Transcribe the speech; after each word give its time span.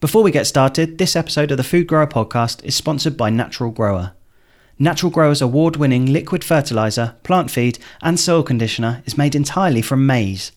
Before 0.00 0.22
we 0.22 0.30
get 0.30 0.46
started, 0.46 0.98
this 0.98 1.16
episode 1.16 1.50
of 1.50 1.56
the 1.56 1.64
Food 1.64 1.88
Grower 1.88 2.06
podcast 2.06 2.62
is 2.62 2.76
sponsored 2.76 3.16
by 3.16 3.30
Natural 3.30 3.72
Grower. 3.72 4.12
Natural 4.78 5.10
Grower's 5.10 5.42
award 5.42 5.74
winning 5.74 6.06
liquid 6.06 6.44
fertiliser, 6.44 7.16
plant 7.24 7.50
feed, 7.50 7.80
and 8.00 8.20
soil 8.20 8.44
conditioner 8.44 9.02
is 9.06 9.18
made 9.18 9.34
entirely 9.34 9.82
from 9.82 10.06
maize. 10.06 10.52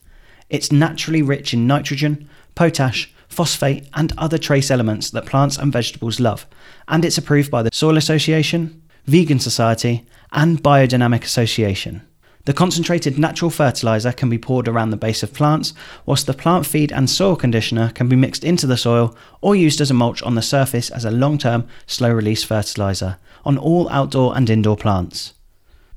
It's 0.51 0.71
naturally 0.71 1.23
rich 1.23 1.55
in 1.55 1.65
nitrogen, 1.65 2.29
potash, 2.53 3.11
phosphate, 3.27 3.87
and 3.95 4.13
other 4.15 4.37
trace 4.37 4.69
elements 4.69 5.09
that 5.09 5.25
plants 5.25 5.57
and 5.57 5.73
vegetables 5.73 6.19
love, 6.19 6.45
and 6.87 7.03
it's 7.03 7.17
approved 7.17 7.49
by 7.49 7.63
the 7.63 7.71
Soil 7.73 7.97
Association, 7.97 8.83
Vegan 9.05 9.39
Society, 9.39 10.05
and 10.31 10.61
Biodynamic 10.61 11.23
Association. 11.23 12.07
The 12.45 12.53
concentrated 12.53 13.19
natural 13.19 13.51
fertiliser 13.51 14.11
can 14.11 14.27
be 14.27 14.39
poured 14.39 14.67
around 14.67 14.89
the 14.89 14.97
base 14.97 15.21
of 15.21 15.33
plants, 15.33 15.73
whilst 16.07 16.25
the 16.25 16.33
plant 16.33 16.65
feed 16.65 16.91
and 16.91 17.07
soil 17.07 17.35
conditioner 17.35 17.91
can 17.91 18.09
be 18.09 18.15
mixed 18.15 18.43
into 18.43 18.65
the 18.65 18.77
soil 18.77 19.15
or 19.41 19.55
used 19.55 19.79
as 19.79 19.91
a 19.91 19.93
mulch 19.93 20.23
on 20.23 20.33
the 20.33 20.41
surface 20.41 20.89
as 20.89 21.05
a 21.05 21.11
long 21.11 21.37
term, 21.37 21.67
slow 21.85 22.11
release 22.11 22.43
fertiliser 22.43 23.17
on 23.45 23.59
all 23.59 23.87
outdoor 23.89 24.35
and 24.35 24.49
indoor 24.49 24.75
plants. 24.75 25.33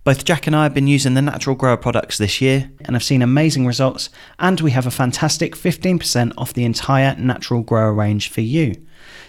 Both 0.05 0.27
Jack 0.27 0.46
and 0.46 0.55
I 0.55 0.64
have 0.64 0.74
been 0.74 0.86
using 0.86 1.14
the 1.14 1.22
Natural 1.22 1.56
Grower 1.56 1.78
products 1.78 2.19
this 2.19 2.42
year 2.42 2.70
and 2.84 2.95
have 2.95 3.02
seen 3.02 3.22
amazing 3.22 3.66
results, 3.66 4.11
and 4.38 4.61
we 4.61 4.72
have 4.72 4.86
a 4.86 4.91
fantastic 4.91 5.56
15% 5.56 6.34
off 6.36 6.52
the 6.52 6.66
entire 6.66 7.16
Natural 7.16 7.62
Grower 7.62 7.95
range 7.95 8.28
for 8.28 8.42
you. 8.42 8.74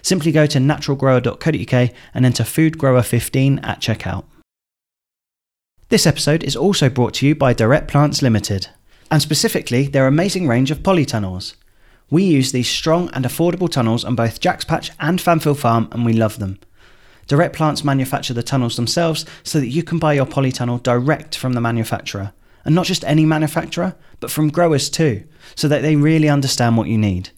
Simply 0.02 0.34
go 0.34 0.46
to 0.48 0.60
naturalgrower.co.uk 0.60 1.92
and 2.14 2.26
enter 2.26 2.44
FoodGrower15 2.44 3.66
at 3.66 3.80
checkout. 3.80 4.26
This 5.90 6.08
episode 6.08 6.44
is 6.44 6.56
also 6.56 6.90
brought 6.90 7.14
to 7.16 7.28
you 7.28 7.36
by 7.36 7.54
Direct 7.54 7.88
Plants 7.88 8.24
Limited, 8.24 8.70
and 9.12 9.22
specifically 9.22 9.88
their 9.88 10.08
amazing 10.08 10.48
range 10.48 10.72
of 10.72 10.80
polytunnels. 10.80 11.54
We 12.10 12.24
use 12.24 12.52
these 12.52 12.68
strong 12.68 13.12
and 13.14 13.24
affordable 13.24 13.70
tunnels 13.70 14.04
on 14.04 14.16
both 14.16 14.40
Jack's 14.40 14.66
Patch 14.66 14.90
and 15.00 15.20
Fanfield 15.20 15.58
Farm, 15.58 15.88
and 15.92 16.04
we 16.04 16.14
love 16.14 16.40
them. 16.40 16.58
Direct 17.28 17.56
Plants 17.56 17.84
manufacture 17.84 18.34
the 18.34 18.42
tunnels 18.42 18.78
themselves 18.78 19.28
so 19.44 19.60
that 19.60 19.68
you 19.68 19.84
can 19.84 20.00
buy 20.00 20.14
your 20.14 20.26
polytunnel 20.26 20.82
direct 20.82 21.38
from 21.38 21.54
the 21.54 21.62
manufacturer. 21.62 22.34
And 22.64 22.74
not 22.74 22.88
just 22.88 23.04
any 23.04 23.24
manufacturer, 23.24 23.96
but 24.20 24.32
from 24.32 24.50
growers 24.50 24.90
too, 24.90 25.26
so 25.54 25.68
that 25.68 25.84
they 25.84 25.96
really 25.96 26.30
understand 26.30 26.78
what 26.78 26.88
you 26.88 26.98
need. 26.98 27.30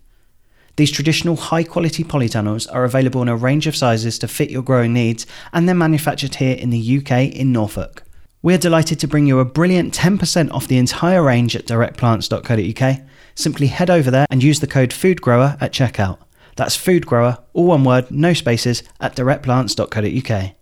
These 0.78 0.92
traditional 0.92 1.36
high 1.36 1.64
quality 1.64 2.06
polytunnels 2.06 2.74
are 2.74 2.86
available 2.86 3.22
in 3.22 3.28
a 3.28 3.36
range 3.36 3.68
of 3.68 3.76
sizes 3.76 4.18
to 4.20 4.28
fit 4.30 4.50
your 4.50 4.64
growing 4.64 4.94
needs, 4.94 5.28
and 5.52 5.68
they're 5.68 5.76
manufactured 5.76 6.36
here 6.36 6.56
in 6.56 6.70
the 6.70 6.98
UK 7.00 7.36
in 7.36 7.52
Norfolk. 7.52 8.04
We're 8.48 8.58
delighted 8.58 9.02
to 9.02 9.10
bring 9.10 9.28
you 9.28 9.40
a 9.40 9.44
brilliant 9.44 9.94
10% 9.94 10.54
off 10.54 10.70
the 10.70 10.78
entire 10.78 11.22
range 11.22 11.54
at 11.54 11.66
directplants.co.uk. 11.66 13.00
Simply 13.36 13.68
head 13.68 13.90
over 13.90 14.10
there 14.10 14.26
and 14.30 14.42
use 14.42 14.62
the 14.62 14.68
code 14.68 14.92
FOODGROWER 14.92 15.58
at 15.60 15.74
checkout. 15.74 16.20
That's 16.56 16.78
FOODGROWER, 16.78 17.40
all 17.52 17.66
one 17.66 17.84
word, 17.84 18.10
no 18.10 18.32
spaces, 18.32 18.84
at 19.02 19.18
directplants.co.uk. 19.18 20.57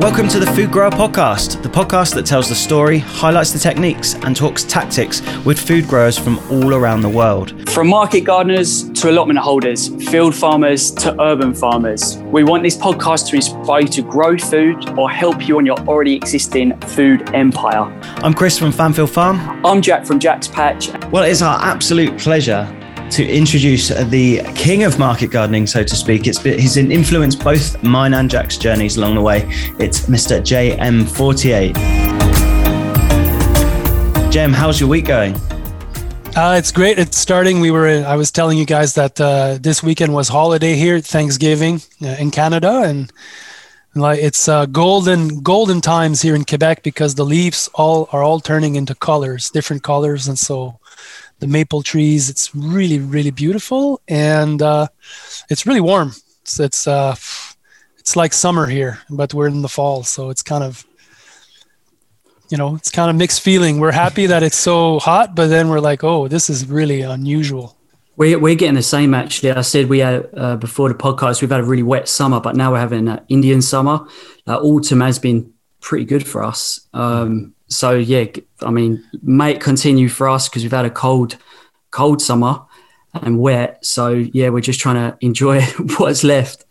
Welcome 0.00 0.28
to 0.28 0.38
the 0.38 0.46
Food 0.46 0.70
Grower 0.70 0.92
Podcast, 0.92 1.60
the 1.60 1.68
podcast 1.68 2.14
that 2.14 2.24
tells 2.24 2.48
the 2.48 2.54
story, 2.54 2.98
highlights 2.98 3.50
the 3.50 3.58
techniques, 3.58 4.14
and 4.14 4.36
talks 4.36 4.62
tactics 4.62 5.20
with 5.44 5.58
food 5.58 5.88
growers 5.88 6.16
from 6.16 6.38
all 6.52 6.72
around 6.72 7.00
the 7.00 7.08
world. 7.08 7.68
From 7.68 7.88
market 7.88 8.20
gardeners 8.20 8.88
to 8.90 9.10
allotment 9.10 9.40
holders, 9.40 9.88
field 10.08 10.36
farmers 10.36 10.92
to 10.92 11.20
urban 11.20 11.52
farmers, 11.52 12.16
we 12.26 12.44
want 12.44 12.62
this 12.62 12.76
podcast 12.76 13.28
to 13.30 13.36
inspire 13.36 13.80
you 13.80 13.88
to 13.88 14.02
grow 14.02 14.38
food 14.38 14.88
or 14.96 15.10
help 15.10 15.48
you 15.48 15.58
on 15.58 15.66
your 15.66 15.78
already 15.80 16.14
existing 16.14 16.78
food 16.82 17.34
empire. 17.34 17.92
I'm 18.18 18.34
Chris 18.34 18.56
from 18.56 18.70
Fanfield 18.70 19.10
Farm. 19.10 19.40
I'm 19.66 19.82
Jack 19.82 20.06
from 20.06 20.20
Jack's 20.20 20.46
Patch. 20.46 20.90
Well, 21.10 21.24
it's 21.24 21.42
our 21.42 21.58
absolute 21.60 22.16
pleasure 22.16 22.72
to 23.10 23.26
introduce 23.26 23.88
the 23.88 24.42
king 24.54 24.84
of 24.84 24.98
market 24.98 25.30
gardening, 25.30 25.66
so 25.66 25.82
to 25.82 25.96
speak. 25.96 26.26
It's 26.26 26.40
he's 26.40 26.76
influenced 26.76 27.42
both 27.42 27.82
mine 27.82 28.14
and 28.14 28.30
Jack's 28.30 28.56
journeys 28.56 28.96
along 28.96 29.14
the 29.14 29.22
way. 29.22 29.44
It's 29.78 30.02
Mr. 30.02 30.40
JM 30.40 31.08
Fortier. 31.08 31.72
JM, 34.30 34.52
how's 34.52 34.78
your 34.78 34.88
week 34.88 35.06
going? 35.06 35.34
Uh, 36.36 36.54
it's 36.58 36.70
great. 36.70 36.98
It's 36.98 37.16
starting. 37.16 37.60
We 37.60 37.70
were. 37.70 37.88
I 38.06 38.16
was 38.16 38.30
telling 38.30 38.58
you 38.58 38.66
guys 38.66 38.94
that 38.94 39.20
uh, 39.20 39.58
this 39.60 39.82
weekend 39.82 40.12
was 40.14 40.28
holiday 40.28 40.74
here, 40.74 41.00
Thanksgiving 41.00 41.80
uh, 42.02 42.08
in 42.18 42.30
Canada, 42.30 42.82
and 42.84 43.12
like 43.94 44.20
it's 44.20 44.48
uh, 44.48 44.66
golden 44.66 45.40
golden 45.42 45.80
times 45.80 46.22
here 46.22 46.34
in 46.34 46.44
Quebec 46.44 46.82
because 46.82 47.14
the 47.14 47.24
leaves 47.24 47.68
all 47.74 48.08
are 48.12 48.22
all 48.22 48.38
turning 48.38 48.76
into 48.76 48.94
colors, 48.94 49.50
different 49.50 49.82
colors, 49.82 50.28
and 50.28 50.38
so 50.38 50.78
the 51.40 51.46
maple 51.46 51.82
trees. 51.82 52.28
It's 52.30 52.54
really, 52.54 52.98
really 52.98 53.30
beautiful, 53.30 54.00
and 54.08 54.60
uh, 54.60 54.88
it's 55.48 55.66
really 55.66 55.80
warm. 55.80 56.12
It's 56.42 56.60
it's, 56.60 56.86
uh, 56.86 57.14
it's 57.98 58.16
like 58.16 58.32
summer 58.32 58.66
here, 58.66 59.00
but 59.10 59.34
we're 59.34 59.48
in 59.48 59.62
the 59.62 59.68
fall, 59.68 60.02
so 60.02 60.30
it's 60.30 60.42
kind 60.42 60.64
of 60.64 60.84
you 62.50 62.56
know 62.56 62.74
it's 62.74 62.90
kind 62.90 63.10
of 63.10 63.16
mixed 63.16 63.40
feeling. 63.40 63.80
We're 63.80 63.92
happy 63.92 64.26
that 64.26 64.42
it's 64.42 64.56
so 64.56 64.98
hot, 64.98 65.34
but 65.34 65.48
then 65.48 65.68
we're 65.68 65.80
like, 65.80 66.04
oh, 66.04 66.28
this 66.28 66.50
is 66.50 66.66
really 66.66 67.02
unusual. 67.02 67.76
We're, 68.16 68.38
we're 68.38 68.56
getting 68.56 68.74
the 68.74 68.82
same 68.82 69.14
actually. 69.14 69.52
I 69.52 69.60
said 69.60 69.88
we 69.88 70.00
had 70.00 70.28
uh, 70.36 70.56
before 70.56 70.88
the 70.88 70.94
podcast, 70.96 71.40
we've 71.40 71.50
had 71.50 71.60
a 71.60 71.64
really 71.64 71.84
wet 71.84 72.08
summer, 72.08 72.40
but 72.40 72.56
now 72.56 72.72
we're 72.72 72.80
having 72.80 73.06
an 73.06 73.20
Indian 73.28 73.62
summer. 73.62 74.06
Uh, 74.46 74.58
autumn 74.58 75.02
has 75.02 75.20
been 75.20 75.52
pretty 75.80 76.04
good 76.04 76.26
for 76.26 76.42
us. 76.42 76.80
Um, 76.92 77.54
so 77.68 77.92
yeah, 77.92 78.26
I 78.62 78.70
mean, 78.70 79.04
may 79.22 79.52
it 79.52 79.60
continue 79.60 80.08
for 80.08 80.28
us 80.28 80.48
because 80.48 80.62
we've 80.62 80.72
had 80.72 80.84
a 80.84 80.90
cold, 80.90 81.36
cold 81.90 82.22
summer 82.22 82.60
and 83.14 83.38
wet. 83.38 83.84
So 83.84 84.10
yeah, 84.10 84.48
we're 84.48 84.60
just 84.60 84.80
trying 84.80 84.96
to 84.96 85.16
enjoy 85.24 85.62
what's 85.98 86.24
left. 86.24 86.64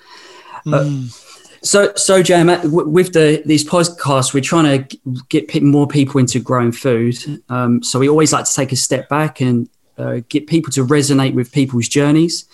Mm. 0.65 0.73
Uh, 0.73 1.13
so 1.61 1.93
so 1.95 2.21
JM, 2.21 2.71
with 2.91 3.13
the 3.13 3.41
these 3.45 3.63
podcasts, 3.63 4.33
we're 4.33 4.41
trying 4.41 4.87
to 4.87 4.97
get 5.29 5.61
more 5.61 5.87
people 5.87 6.19
into 6.19 6.39
growing 6.39 6.71
food. 6.71 7.17
Um, 7.49 7.83
so 7.83 7.99
we 7.99 8.09
always 8.09 8.33
like 8.33 8.45
to 8.45 8.53
take 8.53 8.71
a 8.71 8.75
step 8.75 9.09
back 9.09 9.41
and 9.41 9.69
uh, 9.97 10.21
get 10.29 10.47
people 10.47 10.71
to 10.73 10.85
resonate 10.85 11.33
with 11.33 11.51
people's 11.51 11.87
journeys. 11.87 12.45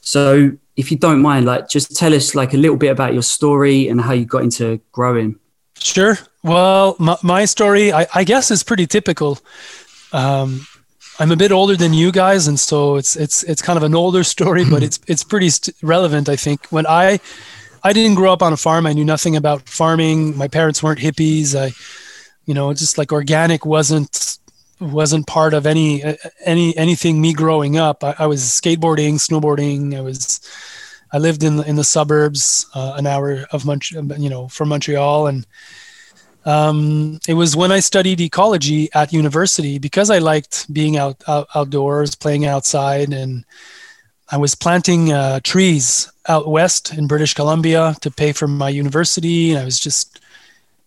So 0.00 0.52
if 0.76 0.90
you 0.90 0.98
don't 0.98 1.20
mind, 1.20 1.46
like 1.46 1.68
just 1.68 1.96
tell 1.96 2.14
us 2.14 2.34
like 2.34 2.54
a 2.54 2.56
little 2.56 2.76
bit 2.76 2.90
about 2.90 3.12
your 3.12 3.22
story 3.22 3.88
and 3.88 4.00
how 4.00 4.12
you 4.12 4.24
got 4.24 4.42
into 4.42 4.80
growing. 4.92 5.38
Sure. 5.78 6.16
Well, 6.44 6.94
my, 6.98 7.16
my 7.22 7.46
story, 7.46 7.90
I, 7.90 8.06
I, 8.14 8.22
guess, 8.22 8.50
is 8.50 8.62
pretty 8.62 8.86
typical. 8.86 9.38
Um, 10.12 10.66
I'm 11.18 11.32
a 11.32 11.36
bit 11.36 11.52
older 11.52 11.74
than 11.74 11.94
you 11.94 12.12
guys, 12.12 12.46
and 12.46 12.60
so 12.60 12.96
it's 12.96 13.16
it's 13.16 13.42
it's 13.44 13.62
kind 13.62 13.78
of 13.78 13.82
an 13.82 13.94
older 13.94 14.22
story, 14.34 14.64
but 14.68 14.82
it's 14.82 15.00
it's 15.06 15.24
pretty 15.24 15.48
st- 15.48 15.74
relevant, 15.82 16.28
I 16.28 16.36
think. 16.36 16.66
When 16.66 16.86
I 16.86 17.18
I 17.82 17.94
didn't 17.94 18.16
grow 18.16 18.30
up 18.30 18.42
on 18.42 18.52
a 18.52 18.58
farm, 18.58 18.86
I 18.86 18.92
knew 18.92 19.06
nothing 19.06 19.36
about 19.36 19.66
farming. 19.68 20.36
My 20.36 20.46
parents 20.46 20.82
weren't 20.82 21.00
hippies. 21.00 21.58
I, 21.58 21.72
you 22.44 22.52
know, 22.52 22.74
just 22.74 22.98
like 22.98 23.10
organic 23.10 23.64
wasn't 23.64 24.38
wasn't 24.80 25.26
part 25.26 25.54
of 25.54 25.66
any 25.66 26.04
any 26.44 26.76
anything 26.76 27.22
me 27.22 27.32
growing 27.32 27.78
up. 27.78 28.04
I, 28.04 28.16
I 28.18 28.26
was 28.26 28.42
skateboarding, 28.42 29.14
snowboarding. 29.14 29.96
I 29.96 30.02
was 30.02 30.40
I 31.10 31.16
lived 31.18 31.42
in 31.42 31.56
the, 31.56 31.62
in 31.62 31.76
the 31.76 31.84
suburbs, 31.84 32.66
uh, 32.74 32.94
an 32.98 33.06
hour 33.06 33.46
of 33.50 33.64
Mont- 33.64 33.92
you 33.92 34.28
know 34.28 34.48
from 34.48 34.68
Montreal, 34.68 35.26
and 35.26 35.46
um, 36.44 37.20
it 37.26 37.34
was 37.34 37.56
when 37.56 37.72
I 37.72 37.80
studied 37.80 38.20
ecology 38.20 38.88
at 38.92 39.12
university 39.12 39.78
because 39.78 40.10
I 40.10 40.18
liked 40.18 40.72
being 40.72 40.96
out, 40.96 41.22
out 41.26 41.48
outdoors, 41.54 42.14
playing 42.14 42.46
outside, 42.46 43.12
and 43.12 43.44
I 44.30 44.36
was 44.36 44.54
planting 44.54 45.12
uh, 45.12 45.40
trees 45.42 46.10
out 46.28 46.48
west 46.48 46.92
in 46.92 47.06
British 47.06 47.34
Columbia 47.34 47.94
to 48.00 48.10
pay 48.10 48.32
for 48.32 48.48
my 48.48 48.68
university. 48.68 49.50
And 49.50 49.60
I 49.60 49.64
was 49.64 49.78
just 49.78 50.20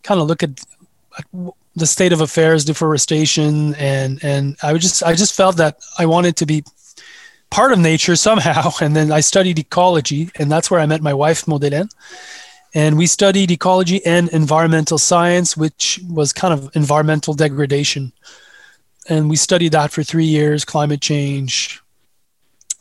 kind 0.04 0.20
of 0.20 0.28
look 0.28 0.44
at, 0.44 0.52
the 1.78 1.86
state 1.86 2.12
of 2.12 2.22
affairs, 2.22 2.66
deforestation, 2.66 3.76
and 3.76 4.24
and 4.24 4.58
I 4.64 4.76
just 4.78 5.04
I 5.04 5.14
just 5.14 5.36
felt 5.36 5.58
that 5.58 5.78
I 6.00 6.08
wanted 6.08 6.36
to 6.38 6.46
be 6.46 6.64
part 7.52 7.72
of 7.72 7.80
nature 7.80 8.16
somehow. 8.16 8.72
And 8.82 8.96
then 8.96 9.12
I 9.12 9.22
studied 9.22 9.60
ecology, 9.60 10.30
and 10.40 10.52
that's 10.52 10.70
where 10.72 10.80
I 10.80 10.88
met 10.88 11.02
my 11.02 11.14
wife, 11.14 11.48
Maude-Hélène. 11.48 11.90
And 12.74 12.98
we 12.98 13.08
studied 13.08 13.52
ecology 13.52 14.06
and 14.06 14.30
environmental 14.30 14.98
science, 14.98 15.56
which 15.56 16.00
was 16.10 16.34
kind 16.34 16.54
of 16.54 16.76
environmental 16.76 17.34
degradation. 17.34 18.12
And 19.10 19.30
we 19.30 19.36
studied 19.36 19.72
that 19.72 19.92
for 19.92 20.04
three 20.04 20.26
years 20.26 20.66
climate 20.66 21.02
change, 21.02 21.82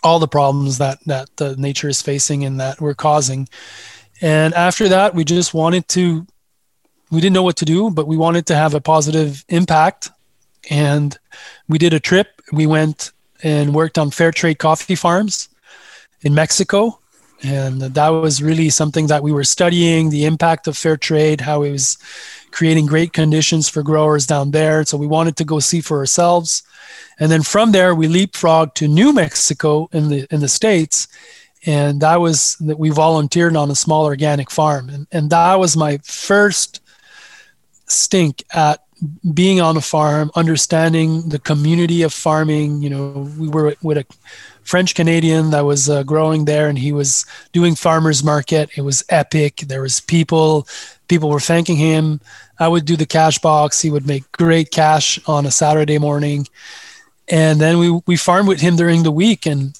all 0.02 0.18
the 0.18 0.28
problems 0.28 0.78
that, 0.78 0.98
that 1.06 1.58
nature 1.58 1.88
is 1.88 2.02
facing 2.02 2.44
and 2.44 2.60
that 2.60 2.80
we're 2.80 2.94
causing. 2.94 3.48
And 4.20 4.54
after 4.54 4.88
that, 4.88 5.14
we 5.14 5.24
just 5.24 5.54
wanted 5.54 5.88
to, 5.88 6.26
we 7.10 7.20
didn't 7.20 7.34
know 7.34 7.42
what 7.42 7.56
to 7.56 7.64
do, 7.64 7.90
but 7.90 8.06
we 8.06 8.16
wanted 8.16 8.46
to 8.46 8.56
have 8.56 8.74
a 8.74 8.80
positive 8.80 9.44
impact. 9.48 10.10
And 10.68 11.16
we 11.68 11.78
did 11.78 11.94
a 11.94 12.00
trip. 12.00 12.42
We 12.52 12.66
went 12.66 13.12
and 13.42 13.74
worked 13.74 13.98
on 13.98 14.10
fair 14.10 14.32
trade 14.32 14.58
coffee 14.58 14.94
farms 14.94 15.48
in 16.22 16.34
Mexico. 16.34 16.98
And 17.46 17.80
that 17.80 18.08
was 18.08 18.42
really 18.42 18.70
something 18.70 19.06
that 19.06 19.22
we 19.22 19.32
were 19.32 19.44
studying 19.44 20.10
the 20.10 20.24
impact 20.24 20.66
of 20.66 20.76
fair 20.76 20.96
trade, 20.96 21.40
how 21.42 21.62
it 21.62 21.70
was 21.70 21.96
creating 22.50 22.86
great 22.86 23.12
conditions 23.12 23.68
for 23.68 23.82
growers 23.82 24.26
down 24.26 24.50
there. 24.50 24.84
So 24.84 24.96
we 24.96 25.06
wanted 25.06 25.36
to 25.36 25.44
go 25.44 25.60
see 25.60 25.80
for 25.80 25.98
ourselves. 25.98 26.62
And 27.18 27.30
then 27.30 27.42
from 27.42 27.72
there, 27.72 27.94
we 27.94 28.08
leapfrogged 28.08 28.74
to 28.74 28.88
New 28.88 29.12
Mexico 29.12 29.88
in 29.92 30.08
the 30.08 30.26
in 30.30 30.40
the 30.40 30.48
states, 30.48 31.08
and 31.64 32.00
that 32.00 32.20
was 32.20 32.56
that 32.60 32.78
we 32.78 32.90
volunteered 32.90 33.56
on 33.56 33.70
a 33.70 33.74
small 33.74 34.04
organic 34.04 34.50
farm, 34.50 34.88
and 34.88 35.06
and 35.12 35.30
that 35.30 35.58
was 35.58 35.76
my 35.76 35.98
first 36.04 36.80
stink 37.86 38.44
at 38.52 38.82
being 39.34 39.60
on 39.60 39.76
a 39.76 39.80
farm, 39.80 40.30
understanding 40.34 41.28
the 41.28 41.38
community 41.38 42.02
of 42.02 42.12
farming. 42.12 42.82
You 42.82 42.90
know, 42.90 43.30
we 43.38 43.48
were 43.48 43.76
with 43.82 43.98
a 43.98 44.06
French 44.66 44.96
Canadian 44.96 45.50
that 45.50 45.64
was 45.64 45.88
uh, 45.88 46.02
growing 46.02 46.44
there, 46.44 46.68
and 46.68 46.76
he 46.76 46.92
was 46.92 47.24
doing 47.52 47.76
farmers 47.76 48.24
market. 48.24 48.68
It 48.76 48.82
was 48.82 49.04
epic. 49.08 49.58
There 49.58 49.80
was 49.80 50.00
people, 50.00 50.66
people 51.06 51.30
were 51.30 51.40
thanking 51.40 51.76
him. 51.76 52.20
I 52.58 52.66
would 52.66 52.84
do 52.84 52.96
the 52.96 53.06
cash 53.06 53.38
box. 53.38 53.80
He 53.80 53.92
would 53.92 54.08
make 54.08 54.30
great 54.32 54.72
cash 54.72 55.20
on 55.28 55.46
a 55.46 55.52
Saturday 55.52 55.98
morning, 55.98 56.48
and 57.28 57.60
then 57.60 57.78
we 57.78 58.00
we 58.06 58.16
farmed 58.16 58.48
with 58.48 58.60
him 58.60 58.74
during 58.74 59.04
the 59.04 59.12
week, 59.12 59.46
and 59.46 59.78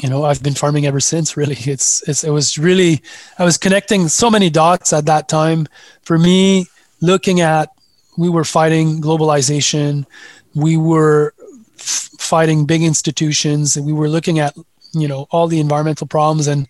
you 0.00 0.08
know 0.08 0.24
I've 0.24 0.42
been 0.42 0.54
farming 0.54 0.86
ever 0.86 1.00
since. 1.00 1.36
Really, 1.36 1.56
it's, 1.58 2.08
it's 2.08 2.24
it 2.24 2.30
was 2.30 2.56
really 2.56 3.02
I 3.38 3.44
was 3.44 3.58
connecting 3.58 4.08
so 4.08 4.30
many 4.30 4.48
dots 4.48 4.94
at 4.94 5.04
that 5.06 5.28
time. 5.28 5.66
For 6.02 6.18
me, 6.18 6.68
looking 7.02 7.42
at 7.42 7.68
we 8.16 8.30
were 8.30 8.44
fighting 8.44 9.02
globalization, 9.02 10.06
we 10.54 10.78
were 10.78 11.34
f- 11.78 12.10
fighting 12.18 12.66
big 12.66 12.82
institutions, 12.82 13.76
and 13.76 13.86
we 13.86 13.92
were 13.92 14.08
looking 14.08 14.38
at 14.38 14.56
you 14.92 15.08
know 15.08 15.26
all 15.30 15.48
the 15.48 15.60
environmental 15.60 16.06
problems, 16.06 16.46
and 16.46 16.66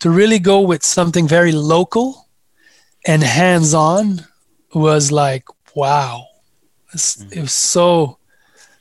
to 0.00 0.10
really 0.10 0.38
go 0.38 0.60
with 0.60 0.84
something 0.84 1.28
very 1.28 1.52
local 1.52 2.28
and 3.06 3.22
hands-on 3.22 4.26
was 4.74 5.12
like 5.12 5.44
wow, 5.74 6.26
mm-hmm. 6.94 7.32
it 7.32 7.40
was 7.40 7.52
so 7.52 8.18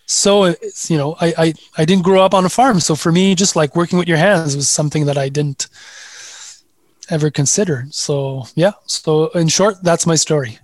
so 0.05 0.45
you 0.87 0.97
know 0.97 1.17
I, 1.19 1.33
I 1.37 1.53
i 1.77 1.83
didn't 1.83 2.05
grow 2.05 2.23
up 2.23 2.33
on 2.33 2.45
a 2.45 2.49
farm 2.49 2.79
so 2.79 2.95
for 2.95 3.11
me 3.11 3.35
just 3.35 3.57
like 3.57 3.75
working 3.75 3.99
with 3.99 4.07
your 4.07 4.15
hands 4.15 4.55
was 4.55 4.69
something 4.69 5.05
that 5.07 5.17
i 5.17 5.27
didn't 5.27 5.67
ever 7.09 7.29
consider. 7.31 7.85
So 7.89 8.45
yeah. 8.55 8.73
So 8.85 9.29
in 9.29 9.47
short 9.47 9.81
that's 9.83 10.05
my 10.05 10.15
story 10.15 10.59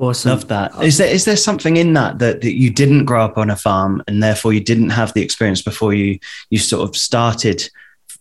awesome. 0.00 0.30
Love 0.30 0.48
that. 0.48 0.82
Is 0.82 0.98
there 0.98 1.08
is 1.08 1.24
there 1.24 1.36
something 1.36 1.76
in 1.76 1.92
that, 1.92 2.18
that 2.18 2.40
that 2.40 2.56
you 2.56 2.70
didn't 2.70 3.04
grow 3.04 3.24
up 3.24 3.38
on 3.38 3.50
a 3.50 3.56
farm 3.56 4.02
and 4.08 4.22
therefore 4.22 4.52
you 4.52 4.60
didn't 4.60 4.90
have 4.90 5.12
the 5.14 5.22
experience 5.22 5.62
before 5.62 5.94
you 5.94 6.18
you 6.48 6.58
sort 6.58 6.88
of 6.88 6.96
started 6.96 7.68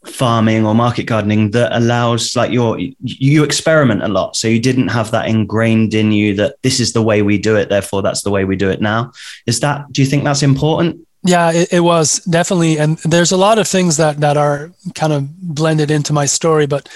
farming 0.05 0.65
or 0.65 0.73
market 0.73 1.03
gardening 1.03 1.51
that 1.51 1.75
allows 1.75 2.35
like 2.35 2.51
your 2.51 2.77
you 3.01 3.43
experiment 3.43 4.03
a 4.03 4.07
lot. 4.07 4.35
So 4.35 4.47
you 4.47 4.59
didn't 4.59 4.89
have 4.89 5.11
that 5.11 5.27
ingrained 5.27 5.93
in 5.93 6.11
you 6.11 6.35
that 6.35 6.55
this 6.61 6.79
is 6.79 6.93
the 6.93 7.01
way 7.01 7.21
we 7.21 7.37
do 7.37 7.55
it 7.55 7.69
therefore 7.69 8.01
that's 8.01 8.21
the 8.21 8.31
way 8.31 8.45
we 8.45 8.55
do 8.55 8.69
it 8.69 8.81
now. 8.81 9.11
Is 9.45 9.59
that 9.61 9.91
do 9.91 10.01
you 10.01 10.07
think 10.07 10.23
that's 10.23 10.43
important? 10.43 11.05
Yeah 11.23 11.51
it, 11.51 11.73
it 11.73 11.81
was 11.81 12.19
definitely. 12.25 12.77
And 12.77 12.97
there's 12.99 13.31
a 13.31 13.37
lot 13.37 13.57
of 13.57 13.67
things 13.67 13.97
that 13.97 14.19
that 14.19 14.37
are 14.37 14.71
kind 14.95 15.13
of 15.13 15.29
blended 15.41 15.91
into 15.91 16.13
my 16.13 16.25
story 16.25 16.67
but 16.67 16.89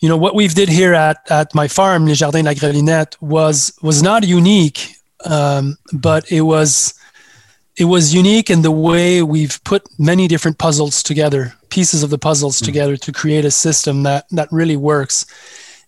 you 0.00 0.08
know 0.08 0.16
what 0.16 0.34
we've 0.34 0.54
did 0.54 0.68
here 0.68 0.94
at 0.94 1.18
at 1.30 1.54
my 1.54 1.68
farm 1.68 2.06
Les 2.06 2.14
Jardins 2.14 2.44
de 2.44 2.50
la 2.50 2.54
Grelinette 2.54 3.16
was 3.20 3.72
was 3.82 4.02
not 4.02 4.26
unique 4.26 4.98
um, 5.24 5.76
but 5.92 6.30
it 6.30 6.42
was 6.42 6.94
it 7.76 7.84
was 7.84 8.12
unique 8.12 8.50
in 8.50 8.62
the 8.62 8.72
way 8.72 9.22
we've 9.22 9.62
put 9.64 9.88
many 9.98 10.26
different 10.26 10.58
puzzles 10.58 11.02
together, 11.02 11.54
pieces 11.70 12.02
of 12.02 12.10
the 12.10 12.18
puzzles 12.18 12.56
mm-hmm. 12.56 12.66
together 12.66 12.96
to 12.96 13.12
create 13.12 13.44
a 13.44 13.50
system 13.50 14.02
that 14.02 14.26
that 14.30 14.48
really 14.50 14.76
works. 14.76 15.26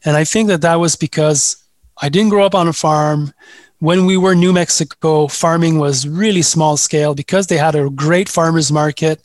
And 0.04 0.16
I 0.16 0.24
think 0.24 0.48
that 0.48 0.62
that 0.62 0.76
was 0.76 0.96
because 0.96 1.56
I 2.00 2.08
didn't 2.08 2.30
grow 2.30 2.46
up 2.46 2.54
on 2.54 2.68
a 2.68 2.72
farm. 2.72 3.34
When 3.80 4.04
we 4.04 4.16
were 4.16 4.34
New 4.34 4.52
Mexico, 4.52 5.26
farming 5.26 5.78
was 5.78 6.06
really 6.06 6.42
small 6.42 6.76
scale 6.76 7.14
because 7.14 7.46
they 7.46 7.56
had 7.56 7.74
a 7.74 7.88
great 7.90 8.28
farmers 8.28 8.70
market 8.70 9.22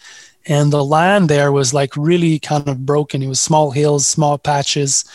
and 0.48 0.72
the 0.72 0.84
land 0.84 1.30
there 1.30 1.52
was 1.52 1.74
like 1.74 1.96
really 1.98 2.40
kind 2.40 2.68
of 2.68 2.86
broken. 2.86 3.24
It 3.24 3.28
was 3.28 3.40
small 3.40 3.72
hills, 3.72 4.06
small 4.06 4.38
patches, 4.38 5.06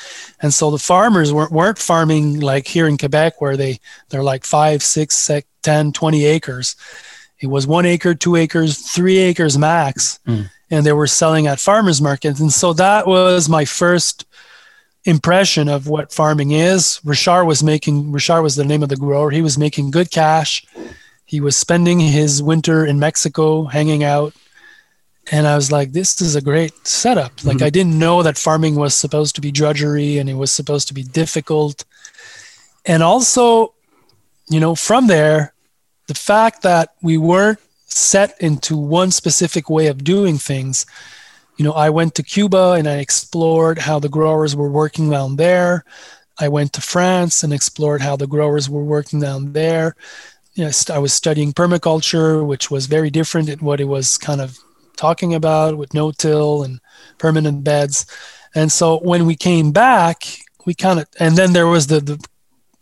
and 0.42 0.52
so 0.52 0.70
the 0.70 0.78
farmers 0.78 1.32
weren't, 1.32 1.52
weren't 1.52 1.78
farming 1.78 2.40
like 2.40 2.66
here 2.66 2.86
in 2.86 2.98
Quebec 2.98 3.40
where 3.40 3.56
they 3.56 3.80
they're 4.08 4.22
like 4.22 4.44
five, 4.44 4.82
six, 4.82 5.30
10, 5.62 5.92
20 5.92 6.24
acres. 6.24 6.76
It 7.40 7.46
was 7.46 7.66
one 7.66 7.86
acre, 7.86 8.14
two 8.14 8.36
acres, 8.36 8.78
three 8.78 9.18
acres 9.18 9.56
max. 9.56 10.18
Mm. 10.26 10.50
And 10.70 10.86
they 10.86 10.92
were 10.92 11.06
selling 11.06 11.46
at 11.46 11.58
farmers 11.58 12.00
markets. 12.00 12.38
And 12.40 12.52
so 12.52 12.72
that 12.74 13.06
was 13.06 13.48
my 13.48 13.64
first 13.64 14.26
impression 15.04 15.68
of 15.68 15.88
what 15.88 16.12
farming 16.12 16.52
is. 16.52 17.00
Richard 17.04 17.44
was 17.44 17.62
making, 17.62 18.12
Richard 18.12 18.42
was 18.42 18.56
the 18.56 18.64
name 18.64 18.82
of 18.82 18.88
the 18.88 18.96
grower. 18.96 19.30
He 19.30 19.42
was 19.42 19.58
making 19.58 19.90
good 19.90 20.10
cash. 20.10 20.64
He 21.24 21.40
was 21.40 21.56
spending 21.56 21.98
his 21.98 22.42
winter 22.42 22.84
in 22.84 22.98
Mexico 22.98 23.64
hanging 23.64 24.04
out. 24.04 24.34
And 25.30 25.46
I 25.46 25.54
was 25.54 25.70
like, 25.70 25.92
this 25.92 26.20
is 26.20 26.34
a 26.34 26.40
great 26.40 26.86
setup. 26.86 27.32
Like, 27.44 27.58
mm-hmm. 27.58 27.66
I 27.66 27.70
didn't 27.70 27.98
know 27.98 28.22
that 28.22 28.36
farming 28.36 28.74
was 28.74 28.94
supposed 28.94 29.36
to 29.36 29.40
be 29.40 29.52
drudgery 29.52 30.18
and 30.18 30.28
it 30.28 30.34
was 30.34 30.50
supposed 30.50 30.88
to 30.88 30.94
be 30.94 31.04
difficult. 31.04 31.84
And 32.84 33.02
also, 33.02 33.74
you 34.48 34.58
know, 34.58 34.74
from 34.74 35.06
there, 35.06 35.54
the 36.08 36.14
fact 36.14 36.62
that 36.62 36.94
we 37.00 37.16
weren't 37.16 37.60
set 37.92 38.40
into 38.40 38.76
one 38.76 39.10
specific 39.10 39.68
way 39.68 39.88
of 39.88 40.04
doing 40.04 40.38
things. 40.38 40.86
You 41.56 41.64
know, 41.64 41.72
I 41.72 41.90
went 41.90 42.14
to 42.16 42.22
Cuba 42.22 42.72
and 42.72 42.88
I 42.88 42.96
explored 42.96 43.78
how 43.78 43.98
the 43.98 44.08
growers 44.08 44.56
were 44.56 44.70
working 44.70 45.10
down 45.10 45.36
there. 45.36 45.84
I 46.38 46.48
went 46.48 46.72
to 46.74 46.80
France 46.80 47.42
and 47.42 47.52
explored 47.52 48.00
how 48.00 48.16
the 48.16 48.26
growers 48.26 48.70
were 48.70 48.84
working 48.84 49.20
down 49.20 49.52
there. 49.52 49.94
Yes, 50.54 50.88
I 50.88 50.98
was 50.98 51.12
studying 51.12 51.52
permaculture, 51.52 52.44
which 52.44 52.70
was 52.70 52.86
very 52.86 53.10
different 53.10 53.48
in 53.48 53.58
what 53.58 53.80
it 53.80 53.84
was 53.84 54.16
kind 54.16 54.40
of 54.40 54.58
talking 55.00 55.34
about 55.34 55.78
with 55.78 55.94
no-till 55.94 56.62
and 56.62 56.78
permanent 57.16 57.64
beds. 57.64 58.04
And 58.54 58.70
so 58.70 58.98
when 58.98 59.24
we 59.24 59.34
came 59.34 59.72
back, 59.72 60.24
we 60.66 60.74
kind 60.74 61.00
of, 61.00 61.06
and 61.18 61.36
then 61.36 61.54
there 61.54 61.66
was 61.66 61.86
the, 61.86 62.00
the 62.00 62.22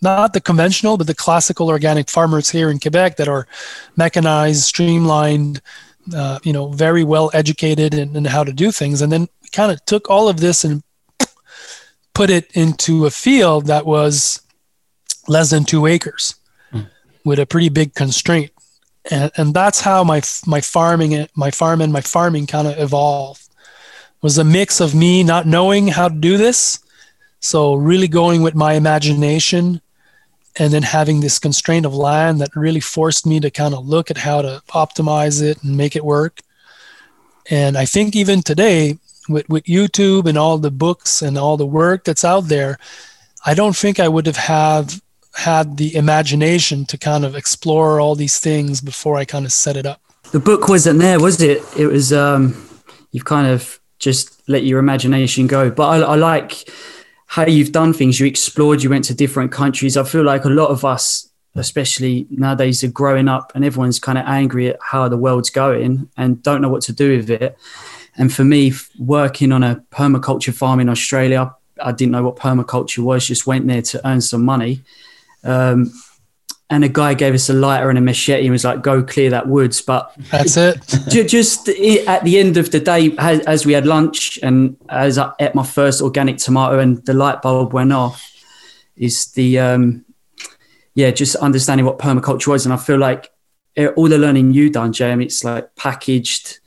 not 0.03 0.33
the 0.33 0.41
conventional, 0.41 0.97
but 0.97 1.07
the 1.07 1.15
classical 1.15 1.69
organic 1.69 2.11
farmers 2.11 2.51
here 2.51 2.71
in 2.71 2.81
Quebec 2.81 3.17
that 3.17 3.29
are 3.29 3.47
mechanized, 3.97 4.65
streamlined, 4.65 5.61
uh, 6.15 6.41
you 6.43 6.53
know, 6.53 6.69
very 6.69 7.05
well 7.05 7.31
educated 7.35 7.95
in, 7.95 8.17
in 8.17 8.25
how 8.25 8.43
to 8.43 8.53
do 8.53 8.73
things. 8.73 9.01
And 9.01 9.13
then 9.13 9.29
we 9.43 9.49
kind 9.51 9.71
of 9.71 9.85
took 9.85 10.11
all 10.11 10.29
of 10.29 10.41
this 10.41 10.65
and 10.65 10.83
put 12.15 12.31
it 12.31 12.51
into 12.55 13.07
a 13.07 13.11
field 13.11 13.67
that 13.67 13.87
was 13.87 14.41
less 15.29 15.51
than 15.51 15.65
two 15.65 15.87
acres 15.87 16.35
mm. 16.73 16.89
with 17.25 17.39
a 17.39 17.47
pretty 17.47 17.69
big 17.69 17.95
constraint. 17.95 18.51
And, 19.11 19.31
and 19.37 19.55
that's 19.55 19.81
how 19.81 20.05
my 20.05 20.23
my 20.47 20.61
farming 20.61 21.27
my 21.35 21.51
farm 21.51 21.81
and 21.81 21.93
my 21.93 22.01
farming 22.01 22.47
kind 22.47 22.69
of 22.69 22.79
evolved 22.79 23.49
was 24.21 24.37
a 24.37 24.45
mix 24.45 24.81
of 24.81 24.95
me 24.95 25.23
not 25.23 25.47
knowing 25.47 25.89
how 25.89 26.09
to 26.09 26.15
do 26.15 26.37
this 26.37 26.81
so 27.41 27.75
really 27.75 28.09
going 28.09 28.43
with 28.43 28.55
my 28.55 28.75
imagination 28.75 29.81
and 30.59 30.73
then 30.73 30.83
having 30.83 31.21
this 31.21 31.39
constraint 31.39 31.87
of 31.87 31.95
land 31.95 32.41
that 32.41 32.55
really 32.57 32.81
forced 32.81 33.27
me 33.27 33.39
to 33.41 33.51
kind 33.51 33.75
of 33.75 33.87
look 33.87 34.11
at 34.11 34.19
how 34.19 34.43
to 34.43 34.63
optimize 34.71 35.41
it 35.41 35.63
and 35.63 35.77
make 35.77 35.95
it 35.95 36.05
work. 36.05 36.41
And 37.49 37.79
I 37.79 37.85
think 37.85 38.17
even 38.17 38.43
today, 38.43 38.99
with, 39.29 39.49
with 39.49 39.65
YouTube 39.65 40.27
and 40.27 40.37
all 40.37 40.59
the 40.59 40.71
books 40.71 41.23
and 41.23 41.39
all 41.39 41.57
the 41.57 41.67
work 41.67 42.05
that's 42.05 42.25
out 42.25 42.49
there, 42.49 42.79
I 43.47 43.55
don't 43.55 43.77
think 43.77 44.01
I 44.01 44.09
would 44.09 44.27
have 44.27 44.37
have 44.37 45.01
had 45.39 45.77
the 45.77 45.95
imagination 45.95 46.85
to 46.85 46.99
kind 46.99 47.25
of 47.25 47.37
explore 47.37 48.01
all 48.01 48.17
these 48.17 48.41
things 48.41 48.81
before 48.81 49.17
I 49.17 49.25
kind 49.25 49.47
of 49.47 49.53
set 49.53 49.77
it 49.77 49.87
up. 49.87 50.01
The 50.33 50.41
book 50.41 50.69
wasn't 50.69 50.99
there, 50.99 51.21
was 51.21 51.41
it? 51.41 51.63
It 51.77 51.87
was 51.87 52.13
um, 52.13 52.57
you've 53.13 53.25
kind 53.25 53.47
of 53.47 53.79
just 54.01 54.43
let 54.49 54.65
your 54.65 54.81
imagination 54.81 55.47
go. 55.47 55.71
But 55.71 55.89
I, 55.89 56.13
I 56.13 56.15
like 56.17 56.69
how 57.27 57.47
you've 57.47 57.71
done 57.71 57.93
things. 57.93 58.19
You 58.19 58.27
explored, 58.27 58.83
you 58.83 58.91
went 58.91 59.05
to 59.05 59.15
different 59.15 59.53
countries. 59.53 59.97
I 59.97 60.03
feel 60.03 60.25
like 60.25 60.45
a 60.45 60.51
lot 60.51 60.71
of 60.71 60.85
us, 60.85 61.31
especially 61.55 62.27
nowadays, 62.31 62.83
are 62.83 62.89
growing 62.89 63.29
up 63.29 63.53
and 63.55 63.65
everyone's 63.65 64.01
kind 64.01 64.19
of 64.19 64.25
angry 64.27 64.69
at 64.71 64.79
how 64.83 65.09
the 65.09 65.17
world's 65.17 65.51
going 65.51 66.09
and 66.17 66.43
don't 66.43 66.61
know 66.63 66.69
what 66.69 66.83
to 66.83 66.93
do 66.93 67.17
with 67.17 67.31
it. 67.31 67.57
And 68.17 68.33
for 68.33 68.43
me, 68.43 68.73
working 68.99 69.53
on 69.53 69.63
a 69.63 69.85
permaculture 69.93 70.53
farm 70.53 70.81
in 70.81 70.89
Australia, 70.89 71.55
I 71.81 71.93
didn't 71.93 72.11
know 72.11 72.25
what 72.25 72.37
permaculture 72.37 73.05
was, 73.05 73.25
just 73.25 73.47
went 73.47 73.69
there 73.69 73.83
to 73.83 74.05
earn 74.05 74.21
some 74.21 74.45
money. 74.45 74.83
Um, 75.45 75.93
and 76.71 76.85
a 76.85 76.89
guy 76.89 77.15
gave 77.15 77.33
us 77.33 77.49
a 77.49 77.55
lighter 77.55 77.89
and 77.89 77.99
a 77.99 78.03
machete 78.03 78.45
and 78.45 78.53
was 78.53 78.65
like, 78.65 78.83
"Go 78.83 79.03
clear 79.03 79.31
that 79.31 79.49
woods." 79.49 79.81
But 79.81 80.15
that's 80.31 80.57
it. 80.57 80.79
just 81.27 81.69
at 81.69 82.25
the 82.25 82.39
end 82.39 82.57
of 82.59 82.71
the 82.71 82.81
day, 82.81 83.15
as 83.19 83.65
we 83.65 83.73
had 83.73 83.87
lunch 83.87 84.39
and 84.43 84.77
as 84.89 85.17
I 85.17 85.33
ate 85.41 85.55
my 85.55 85.65
first 85.65 86.03
organic 86.03 86.37
tomato 86.37 86.79
and 86.79 87.05
the 87.07 87.15
light 87.15 87.41
bulb 87.41 87.73
went 87.73 87.93
off, 87.93 88.23
is 88.97 89.27
the 89.33 89.59
um, 89.59 90.05
yeah, 90.95 91.11
just 91.11 91.37
understanding 91.37 91.87
what 91.87 91.99
permaculture 91.99 92.49
was, 92.49 92.67
and 92.67 92.75
I 92.75 92.77
feel 92.77 92.99
like 92.99 93.31
all 93.97 94.09
the 94.09 94.19
learning 94.19 94.53
you 94.53 94.69
done, 94.71 94.93
JM, 94.93 95.23
it's 95.23 95.45
like 95.45 95.75
packaged 95.77 96.59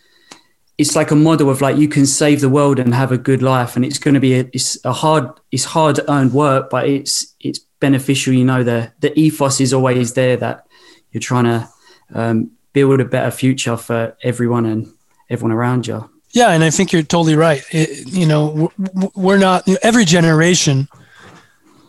it's 0.81 0.95
like 0.95 1.11
a 1.11 1.15
model 1.15 1.49
of 1.51 1.61
like 1.61 1.77
you 1.77 1.87
can 1.87 2.07
save 2.07 2.41
the 2.41 2.49
world 2.49 2.79
and 2.79 2.95
have 2.95 3.11
a 3.11 3.17
good 3.17 3.43
life, 3.43 3.75
and 3.75 3.85
it's 3.85 3.99
going 3.99 4.15
to 4.15 4.19
be 4.19 4.33
a, 4.39 4.49
it's 4.51 4.83
a 4.83 4.91
hard 4.91 5.29
it's 5.51 5.63
hard 5.63 5.99
earned 6.07 6.33
work, 6.33 6.71
but 6.71 6.87
it's 6.87 7.35
it's 7.39 7.59
beneficial. 7.81 8.33
You 8.33 8.45
know, 8.45 8.63
the 8.63 8.93
the 9.01 9.11
ethos 9.19 9.59
is 9.59 9.73
always 9.73 10.13
there 10.13 10.38
that 10.38 10.65
you're 11.11 11.19
trying 11.19 11.43
to 11.43 11.69
um, 12.13 12.51
build 12.71 13.01
a 13.01 13.05
better 13.05 13.31
future 13.31 13.75
for 13.75 14.15
everyone 14.23 14.65
and 14.65 14.93
everyone 15.29 15.51
around 15.51 15.88
you. 15.88 16.09
Yeah, 16.29 16.51
and 16.51 16.63
I 16.63 16.69
think 16.69 16.93
you're 16.93 17.03
totally 17.03 17.35
right. 17.35 17.61
It, 17.71 18.07
you 18.07 18.25
know, 18.25 18.71
we're 19.15 19.38
not 19.38 19.67
every 19.83 20.05
generation 20.05 20.88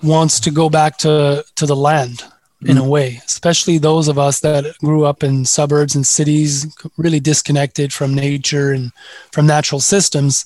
wants 0.02 0.40
to 0.40 0.50
go 0.50 0.68
back 0.68 0.98
to 0.98 1.44
to 1.54 1.66
the 1.66 1.76
land 1.76 2.24
in 2.64 2.78
a 2.78 2.88
way, 2.88 3.20
especially 3.26 3.78
those 3.78 4.08
of 4.08 4.18
us 4.18 4.40
that 4.40 4.64
grew 4.78 5.04
up 5.04 5.24
in 5.24 5.44
suburbs 5.44 5.96
and 5.96 6.06
cities, 6.06 6.66
really 6.96 7.18
disconnected 7.18 7.92
from 7.92 8.14
nature 8.14 8.70
and 8.72 8.92
from 9.32 9.46
natural 9.46 9.80
systems. 9.80 10.44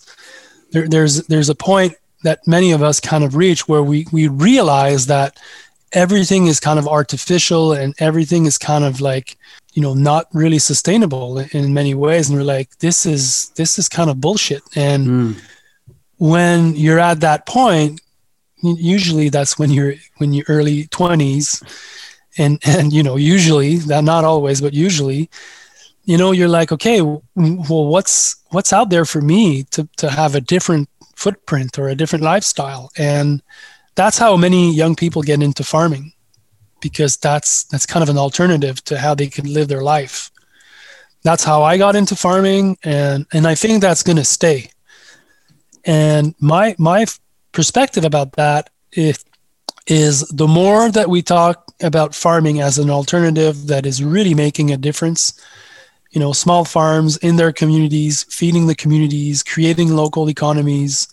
There, 0.72 0.88
there's 0.88 1.26
there's 1.26 1.50
a 1.50 1.54
point 1.54 1.94
that 2.26 2.46
many 2.46 2.72
of 2.72 2.82
us 2.82 2.98
kind 3.00 3.24
of 3.24 3.36
reach 3.36 3.68
where 3.68 3.82
we 3.82 4.06
we 4.12 4.26
realize 4.28 5.06
that 5.06 5.38
everything 5.92 6.48
is 6.48 6.58
kind 6.58 6.78
of 6.78 6.88
artificial 6.88 7.72
and 7.72 7.94
everything 7.98 8.46
is 8.46 8.58
kind 8.58 8.84
of 8.84 9.00
like 9.00 9.38
you 9.74 9.82
know 9.82 9.94
not 9.94 10.26
really 10.32 10.58
sustainable 10.58 11.38
in 11.38 11.72
many 11.72 11.94
ways. 11.94 12.28
And 12.28 12.36
we're 12.36 12.44
like 12.56 12.78
this 12.78 13.06
is 13.06 13.50
this 13.50 13.78
is 13.78 13.88
kind 13.88 14.10
of 14.10 14.20
bullshit. 14.20 14.62
And 14.74 15.06
mm. 15.06 15.40
when 16.18 16.74
you're 16.74 16.98
at 16.98 17.20
that 17.20 17.46
point 17.46 18.00
usually 18.62 19.28
that's 19.28 19.58
when 19.58 19.70
you're 19.70 19.94
when 20.16 20.32
you're 20.32 20.46
early 20.48 20.84
20s 20.86 21.62
and 22.38 22.58
and 22.64 22.92
you 22.92 23.02
know 23.02 23.16
usually 23.16 23.76
that 23.76 24.02
not 24.02 24.24
always 24.24 24.60
but 24.60 24.74
usually 24.74 25.30
you 26.04 26.16
know 26.16 26.32
you're 26.32 26.48
like 26.48 26.72
okay 26.72 27.00
well 27.02 27.22
what's 27.94 28.36
what's 28.50 28.72
out 28.72 28.90
there 28.90 29.04
for 29.04 29.20
me 29.20 29.62
to 29.64 29.88
to 29.96 30.08
have 30.08 30.34
a 30.34 30.40
different 30.40 30.88
footprint 31.16 31.78
or 31.78 31.88
a 31.88 31.94
different 31.94 32.24
lifestyle. 32.24 32.90
And 32.96 33.42
that's 33.96 34.18
how 34.18 34.36
many 34.36 34.72
young 34.72 34.94
people 34.94 35.22
get 35.22 35.42
into 35.42 35.64
farming 35.64 36.12
because 36.80 37.16
that's 37.16 37.64
that's 37.64 37.86
kind 37.86 38.02
of 38.02 38.08
an 38.08 38.18
alternative 38.18 38.84
to 38.84 38.98
how 38.98 39.14
they 39.14 39.26
can 39.26 39.52
live 39.52 39.68
their 39.68 39.82
life. 39.82 40.30
That's 41.22 41.42
how 41.42 41.62
i 41.62 41.76
got 41.76 41.96
into 41.96 42.14
farming 42.14 42.78
and 42.84 43.26
and 43.32 43.48
i 43.48 43.54
think 43.56 43.80
that's 43.80 44.04
going 44.04 44.16
to 44.18 44.24
stay. 44.24 44.70
And 45.84 46.34
my 46.38 46.76
my 46.78 47.06
perspective 47.52 48.04
about 48.04 48.32
that 48.32 48.70
is, 48.92 49.24
is 49.86 50.20
the 50.28 50.46
more 50.46 50.90
that 50.90 51.08
we 51.08 51.22
talk 51.22 51.72
about 51.80 52.14
farming 52.14 52.60
as 52.60 52.78
an 52.78 52.90
alternative 52.90 53.68
that 53.68 53.86
is 53.86 54.02
really 54.02 54.34
making 54.34 54.70
a 54.70 54.76
difference 54.76 55.40
you 56.16 56.20
know 56.20 56.32
small 56.32 56.64
farms 56.64 57.18
in 57.18 57.36
their 57.36 57.52
communities 57.52 58.24
feeding 58.30 58.66
the 58.66 58.74
communities 58.74 59.42
creating 59.42 59.90
local 59.90 60.30
economies 60.30 61.08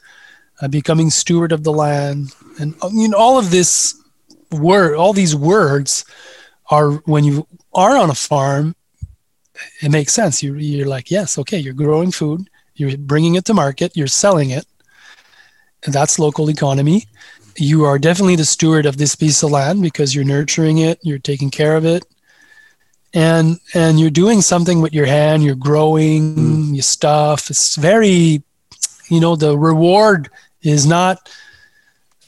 uh, 0.62 0.70
becoming 0.70 1.10
steward 1.10 1.52
of 1.52 1.66
the 1.66 1.74
land. 1.74 2.34
And 2.58 2.74
uh, 2.82 2.90
you 2.94 3.10
know 3.10 3.18
all 3.18 3.38
of 3.38 3.52
this 3.52 4.02
word 4.50 4.96
all 4.96 5.12
these 5.12 5.36
words 5.36 6.06
are 6.72 6.92
when 7.14 7.26
you 7.26 7.46
are 7.74 7.98
on 7.98 8.10
a 8.10 8.16
farm 8.16 8.78
it 9.82 9.92
makes 9.92 10.14
sense. 10.14 10.42
You, 10.42 10.56
you're 10.56 10.88
like 10.88 11.12
yes 11.12 11.38
okay 11.38 11.58
you're 11.58 11.74
growing 11.74 12.12
food 12.12 12.50
you're 12.76 12.96
bringing 12.98 13.36
it 13.36 13.44
to 13.46 13.54
market 13.54 13.98
you're 13.98 14.08
selling 14.08 14.52
it 14.52 14.66
and 15.84 15.94
that's 15.94 16.18
local 16.18 16.50
economy. 16.50 17.08
You 17.58 17.84
are 17.84 18.00
definitely 18.00 18.38
the 18.38 18.46
steward 18.46 18.86
of 18.86 18.96
this 18.96 19.16
piece 19.16 19.44
of 19.44 19.52
land 19.52 19.82
because 19.82 20.16
you're 20.16 20.24
nurturing 20.24 20.78
it, 20.78 20.98
you're 21.04 21.20
taking 21.20 21.52
care 21.52 21.76
of 21.76 21.86
it, 21.86 22.06
and 23.13 23.60
and 23.74 24.00
you're 24.00 24.10
doing 24.10 24.41
something 24.41 24.82
with 24.82 24.93
your 24.93 25.05
hand. 25.05 25.43
You're 25.43 25.55
growing 25.55 26.36
mm. 26.36 26.74
your 26.74 26.84
stuff. 26.84 27.50
It's 27.50 27.75
very, 27.75 28.43
you 29.10 29.20
know, 29.20 29.36
the 29.36 29.58
reward 29.58 30.29
is 30.62 30.86
not, 30.86 31.29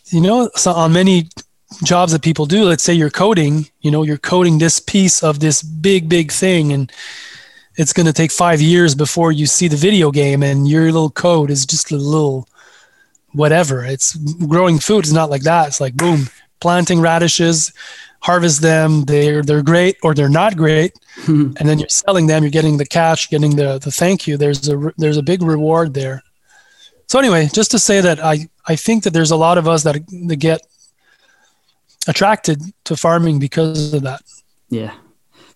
you 0.08 0.22
know, 0.22 0.50
so 0.56 0.72
on 0.72 0.94
many 0.94 1.30
jobs 1.84 2.12
that 2.12 2.22
people 2.22 2.46
do. 2.46 2.64
Let's 2.64 2.84
say 2.84 2.94
you're 2.94 3.10
coding. 3.10 3.70
You 3.82 3.92
know, 3.92 4.04
you're 4.04 4.18
coding 4.18 4.60
this 4.60 4.80
piece 4.80 5.24
of 5.24 5.40
this 5.40 5.62
big 5.62 6.10
big 6.10 6.32
thing 6.32 6.74
and. 6.74 6.92
It's 7.78 7.92
going 7.92 8.06
to 8.06 8.14
take 8.14 8.32
five 8.32 8.62
years 8.62 8.96
before 8.96 9.34
you 9.34 9.46
see 9.46 9.68
the 9.68 9.76
video 9.76 10.10
game, 10.10 10.44
and 10.44 10.66
your 10.66 10.86
little 10.86 11.10
code 11.10 11.52
is 11.52 11.66
just 11.66 11.92
a 11.92 11.98
little 11.98 12.48
whatever. 13.34 13.84
It's 13.84 14.16
growing 14.48 14.80
food 14.80 15.06
is 15.06 15.12
not 15.12 15.30
like 15.30 15.42
that. 15.44 15.68
It's 15.68 15.82
like 15.82 15.94
boom, 15.96 16.30
planting 16.62 17.02
radishes, 17.02 17.74
harvest 18.26 18.62
them. 18.62 19.04
They're 19.06 19.44
they're 19.44 19.62
great 19.62 19.98
or 20.02 20.14
they're 20.16 20.38
not 20.42 20.58
great, 20.58 20.94
and 21.28 21.66
then 21.68 21.78
you're 21.80 21.90
selling 22.04 22.28
them. 22.28 22.44
You're 22.44 22.58
getting 22.60 22.78
the 22.78 22.86
cash, 22.86 23.30
getting 23.30 23.56
the 23.56 23.78
the 23.78 23.92
thank 23.92 24.28
you. 24.28 24.38
There's 24.38 24.68
a 24.68 24.94
there's 24.98 25.18
a 25.18 25.24
big 25.24 25.42
reward 25.44 25.94
there. 25.94 26.24
So 27.08 27.20
anyway, 27.20 27.50
just 27.54 27.72
to 27.72 27.80
say 27.80 28.02
that 28.02 28.20
I 28.20 28.50
I 28.68 28.76
think 28.76 29.04
that 29.04 29.14
there's 29.14 29.32
a 29.32 29.36
lot 29.36 29.58
of 29.58 29.68
us 29.68 29.84
that 29.84 29.96
that 30.30 30.38
get 30.38 30.62
attracted 32.08 32.62
to 32.86 32.96
farming 32.96 33.40
because 33.40 33.94
of 33.94 34.02
that. 34.04 34.22
Yeah, 34.70 34.94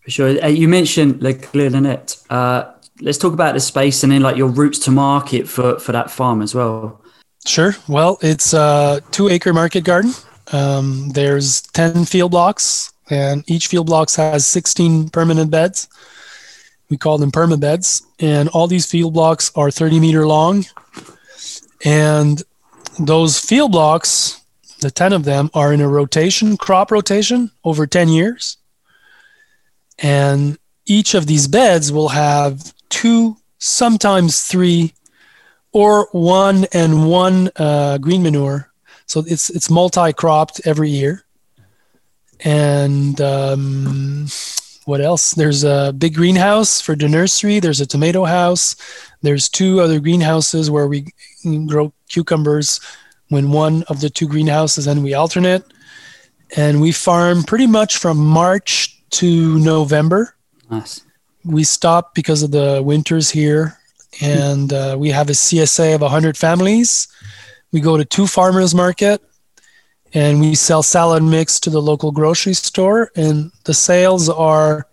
for 0.03 0.11
sure. 0.11 0.43
Uh, 0.43 0.47
you 0.47 0.67
mentioned 0.67 1.23
like 1.23 1.53
Lynette. 1.53 2.17
Uh, 2.29 2.71
let's 3.01 3.17
talk 3.17 3.33
about 3.33 3.53
the 3.53 3.59
space 3.59 4.03
and 4.03 4.11
then 4.11 4.21
like 4.21 4.37
your 4.37 4.49
routes 4.49 4.79
to 4.85 4.91
market 4.91 5.47
for 5.47 5.79
for 5.79 5.91
that 5.91 6.11
farm 6.11 6.41
as 6.41 6.53
well. 6.53 7.01
Sure. 7.45 7.73
Well, 7.87 8.19
it's 8.21 8.53
a 8.53 9.01
two 9.09 9.27
acre 9.29 9.53
market 9.53 9.83
garden. 9.83 10.13
Um, 10.51 11.09
there's 11.09 11.61
10 11.61 12.05
field 12.05 12.31
blocks, 12.31 12.91
and 13.09 13.43
each 13.49 13.67
field 13.67 13.87
blocks 13.87 14.15
has 14.15 14.45
16 14.47 15.09
permanent 15.09 15.51
beds. 15.51 15.87
We 16.89 16.97
call 16.97 17.17
them 17.17 17.31
perma 17.31 17.59
beds. 17.59 18.03
And 18.19 18.49
all 18.49 18.67
these 18.67 18.89
field 18.89 19.13
blocks 19.13 19.51
are 19.55 19.71
30 19.71 19.99
meter 19.99 20.27
long. 20.27 20.65
And 21.85 22.41
those 22.99 23.39
field 23.39 23.71
blocks, 23.71 24.41
the 24.81 24.91
10 24.91 25.13
of 25.13 25.23
them, 25.23 25.49
are 25.53 25.71
in 25.71 25.81
a 25.81 25.87
rotation, 25.87 26.57
crop 26.57 26.91
rotation 26.91 27.51
over 27.63 27.85
10 27.85 28.09
years. 28.09 28.57
And 29.99 30.57
each 30.85 31.13
of 31.13 31.27
these 31.27 31.47
beds 31.47 31.91
will 31.91 32.09
have 32.09 32.73
two, 32.89 33.37
sometimes 33.59 34.41
three 34.41 34.93
or 35.71 36.07
one 36.11 36.65
and 36.73 37.07
one 37.07 37.51
uh, 37.55 37.99
green 37.99 38.23
manure. 38.23 38.68
So 39.09 39.23
it's 39.25 39.49
it's 39.49 39.71
multi-cropped 39.71 40.61
every 40.65 40.89
year. 40.89 41.25
And 42.41 43.19
um, 43.19 44.27
what 44.85 45.01
else? 45.01 45.31
There's 45.31 45.63
a 45.63 45.91
big 45.97 46.13
greenhouse 46.13 46.79
for 46.79 46.95
the 46.95 47.09
nursery. 47.09 47.59
There's 47.59 47.81
a 47.81 47.87
tomato 47.87 48.23
house. 48.25 48.75
There's 49.23 49.49
two 49.49 49.81
other 49.81 49.99
greenhouses 49.99 50.69
where 50.69 50.87
we 50.87 51.11
grow 51.65 51.91
cucumbers 52.07 52.79
when 53.29 53.51
one 53.51 53.83
of 53.89 53.99
the 53.99 54.11
two 54.11 54.27
greenhouses 54.27 54.85
and 54.85 55.03
we 55.03 55.15
alternate. 55.15 55.63
And 56.55 56.79
we 56.79 56.91
farm 56.91 57.43
pretty 57.43 57.67
much 57.67 57.97
from 57.97 58.17
March 58.17 58.95
to 59.11 59.57
November. 59.59 60.35
Nice. 60.69 61.01
We 61.43 61.63
stop 61.63 62.13
because 62.13 62.43
of 62.43 62.51
the 62.51 62.83
winters 62.83 63.31
here 63.31 63.75
and 64.21 64.71
uh, 64.71 64.97
we 64.99 65.09
have 65.09 65.29
a 65.29 65.33
CSA 65.33 65.95
of 65.95 66.01
100 66.01 66.37
families. 66.37 67.07
We 67.71 67.81
go 67.81 67.97
to 67.97 68.05
two 68.05 68.27
farmers 68.27 68.73
market 68.73 69.21
and 70.13 70.39
we 70.39 70.55
sell 70.55 70.81
salad 70.81 71.23
mix 71.23 71.59
to 71.61 71.69
the 71.69 71.81
local 71.81 72.11
grocery 72.11 72.53
store 72.53 73.11
and 73.15 73.51
the 73.65 73.73
sales 73.73 74.27
are 74.27 74.87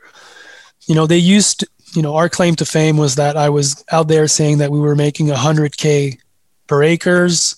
you 0.87 0.95
know 0.95 1.07
they 1.07 1.17
used 1.17 1.61
to, 1.61 1.69
you 1.95 2.03
know 2.03 2.15
our 2.17 2.29
claim 2.29 2.55
to 2.57 2.67
fame 2.67 2.99
was 2.99 3.15
that 3.15 3.37
I 3.37 3.49
was 3.49 3.83
out 3.91 4.09
there 4.09 4.29
saying 4.29 4.59
that 4.59 4.71
we 4.71 4.79
were 4.79 4.95
making 4.95 5.29
100k 5.29 6.19
per 6.67 6.83
acres 6.83 7.57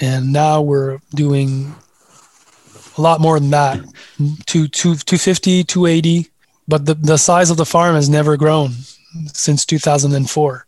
and 0.00 0.32
now 0.32 0.60
we're 0.60 0.98
doing 1.14 1.74
a 2.98 3.00
lot 3.00 3.20
more 3.20 3.38
than 3.38 3.50
that 3.50 3.80
to 4.46 4.66
250 4.66 5.62
280 5.62 6.30
but 6.66 6.86
the, 6.86 6.94
the 6.94 7.18
size 7.18 7.50
of 7.50 7.56
the 7.56 7.66
farm 7.66 7.94
has 7.94 8.08
never 8.08 8.36
grown 8.36 8.72
since 9.32 9.64
2004. 9.66 10.66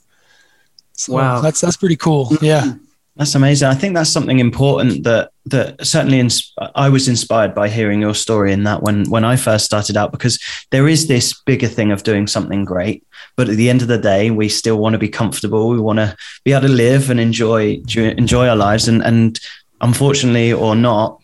So 0.93 1.13
wow, 1.13 1.41
that's 1.41 1.61
that's 1.61 1.77
pretty 1.77 1.97
cool. 1.97 2.31
Yeah. 2.41 2.75
That's 3.17 3.35
amazing. 3.35 3.69
I 3.69 3.75
think 3.75 3.95
that's 3.95 4.11
something 4.11 4.41
important 4.41 5.05
that 5.05 5.31
that 5.47 5.87
certainly 5.87 6.21
ins- 6.21 6.53
I 6.75 6.91
was 6.91 7.09
inspired 7.09 7.55
by 7.55 7.71
hearing 7.71 8.03
your 8.03 8.15
story 8.15 8.53
in 8.53 8.65
that 8.65 8.83
when 8.83 9.09
when 9.09 9.25
I 9.25 9.37
first 9.37 9.65
started 9.65 9.97
out 9.97 10.13
because 10.13 10.39
there 10.71 10.87
is 10.87 11.07
this 11.07 11.41
bigger 11.47 11.69
thing 11.69 11.93
of 11.93 12.03
doing 12.03 12.27
something 12.27 12.67
great, 12.67 13.07
but 13.35 13.49
at 13.49 13.57
the 13.57 13.71
end 13.71 13.81
of 13.81 13.89
the 13.89 13.97
day, 13.97 14.31
we 14.31 14.51
still 14.51 14.77
want 14.77 14.93
to 14.93 14.99
be 14.99 15.09
comfortable. 15.09 15.71
We 15.71 15.81
want 15.81 15.99
to 15.99 16.15
be 16.45 16.53
able 16.53 16.69
to 16.69 16.73
live 16.73 17.09
and 17.09 17.19
enjoy 17.19 17.81
enjoy 17.97 18.49
our 18.49 18.57
lives, 18.57 18.87
and 18.87 19.03
and 19.03 19.41
unfortunately 19.81 20.53
or 20.53 20.77
not, 20.77 21.19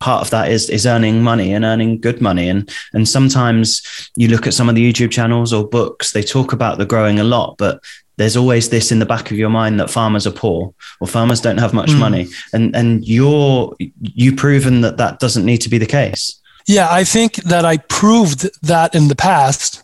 part 0.00 0.22
of 0.22 0.30
that 0.30 0.50
is 0.50 0.68
is 0.68 0.84
earning 0.84 1.22
money 1.22 1.52
and 1.52 1.64
earning 1.64 2.00
good 2.00 2.20
money 2.20 2.48
and 2.48 2.70
and 2.92 3.08
sometimes 3.08 4.10
you 4.16 4.28
look 4.28 4.46
at 4.46 4.52
some 4.52 4.68
of 4.68 4.74
the 4.74 4.92
youtube 4.92 5.10
channels 5.10 5.54
or 5.54 5.66
books 5.66 6.12
they 6.12 6.22
talk 6.22 6.52
about 6.52 6.76
the 6.76 6.84
growing 6.84 7.18
a 7.18 7.24
lot 7.24 7.56
but 7.56 7.82
there's 8.16 8.36
always 8.36 8.70
this 8.70 8.90
in 8.90 8.98
the 8.98 9.06
back 9.06 9.30
of 9.30 9.36
your 9.36 9.50
mind 9.50 9.78
that 9.80 9.90
farmers 9.90 10.26
are 10.26 10.32
poor 10.32 10.74
or 11.00 11.06
farmers 11.06 11.40
don't 11.40 11.58
have 11.58 11.74
much 11.74 11.90
mm. 11.90 11.98
money. 11.98 12.28
And 12.52 12.74
and 12.74 13.06
you're 13.06 13.74
you've 14.00 14.36
proven 14.36 14.80
that 14.80 14.96
that 14.96 15.20
doesn't 15.20 15.44
need 15.44 15.58
to 15.58 15.68
be 15.68 15.78
the 15.78 15.86
case. 15.86 16.40
Yeah 16.66 16.88
i 16.90 17.04
think 17.04 17.36
that 17.36 17.64
i 17.64 17.76
proved 17.76 18.50
that 18.62 18.94
in 18.94 19.08
the 19.08 19.16
past. 19.16 19.82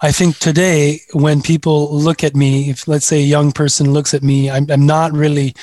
I 0.00 0.12
think 0.12 0.38
today, 0.38 1.00
when 1.12 1.42
people 1.42 1.92
look 1.92 2.22
at 2.22 2.36
me, 2.36 2.70
if 2.70 2.86
let's 2.86 3.06
say 3.06 3.18
a 3.18 3.26
young 3.26 3.52
person 3.52 3.92
looks 3.92 4.14
at 4.14 4.22
me, 4.22 4.48
I'm, 4.48 4.70
I'm 4.70 4.86
not 4.86 5.12
really, 5.12 5.54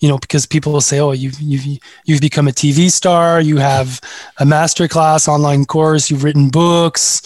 you 0.00 0.08
know, 0.08 0.18
because 0.18 0.44
people 0.44 0.72
will 0.72 0.82
say, 0.82 1.00
"Oh, 1.00 1.12
you've 1.12 1.40
you've 1.40 1.78
you've 2.04 2.20
become 2.20 2.48
a 2.48 2.52
TV 2.52 2.90
star, 2.90 3.40
you 3.40 3.56
have 3.56 4.00
a 4.38 4.44
master 4.44 4.86
class 4.86 5.28
online 5.28 5.64
course, 5.64 6.10
you've 6.10 6.24
written 6.24 6.50
books, 6.50 7.22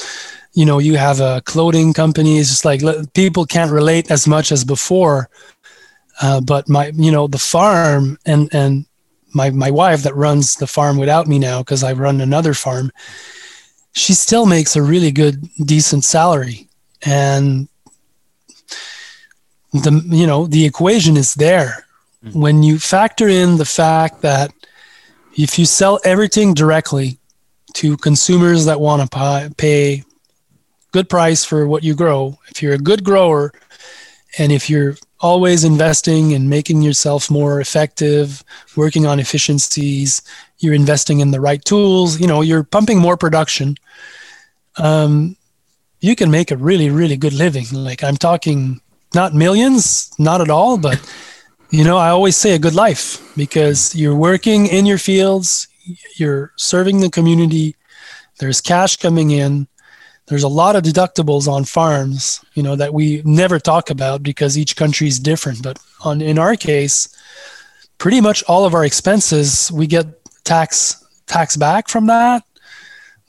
you 0.55 0.65
know, 0.65 0.79
you 0.79 0.97
have 0.97 1.21
a 1.21 1.43
clothing 1.45 1.93
company." 1.93 2.39
It's 2.39 2.51
just 2.51 2.65
like 2.65 2.83
people 3.15 3.47
can't 3.47 3.73
relate 3.73 4.11
as 4.11 4.27
much 4.27 4.53
as 4.53 4.65
before. 4.65 5.29
Uh, 6.21 6.41
but 6.41 6.69
my, 6.69 6.93
you 6.95 7.11
know, 7.11 7.27
the 7.27 7.39
farm 7.39 8.19
and 8.27 8.49
and 8.55 8.87
my 9.35 9.51
my 9.51 9.71
wife 9.71 10.03
that 10.03 10.15
runs 10.15 10.57
the 10.57 10.67
farm 10.67 10.99
without 10.99 11.27
me 11.27 11.39
now 11.39 11.61
because 11.61 11.83
I 11.83 11.93
run 11.93 12.21
another 12.21 12.55
farm 12.55 12.93
she 13.93 14.15
still 14.15 14.47
makes 14.47 14.75
a 14.75 14.83
really 14.83 15.11
good, 15.11 15.47
decent 15.65 16.05
salary. 16.05 16.69
And 17.03 17.69
the 19.73 20.03
you 20.07 20.27
know 20.27 20.47
the 20.47 20.65
equation 20.67 21.17
is 21.17 21.35
there 21.35 21.87
mm-hmm. 22.25 22.39
when 22.39 22.63
you 22.63 22.79
factor 22.79 23.29
in 23.29 23.57
the 23.57 23.65
fact 23.65 24.21
that 24.21 24.53
if 25.37 25.59
you 25.59 25.65
sell 25.65 25.99
everything 26.05 26.53
directly 26.53 27.19
to 27.75 27.97
consumers 27.97 28.67
that 28.67 28.81
want 28.81 29.11
to 29.11 29.55
pay 29.57 30.05
good 30.93 31.09
price 31.09 31.45
for 31.45 31.67
what 31.67 31.83
you 31.83 31.95
grow. 31.95 32.39
If 32.51 32.63
you're 32.63 32.75
a 32.75 32.79
good 32.79 33.03
grower 33.03 33.53
and 34.39 34.53
if 34.53 34.71
you're 34.71 34.97
always 35.21 35.65
investing 35.65 36.33
and 36.33 36.51
making 36.51 36.83
yourself 36.83 37.31
more 37.31 37.61
effective 37.61 38.43
working 38.77 39.07
on 39.07 39.21
efficiencies 39.21 40.21
you're 40.59 40.75
investing 40.75 41.21
in 41.21 41.31
the 41.31 41.41
right 41.41 41.65
tools 41.65 42.21
you 42.21 42.27
know 42.27 42.41
you're 42.41 42.65
pumping 42.65 42.99
more 42.99 43.17
production 43.17 43.77
um, 44.79 45.37
you 46.01 46.17
can 46.17 46.31
make 46.31 46.51
a 46.51 46.57
really 46.57 46.91
really 46.91 47.17
good 47.17 47.33
living. 47.33 47.67
Like 47.73 48.03
i'm 48.03 48.17
talking 48.17 48.81
not 49.15 49.33
millions 49.33 50.13
not 50.19 50.41
at 50.41 50.51
all 50.51 50.77
but 50.77 51.01
you 51.71 51.85
know 51.85 51.99
i 51.99 52.09
always 52.09 52.37
say 52.37 52.55
a 52.55 52.59
good 52.59 52.75
life 52.75 53.23
because 53.37 53.95
you're 53.95 54.17
working 54.17 54.67
in 54.67 54.87
your 54.87 54.99
fields 54.99 55.69
you're 56.17 56.53
serving 56.57 57.01
the 57.01 57.11
community 57.11 57.77
there's 58.39 58.61
cash 58.61 58.97
coming 58.97 59.31
in 59.31 59.69
there's 60.27 60.45
a 60.45 60.49
lot 60.49 60.77
of 60.77 60.83
deductibles 60.83 61.49
on 61.49 61.65
farms 61.65 62.45
you 62.55 62.63
know 62.63 62.77
that 62.77 62.95
we 62.95 63.23
never 63.25 63.59
talk 63.59 63.91
about 63.91 64.23
because 64.23 64.57
each 64.57 64.77
country 64.77 65.09
is 65.09 65.19
different 65.19 65.63
but 65.63 65.79
on 66.05 66.21
in 66.21 66.39
our 66.39 66.57
case 66.57 67.09
pretty 67.99 68.21
much 68.21 68.43
all 68.45 68.65
of 68.65 68.75
our 68.75 68.85
expenses 68.85 69.71
we 69.73 69.87
get 69.87 70.07
tax 70.45 71.03
tax 71.27 71.57
back 71.57 71.89
from 71.89 72.07
that. 72.07 72.45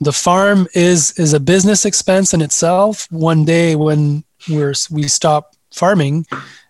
The 0.00 0.12
farm 0.12 0.66
is 0.74 1.12
is 1.18 1.32
a 1.32 1.40
business 1.40 1.84
expense 1.84 2.34
in 2.34 2.42
itself. 2.42 3.10
One 3.10 3.44
day 3.44 3.76
when 3.76 4.24
we're 4.48 4.74
we 4.90 5.04
stop 5.04 5.54
farming, 5.72 6.26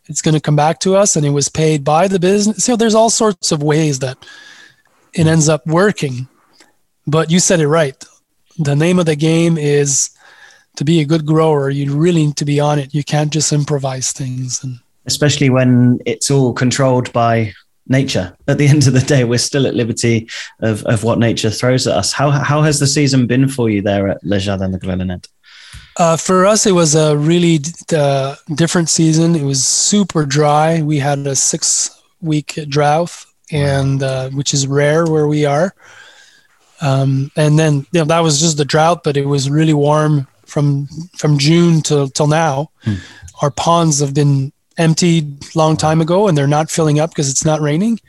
it's 0.07 0.23
going 0.23 0.35
to 0.35 0.41
come 0.41 0.57
back 0.57 0.79
to 0.81 0.95
us, 0.95 1.17
and 1.17 1.27
it 1.27 1.31
was 1.31 1.49
paid 1.49 1.85
by 1.85 2.09
the 2.09 2.21
business. 2.21 2.65
So 2.65 2.77
there's 2.77 2.95
all 2.95 3.11
sorts 3.11 3.51
of 3.51 3.63
ways 3.63 3.99
that 4.01 4.19
it 5.13 5.27
ends 5.27 5.49
up 5.49 5.67
working. 5.67 6.29
But 7.07 7.31
you 7.31 7.41
said 7.41 7.61
it 7.61 7.69
right. 7.69 8.03
The 8.59 8.77
name 8.77 8.99
of 8.99 9.07
the 9.07 9.17
game 9.17 9.59
is 9.59 10.11
to 10.77 10.85
be 10.85 11.01
a 11.01 11.05
good 11.05 11.27
grower. 11.27 11.71
You 11.71 11.95
really 11.95 12.27
need 12.27 12.37
to 12.37 12.45
be 12.45 12.61
on 12.61 12.79
it. 12.79 12.95
You 12.95 13.05
can't 13.05 13.33
just 13.33 13.53
improvise 13.53 14.13
things 14.13 14.63
and 14.63 14.81
especially 15.07 15.51
when 15.51 15.99
it's 16.07 16.31
all 16.31 16.53
controlled 16.53 17.13
by 17.13 17.53
nature. 17.89 18.37
At 18.49 18.59
the 18.59 18.69
end 18.69 18.87
of 18.87 18.93
the 18.93 19.01
day, 19.01 19.25
we're 19.25 19.39
still 19.39 19.67
at 19.67 19.75
liberty 19.75 20.29
of, 20.61 20.85
of 20.85 21.05
what 21.05 21.19
nature 21.19 21.51
throws 21.51 21.87
at 21.87 21.97
us. 21.97 22.13
How, 22.13 22.31
how 22.31 22.63
has 22.63 22.81
the 22.81 22.87
season 22.87 23.27
been 23.27 23.49
for 23.49 23.71
you 23.71 23.83
there 23.83 24.09
at 24.09 24.25
Le 24.25 24.39
Jardin 24.39 24.73
de 24.73 24.79
Grenouillette? 24.79 25.29
Uh, 25.97 26.17
for 26.17 26.45
us, 26.45 26.67
it 26.67 26.73
was 26.73 26.95
a 26.97 27.17
really 27.17 27.61
uh, 27.95 28.35
different 28.55 28.89
season. 28.89 29.37
It 29.37 29.45
was 29.45 29.65
super 29.65 30.27
dry. 30.27 30.83
We 30.83 30.99
had 30.99 31.21
a 31.21 31.37
six 31.37 32.03
week 32.21 32.59
drought, 32.69 33.25
and 33.53 34.03
uh, 34.03 34.31
which 34.31 34.53
is 34.53 34.67
rare 34.67 35.07
where 35.07 35.29
we 35.29 35.45
are. 35.45 35.73
Um, 36.85 37.31
and 37.37 37.59
then 37.59 37.87
you 37.93 38.01
know, 38.01 38.05
that 38.05 38.21
was 38.21 38.41
just 38.41 38.57
the 38.57 38.65
drought, 38.65 39.05
but 39.05 39.17
it 39.17 39.27
was 39.27 39.49
really 39.51 39.75
warm 39.75 40.27
from 40.45 40.87
from 41.17 41.39
June 41.39 41.81
till 41.81 42.09
till 42.09 42.27
now. 42.27 42.71
Hmm. 42.83 42.95
Our 43.43 43.51
ponds 43.51 44.01
have 44.01 44.15
been 44.15 44.53
emptied 44.77 45.55
long 45.55 45.77
time 45.77 46.01
ago 46.01 46.29
and 46.29 46.37
they're 46.37 46.47
not 46.47 46.71
filling 46.71 46.99
up 46.99 47.11
because 47.11 47.31
it's 47.31 47.45
not 47.45 47.61
raining 47.61 48.01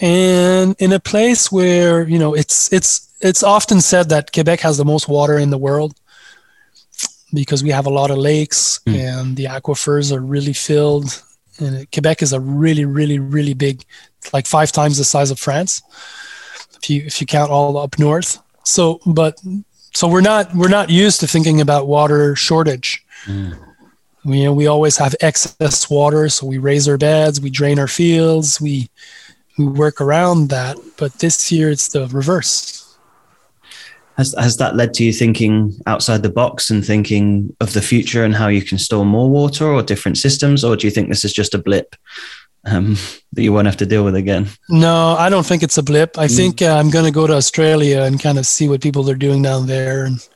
and 0.00 0.74
in 0.78 0.92
a 0.92 1.00
place 1.00 1.50
where 1.50 2.06
you 2.06 2.18
know 2.18 2.34
it's 2.34 2.72
it's 2.72 3.08
it's 3.20 3.42
often 3.42 3.80
said 3.80 4.08
that 4.08 4.32
quebec 4.32 4.60
has 4.60 4.76
the 4.76 4.84
most 4.84 5.08
water 5.08 5.38
in 5.38 5.50
the 5.50 5.58
world 5.58 5.94
because 7.32 7.62
we 7.62 7.70
have 7.70 7.86
a 7.86 7.90
lot 7.90 8.10
of 8.10 8.18
lakes 8.18 8.80
mm. 8.86 8.94
and 8.94 9.36
the 9.36 9.44
aquifers 9.44 10.12
are 10.12 10.20
really 10.20 10.52
filled 10.52 11.22
and 11.58 11.90
quebec 11.92 12.22
is 12.22 12.32
a 12.32 12.40
really 12.40 12.84
really 12.84 13.18
really 13.18 13.54
big 13.54 13.84
like 14.32 14.46
five 14.46 14.70
times 14.72 14.98
the 14.98 15.04
size 15.04 15.30
of 15.30 15.38
france 15.38 15.82
if 16.82 16.90
you 16.90 17.02
if 17.06 17.20
you 17.20 17.26
count 17.26 17.50
all 17.50 17.76
up 17.76 17.98
north 17.98 18.38
so 18.64 19.00
but 19.06 19.40
so 19.94 20.08
we're 20.08 20.20
not 20.20 20.54
we're 20.54 20.68
not 20.68 20.90
used 20.90 21.20
to 21.20 21.26
thinking 21.26 21.60
about 21.60 21.86
water 21.86 22.34
shortage 22.36 23.04
mm. 23.24 23.56
We, 24.24 24.38
you 24.38 24.44
know, 24.44 24.52
we 24.52 24.66
always 24.66 24.96
have 24.98 25.14
excess 25.20 25.90
water, 25.90 26.28
so 26.28 26.46
we 26.46 26.58
raise 26.58 26.88
our 26.88 26.98
beds, 26.98 27.40
we 27.40 27.50
drain 27.50 27.78
our 27.78 27.88
fields, 27.88 28.60
we 28.60 28.88
we 29.58 29.66
work 29.66 30.00
around 30.00 30.48
that. 30.50 30.78
But 30.96 31.14
this 31.14 31.50
year 31.50 31.70
it's 31.70 31.88
the 31.88 32.06
reverse. 32.08 32.96
Has 34.16 34.34
has 34.38 34.58
that 34.58 34.76
led 34.76 34.94
to 34.94 35.04
you 35.04 35.12
thinking 35.12 35.74
outside 35.86 36.22
the 36.22 36.30
box 36.30 36.70
and 36.70 36.84
thinking 36.84 37.54
of 37.60 37.72
the 37.72 37.82
future 37.82 38.24
and 38.24 38.34
how 38.34 38.48
you 38.48 38.62
can 38.62 38.78
store 38.78 39.04
more 39.04 39.28
water 39.28 39.66
or 39.66 39.82
different 39.82 40.18
systems, 40.18 40.62
or 40.62 40.76
do 40.76 40.86
you 40.86 40.90
think 40.92 41.08
this 41.08 41.24
is 41.24 41.32
just 41.32 41.54
a 41.54 41.58
blip 41.58 41.96
um, 42.64 42.96
that 43.32 43.42
you 43.42 43.52
won't 43.52 43.66
have 43.66 43.76
to 43.78 43.86
deal 43.86 44.04
with 44.04 44.14
again? 44.14 44.48
No, 44.68 45.16
I 45.18 45.28
don't 45.28 45.46
think 45.46 45.62
it's 45.62 45.78
a 45.78 45.82
blip. 45.82 46.18
I 46.18 46.26
mm. 46.26 46.36
think 46.36 46.62
uh, 46.62 46.76
I'm 46.76 46.90
going 46.90 47.04
to 47.04 47.10
go 47.10 47.26
to 47.26 47.34
Australia 47.34 48.02
and 48.02 48.20
kind 48.20 48.38
of 48.38 48.46
see 48.46 48.68
what 48.68 48.80
people 48.80 49.08
are 49.10 49.14
doing 49.14 49.42
down 49.42 49.66
there, 49.66 50.04
and 50.04 50.26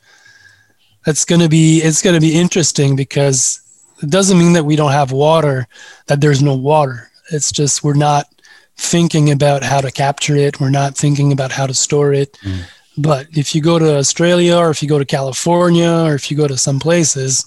it's 1.06 1.24
going 1.24 1.40
to 1.40 1.48
be 1.48 1.78
it's 1.78 2.02
going 2.02 2.14
to 2.14 2.20
be 2.20 2.34
interesting 2.34 2.96
because 2.96 3.60
it 4.02 4.10
doesn't 4.10 4.38
mean 4.38 4.52
that 4.54 4.64
we 4.64 4.76
don't 4.76 4.92
have 4.92 5.12
water, 5.12 5.66
that 6.06 6.20
there's 6.20 6.42
no 6.42 6.54
water. 6.54 7.10
It's 7.32 7.50
just 7.50 7.82
we're 7.82 7.94
not 7.94 8.26
thinking 8.76 9.30
about 9.30 9.62
how 9.62 9.80
to 9.80 9.90
capture 9.90 10.36
it. 10.36 10.60
We're 10.60 10.70
not 10.70 10.96
thinking 10.96 11.32
about 11.32 11.52
how 11.52 11.66
to 11.66 11.74
store 11.74 12.12
it. 12.12 12.38
Mm. 12.42 12.64
But 12.98 13.26
if 13.32 13.54
you 13.54 13.60
go 13.60 13.78
to 13.78 13.96
Australia 13.96 14.56
or 14.56 14.70
if 14.70 14.82
you 14.82 14.88
go 14.88 14.98
to 14.98 15.04
California 15.04 15.90
or 15.90 16.14
if 16.14 16.30
you 16.30 16.36
go 16.36 16.48
to 16.48 16.56
some 16.56 16.78
places, 16.78 17.44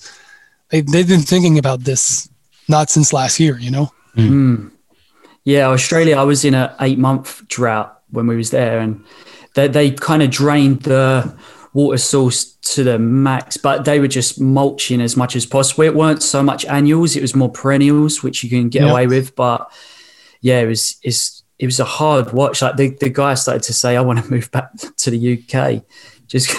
they, 0.70 0.82
they've 0.82 1.08
been 1.08 1.22
thinking 1.22 1.58
about 1.58 1.82
this 1.82 2.30
not 2.68 2.90
since 2.90 3.14
last 3.14 3.40
year, 3.40 3.58
you 3.58 3.72
know? 3.72 3.92
Mm. 4.16 4.30
Mm. 4.30 4.72
Yeah, 5.44 5.68
Australia, 5.70 6.18
I 6.18 6.24
was 6.24 6.46
in 6.46 6.54
a 6.54 6.76
eight 6.82 7.00
month 7.00 7.48
drought 7.48 8.02
when 8.10 8.28
we 8.28 8.36
was 8.36 8.52
there 8.52 8.80
and 8.80 9.04
they, 9.56 9.68
they 9.68 9.92
kind 9.92 10.22
of 10.22 10.30
drained 10.30 10.82
the 10.84 11.34
water 11.74 11.98
source 11.98 12.54
to 12.62 12.84
the 12.84 13.00
max, 13.00 13.58
but 13.58 13.86
they 13.86 14.00
were 14.00 14.08
just 14.08 14.40
mulching 14.40 15.02
as 15.02 15.16
much 15.16 15.36
as 15.36 15.46
possible. 15.46 15.84
It 15.84 15.96
weren't 15.96 16.24
so 16.24 16.44
much 16.44 16.66
annuals; 16.66 17.16
it 17.16 17.22
was 17.22 17.36
more 17.36 17.50
perennials, 17.50 18.24
which 18.24 18.44
you 18.44 18.50
can 18.50 18.70
get 18.70 18.90
away 18.90 19.08
with. 19.08 19.36
But 19.36 19.72
yeah, 20.42 20.60
it 20.60 20.68
was 20.68 20.98
it's 21.04 21.44
it 21.58 21.66
was 21.66 21.80
a 21.80 21.86
hard 21.86 22.32
watch. 22.32 22.62
Like 22.62 22.78
the, 22.78 22.90
the 23.00 23.10
guy 23.10 23.34
started 23.34 23.64
to 23.64 23.74
say, 23.74 23.96
"I 23.96 24.02
want 24.02 24.24
to 24.24 24.30
move 24.30 24.52
back 24.52 24.72
to 24.98 25.12
the 25.12 25.34
UK," 25.38 25.84
just 26.28 26.50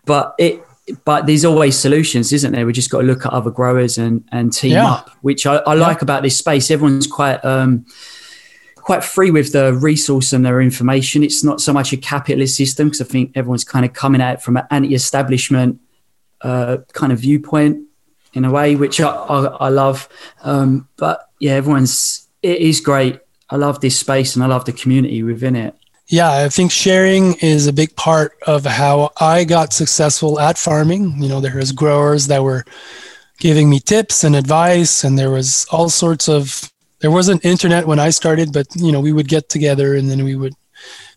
but 0.04 0.34
it. 0.38 0.62
But 1.04 1.26
there's 1.26 1.44
always 1.44 1.78
solutions, 1.78 2.32
isn't 2.32 2.52
there? 2.52 2.66
We 2.66 2.72
just 2.72 2.90
got 2.90 3.00
to 3.00 3.06
look 3.06 3.24
at 3.24 3.32
other 3.32 3.50
growers 3.50 3.96
and 3.96 4.22
and 4.32 4.52
team 4.52 4.72
yeah. 4.72 4.90
up, 4.92 5.10
which 5.22 5.46
I, 5.46 5.56
I 5.56 5.74
yeah. 5.74 5.80
like 5.80 6.02
about 6.02 6.22
this 6.22 6.36
space. 6.36 6.70
Everyone's 6.70 7.06
quite 7.06 7.42
um, 7.44 7.86
quite 8.76 9.02
free 9.02 9.30
with 9.30 9.52
the 9.52 9.72
resource 9.72 10.34
and 10.34 10.44
their 10.44 10.60
information. 10.60 11.22
It's 11.22 11.42
not 11.42 11.60
so 11.60 11.72
much 11.72 11.92
a 11.94 11.96
capitalist 11.96 12.54
system 12.54 12.88
because 12.88 13.00
I 13.00 13.04
think 13.04 13.32
everyone's 13.34 13.64
kind 13.64 13.86
of 13.86 13.94
coming 13.94 14.20
out 14.20 14.42
from 14.42 14.58
an 14.58 14.66
anti-establishment 14.70 15.80
uh, 16.42 16.78
kind 16.92 17.10
of 17.10 17.20
viewpoint 17.20 17.86
in 18.34 18.44
a 18.44 18.50
way, 18.50 18.76
which 18.76 19.00
I, 19.00 19.08
I, 19.08 19.44
I 19.46 19.68
love. 19.70 20.06
Um, 20.42 20.86
but 20.96 21.30
yeah, 21.40 21.52
everyone's 21.52 22.28
it 22.42 22.58
is 22.58 22.80
great. 22.80 23.20
I 23.48 23.56
love 23.56 23.80
this 23.80 23.98
space 23.98 24.34
and 24.34 24.44
I 24.44 24.48
love 24.48 24.66
the 24.66 24.72
community 24.72 25.22
within 25.22 25.56
it. 25.56 25.74
Yeah, 26.08 26.30
I 26.30 26.48
think 26.50 26.70
sharing 26.70 27.34
is 27.36 27.66
a 27.66 27.72
big 27.72 27.96
part 27.96 28.36
of 28.46 28.64
how 28.66 29.10
I 29.20 29.44
got 29.44 29.72
successful 29.72 30.38
at 30.38 30.58
farming. 30.58 31.22
You 31.22 31.28
know, 31.28 31.40
there 31.40 31.56
was 31.56 31.72
growers 31.72 32.26
that 32.26 32.42
were 32.42 32.64
giving 33.38 33.70
me 33.70 33.80
tips 33.80 34.22
and 34.22 34.36
advice, 34.36 35.04
and 35.04 35.18
there 35.18 35.30
was 35.30 35.66
all 35.70 35.88
sorts 35.88 36.28
of 36.28 36.70
there 37.00 37.10
wasn't 37.10 37.44
internet 37.44 37.86
when 37.86 37.98
I 37.98 38.10
started, 38.10 38.52
but 38.52 38.66
you 38.76 38.92
know 38.92 39.00
we 39.00 39.12
would 39.12 39.28
get 39.28 39.48
together 39.48 39.94
and 39.94 40.10
then 40.10 40.24
we 40.24 40.36
would 40.36 40.54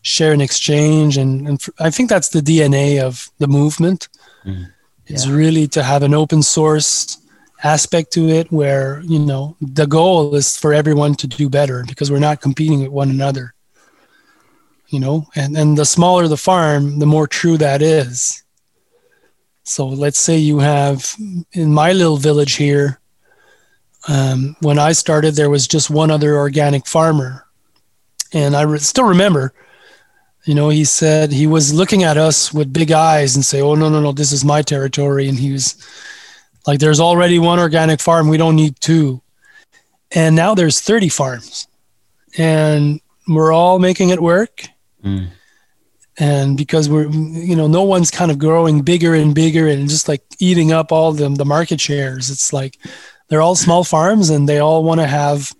share 0.02 0.32
and 0.32 0.42
exchange, 0.42 1.16
and, 1.18 1.46
and 1.46 1.64
I 1.78 1.90
think 1.90 2.08
that's 2.08 2.30
the 2.30 2.40
DNA 2.40 3.02
of 3.02 3.28
the 3.38 3.48
movement. 3.48 4.08
Mm. 4.44 4.72
It's 5.06 5.26
really 5.26 5.66
to 5.68 5.82
have 5.82 6.02
an 6.02 6.12
open 6.12 6.42
source 6.42 7.18
aspect 7.62 8.12
to 8.12 8.28
it, 8.28 8.50
where 8.50 9.02
you 9.04 9.18
know 9.18 9.56
the 9.60 9.86
goal 9.86 10.34
is 10.34 10.56
for 10.56 10.72
everyone 10.72 11.14
to 11.16 11.26
do 11.26 11.50
better 11.50 11.84
because 11.86 12.10
we're 12.10 12.18
not 12.18 12.40
competing 12.40 12.80
with 12.80 12.90
one 12.90 13.10
another. 13.10 13.54
You 14.88 15.00
know, 15.00 15.26
and 15.34 15.56
and 15.56 15.76
the 15.76 15.84
smaller 15.84 16.28
the 16.28 16.36
farm, 16.36 16.98
the 16.98 17.06
more 17.06 17.26
true 17.26 17.58
that 17.58 17.82
is. 17.82 18.42
So 19.64 19.86
let's 19.86 20.18
say 20.18 20.38
you 20.38 20.60
have 20.60 21.14
in 21.52 21.74
my 21.74 21.92
little 21.92 22.16
village 22.16 22.54
here, 22.54 23.00
um, 24.08 24.56
when 24.60 24.78
I 24.78 24.92
started, 24.92 25.34
there 25.34 25.50
was 25.50 25.68
just 25.68 25.90
one 25.90 26.10
other 26.10 26.36
organic 26.36 26.86
farmer. 26.86 27.44
And 28.32 28.56
I 28.56 28.62
re- 28.62 28.78
still 28.78 29.04
remember, 29.04 29.52
you 30.44 30.54
know, 30.54 30.70
he 30.70 30.84
said 30.84 31.32
he 31.32 31.46
was 31.46 31.74
looking 31.74 32.02
at 32.02 32.16
us 32.16 32.52
with 32.52 32.72
big 32.72 32.92
eyes 32.92 33.36
and 33.36 33.44
say, 33.44 33.60
Oh, 33.60 33.74
no, 33.74 33.90
no, 33.90 34.00
no, 34.00 34.12
this 34.12 34.32
is 34.32 34.44
my 34.44 34.62
territory. 34.62 35.28
And 35.28 35.38
he 35.38 35.52
was 35.52 35.76
like, 36.66 36.78
There's 36.78 37.00
already 37.00 37.38
one 37.38 37.58
organic 37.58 38.00
farm. 38.00 38.28
We 38.28 38.38
don't 38.38 38.56
need 38.56 38.80
two. 38.80 39.20
And 40.12 40.34
now 40.34 40.54
there's 40.54 40.80
30 40.80 41.10
farms. 41.10 41.68
And 42.38 43.00
we're 43.26 43.52
all 43.52 43.78
making 43.78 44.08
it 44.08 44.22
work. 44.22 44.64
Mm. 45.04 45.28
And 46.18 46.56
because 46.56 46.88
we're, 46.88 47.08
you 47.08 47.54
know, 47.54 47.68
no 47.68 47.84
one's 47.84 48.10
kind 48.10 48.30
of 48.30 48.38
growing 48.38 48.82
bigger 48.82 49.14
and 49.14 49.34
bigger 49.34 49.68
and 49.68 49.88
just 49.88 50.08
like 50.08 50.22
eating 50.40 50.72
up 50.72 50.90
all 50.90 51.12
the, 51.12 51.28
the 51.28 51.44
market 51.44 51.80
shares. 51.80 52.30
It's 52.30 52.52
like 52.52 52.76
they're 53.28 53.40
all 53.40 53.54
small 53.54 53.84
farms 53.84 54.28
and 54.30 54.48
they 54.48 54.58
all 54.58 54.82
want 54.82 55.00
to 55.00 55.06
have 55.06 55.54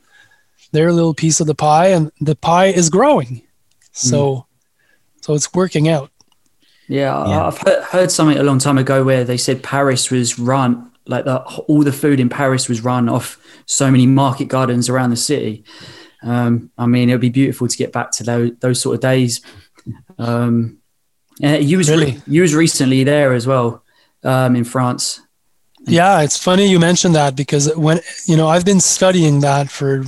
their 0.73 0.93
little 0.93 1.15
piece 1.15 1.41
of 1.41 1.47
the 1.47 1.55
pie 1.55 1.89
and 1.89 2.11
the 2.21 2.35
pie 2.35 2.67
is 2.67 2.91
growing. 2.91 3.43
So, 3.93 4.35
mm. 4.35 4.45
so 5.21 5.35
it's 5.35 5.53
working 5.55 5.89
out. 5.89 6.11
Yeah, 6.89 7.29
yeah. 7.29 7.47
I've 7.47 7.59
heard, 7.59 7.83
heard, 7.85 8.11
something 8.11 8.39
a 8.39 8.43
long 8.43 8.59
time 8.59 8.79
ago 8.79 9.05
where 9.05 9.23
they 9.23 9.37
said 9.37 9.63
Paris 9.63 10.11
was 10.11 10.39
run 10.39 10.91
like 11.09 11.25
the, 11.25 11.43
all 11.43 11.83
the 11.83 11.93
food 11.93 12.21
in 12.21 12.29
Paris 12.29 12.69
was 12.69 12.83
run 12.83 13.09
off 13.09 13.43
so 13.67 13.91
many 13.91 14.07
market 14.07 14.47
gardens 14.47 14.89
around 14.89 15.11
the 15.11 15.17
city. 15.17 15.65
Um, 16.23 16.71
I 16.77 16.87
mean, 16.87 17.09
it 17.09 17.13
would 17.13 17.21
be 17.21 17.29
beautiful 17.29 17.69
to 17.69 17.77
get 17.77 17.93
back 17.93 18.11
to 18.13 18.25
those, 18.25 18.51
those 18.61 18.81
sort 18.81 18.95
of 18.97 19.01
days. 19.01 19.41
Um, 20.19 20.79
you 21.41 21.79
was 21.79 21.89
really? 21.89 22.13
re- 22.13 22.23
you 22.27 22.43
was 22.43 22.55
recently 22.55 23.05
there 23.05 23.33
as 23.33 23.47
well 23.47 23.83
um, 24.25 24.57
in 24.57 24.65
France. 24.65 25.21
Yeah, 25.87 26.21
it's 26.23 26.37
funny 26.37 26.69
you 26.69 26.81
mentioned 26.81 27.15
that 27.15 27.37
because 27.37 27.75
when 27.77 28.01
you 28.27 28.37
know 28.37 28.49
I've 28.49 28.65
been 28.65 28.81
studying 28.81 29.41
that 29.41 29.71
for 29.71 30.05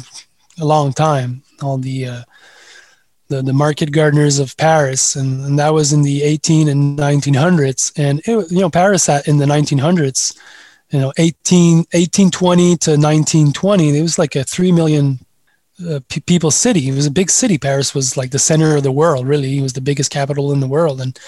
a 0.59 0.65
long 0.65 0.93
time, 0.93 1.43
all 1.63 1.79
the 1.79 2.07
uh, 2.07 2.23
the, 3.29 3.43
the 3.43 3.53
market 3.53 3.93
gardeners 3.93 4.39
of 4.39 4.57
Paris, 4.57 5.17
and, 5.17 5.45
and 5.45 5.59
that 5.59 5.73
was 5.73 5.93
in 5.93 6.03
the 6.03 6.23
18 6.23 6.69
and 6.69 6.99
1900s. 6.99 7.93
And 7.97 8.19
it, 8.27 8.51
you 8.51 8.61
know, 8.61 8.69
Paris 8.69 9.09
at, 9.09 9.29
in 9.29 9.39
the 9.39 9.47
1900s, 9.47 10.37
you 10.91 10.99
know, 10.99 11.13
18 11.17 11.79
1820 11.93 12.63
to 12.77 12.91
1920, 12.91 13.99
it 13.99 14.03
was 14.03 14.19
like 14.19 14.35
a 14.35 14.43
three 14.43 14.73
million 14.73 15.21
uh, 15.89 16.01
p- 16.09 16.21
people 16.21 16.51
city. 16.51 16.89
It 16.89 16.95
was 16.95 17.07
a 17.07 17.11
big 17.11 17.31
city. 17.31 17.59
Paris 17.59 17.95
was 17.95 18.17
like 18.17 18.31
the 18.31 18.39
center 18.39 18.77
of 18.77 18.83
the 18.83 18.93
world. 18.93 19.27
Really, 19.27 19.59
it 19.59 19.63
was 19.63 19.73
the 19.73 19.81
biggest 19.81 20.11
capital 20.11 20.53
in 20.53 20.61
the 20.61 20.69
world. 20.69 21.01
And 21.01 21.19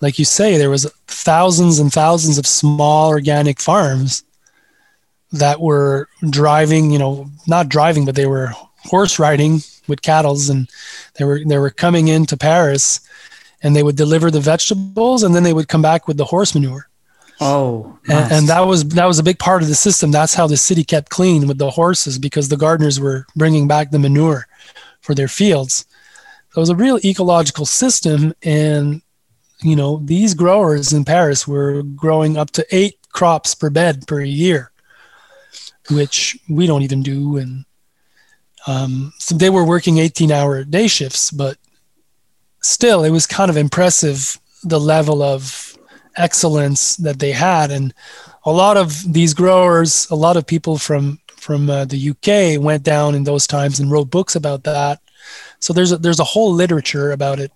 like 0.00 0.18
you 0.18 0.24
say, 0.24 0.56
there 0.56 0.70
was 0.70 0.90
thousands 1.06 1.78
and 1.78 1.92
thousands 1.92 2.38
of 2.38 2.46
small 2.46 3.08
organic 3.08 3.60
farms 3.60 4.24
that 5.32 5.60
were 5.60 6.08
driving. 6.28 6.90
You 6.90 6.98
know, 6.98 7.30
not 7.46 7.68
driving, 7.68 8.04
but 8.04 8.14
they 8.14 8.26
were 8.26 8.52
horse 8.84 9.18
riding 9.18 9.60
with 9.88 10.02
cattle, 10.02 10.36
and 10.50 10.68
they 11.14 11.24
were 11.24 11.40
they 11.46 11.58
were 11.58 11.70
coming 11.70 12.08
into 12.08 12.36
Paris, 12.36 13.00
and 13.62 13.74
they 13.74 13.82
would 13.82 13.96
deliver 13.96 14.30
the 14.30 14.40
vegetables, 14.40 15.22
and 15.22 15.34
then 15.34 15.42
they 15.42 15.52
would 15.52 15.68
come 15.68 15.82
back 15.82 16.08
with 16.08 16.16
the 16.16 16.24
horse 16.24 16.54
manure. 16.54 16.89
Oh, 17.40 17.98
nice. 18.06 18.24
and, 18.24 18.32
and, 18.32 18.48
that 18.48 18.60
was 18.60 18.84
that 18.90 19.06
was 19.06 19.18
a 19.18 19.22
big 19.22 19.38
part 19.38 19.62
of 19.62 19.68
the 19.68 19.74
system. 19.74 20.10
That's 20.10 20.34
how 20.34 20.46
the 20.46 20.58
city 20.58 20.84
kept 20.84 21.08
clean 21.08 21.48
with 21.48 21.56
the 21.56 21.70
horses 21.70 22.18
because 22.18 22.48
the 22.48 22.56
gardeners 22.56 23.00
were 23.00 23.26
bringing 23.34 23.66
back 23.66 23.90
the 23.90 23.98
manure 23.98 24.46
for 25.00 25.14
their 25.14 25.28
fields. 25.28 25.86
So 26.50 26.58
it 26.58 26.60
was 26.60 26.68
a 26.68 26.76
real 26.76 26.98
ecological 27.02 27.64
system, 27.64 28.34
and 28.42 29.00
you 29.62 29.74
know 29.74 30.02
these 30.04 30.34
growers 30.34 30.92
in 30.92 31.06
Paris 31.06 31.48
were 31.48 31.82
growing 31.82 32.36
up 32.36 32.50
to 32.52 32.66
eight 32.70 32.96
crops 33.12 33.54
per 33.54 33.70
bed 33.70 34.06
per 34.06 34.20
year, 34.20 34.70
which 35.90 36.38
we 36.48 36.66
don't 36.66 36.82
even 36.82 37.02
do. 37.02 37.38
And 37.38 37.64
um, 38.66 39.14
so 39.18 39.34
they 39.34 39.48
were 39.48 39.64
working 39.64 39.96
18-hour 39.96 40.64
day 40.64 40.88
shifts, 40.88 41.30
but 41.30 41.56
still, 42.60 43.02
it 43.02 43.10
was 43.10 43.26
kind 43.26 43.50
of 43.50 43.56
impressive 43.56 44.38
the 44.62 44.78
level 44.78 45.22
of 45.22 45.78
excellence 46.20 46.96
that 46.96 47.18
they 47.18 47.32
had. 47.32 47.70
And 47.70 47.92
a 48.44 48.52
lot 48.52 48.76
of 48.76 49.12
these 49.12 49.34
growers 49.34 50.08
a 50.10 50.14
lot 50.14 50.36
of 50.36 50.46
people 50.46 50.78
from 50.78 51.18
from 51.36 51.70
uh, 51.70 51.86
the 51.86 52.10
UK 52.10 52.62
went 52.62 52.82
down 52.82 53.14
in 53.14 53.24
those 53.24 53.46
times 53.46 53.80
and 53.80 53.90
wrote 53.90 54.10
books 54.10 54.36
about 54.36 54.64
that. 54.64 55.00
So 55.58 55.72
there's 55.72 55.92
a, 55.92 55.96
there's 55.96 56.20
a 56.20 56.24
whole 56.24 56.52
literature 56.52 57.12
about 57.12 57.40
it. 57.40 57.50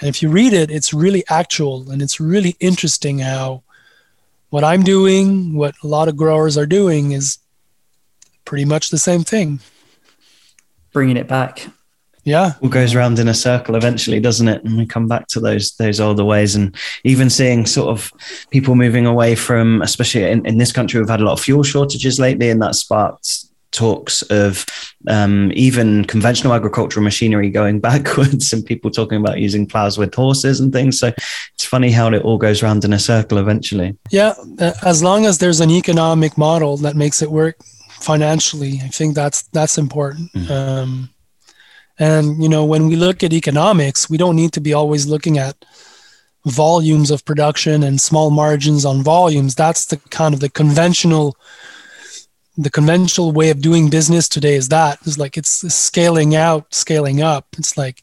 And 0.00 0.08
if 0.08 0.22
you 0.22 0.30
read 0.30 0.52
it 0.52 0.70
it's 0.70 0.92
really 0.92 1.24
actual 1.28 1.90
and 1.90 2.02
it's 2.02 2.20
really 2.20 2.56
interesting 2.60 3.18
how 3.18 3.62
what 4.50 4.64
I'm 4.64 4.82
doing 4.82 5.54
what 5.54 5.74
a 5.82 5.86
lot 5.86 6.08
of 6.08 6.16
growers 6.16 6.58
are 6.58 6.66
doing 6.66 7.12
is 7.12 7.38
pretty 8.44 8.64
much 8.64 8.90
the 8.90 8.98
same 8.98 9.24
thing. 9.24 9.60
Bringing 10.92 11.16
it 11.16 11.28
back 11.28 11.68
yeah. 12.26 12.54
All 12.60 12.68
goes 12.68 12.94
around 12.94 13.18
in 13.20 13.28
a 13.28 13.34
circle 13.34 13.76
eventually 13.76 14.20
doesn't 14.20 14.48
it? 14.48 14.64
And 14.64 14.76
we 14.76 14.84
come 14.84 15.06
back 15.06 15.28
to 15.28 15.40
those 15.40 15.74
those 15.76 16.00
older 16.00 16.24
ways. 16.24 16.56
And 16.56 16.74
even 17.04 17.30
seeing 17.30 17.64
sort 17.64 17.88
of 17.88 18.12
people 18.50 18.74
moving 18.74 19.06
away 19.06 19.36
from 19.36 19.80
especially 19.80 20.24
in, 20.24 20.44
in 20.44 20.58
this 20.58 20.72
country 20.72 21.00
we've 21.00 21.08
had 21.08 21.20
a 21.20 21.24
lot 21.24 21.34
of 21.34 21.40
fuel 21.40 21.62
shortages 21.62 22.18
lately 22.18 22.50
and 22.50 22.60
that 22.60 22.74
sparked 22.74 23.44
talks 23.70 24.22
of 24.22 24.64
um, 25.06 25.52
even 25.54 26.04
conventional 26.06 26.52
agricultural 26.52 27.04
machinery 27.04 27.50
going 27.50 27.78
backwards 27.90 28.52
and 28.52 28.66
people 28.66 28.90
talking 28.90 29.20
about 29.20 29.38
using 29.38 29.66
plows 29.66 29.96
with 29.96 30.14
horses 30.14 30.58
and 30.58 30.72
things. 30.72 30.98
So 30.98 31.12
it's 31.54 31.64
funny 31.64 31.90
how 31.92 32.08
it 32.12 32.22
all 32.22 32.38
goes 32.38 32.62
around 32.62 32.84
in 32.84 32.92
a 32.92 32.98
circle 32.98 33.38
eventually. 33.38 33.96
Yeah 34.10 34.34
as 34.82 35.02
long 35.02 35.26
as 35.26 35.38
there's 35.38 35.60
an 35.60 35.70
economic 35.70 36.36
model 36.36 36.76
that 36.78 36.96
makes 36.96 37.22
it 37.22 37.30
work 37.30 37.56
financially 38.00 38.80
i 38.84 38.88
think 38.88 39.14
that's 39.14 39.42
that's 39.52 39.78
important. 39.78 40.32
Mm-hmm. 40.32 40.52
um, 40.52 41.10
and 41.98 42.42
you 42.42 42.48
know, 42.48 42.64
when 42.64 42.88
we 42.88 42.96
look 42.96 43.22
at 43.22 43.32
economics, 43.32 44.10
we 44.10 44.18
don't 44.18 44.36
need 44.36 44.52
to 44.52 44.60
be 44.60 44.74
always 44.74 45.06
looking 45.06 45.38
at 45.38 45.64
volumes 46.44 47.10
of 47.10 47.24
production 47.24 47.82
and 47.82 48.00
small 48.00 48.30
margins 48.30 48.84
on 48.84 49.02
volumes. 49.02 49.54
That's 49.54 49.86
the 49.86 49.96
kind 50.10 50.34
of 50.34 50.40
the 50.40 50.50
conventional 50.50 51.36
the 52.58 52.70
conventional 52.70 53.32
way 53.32 53.50
of 53.50 53.60
doing 53.60 53.90
business 53.90 54.28
today 54.28 54.54
is 54.54 54.68
that 54.68 54.98
is 55.06 55.18
like 55.18 55.36
it's 55.36 55.74
scaling 55.74 56.34
out, 56.34 56.72
scaling 56.72 57.20
up. 57.20 57.46
It's 57.58 57.76
like 57.76 58.02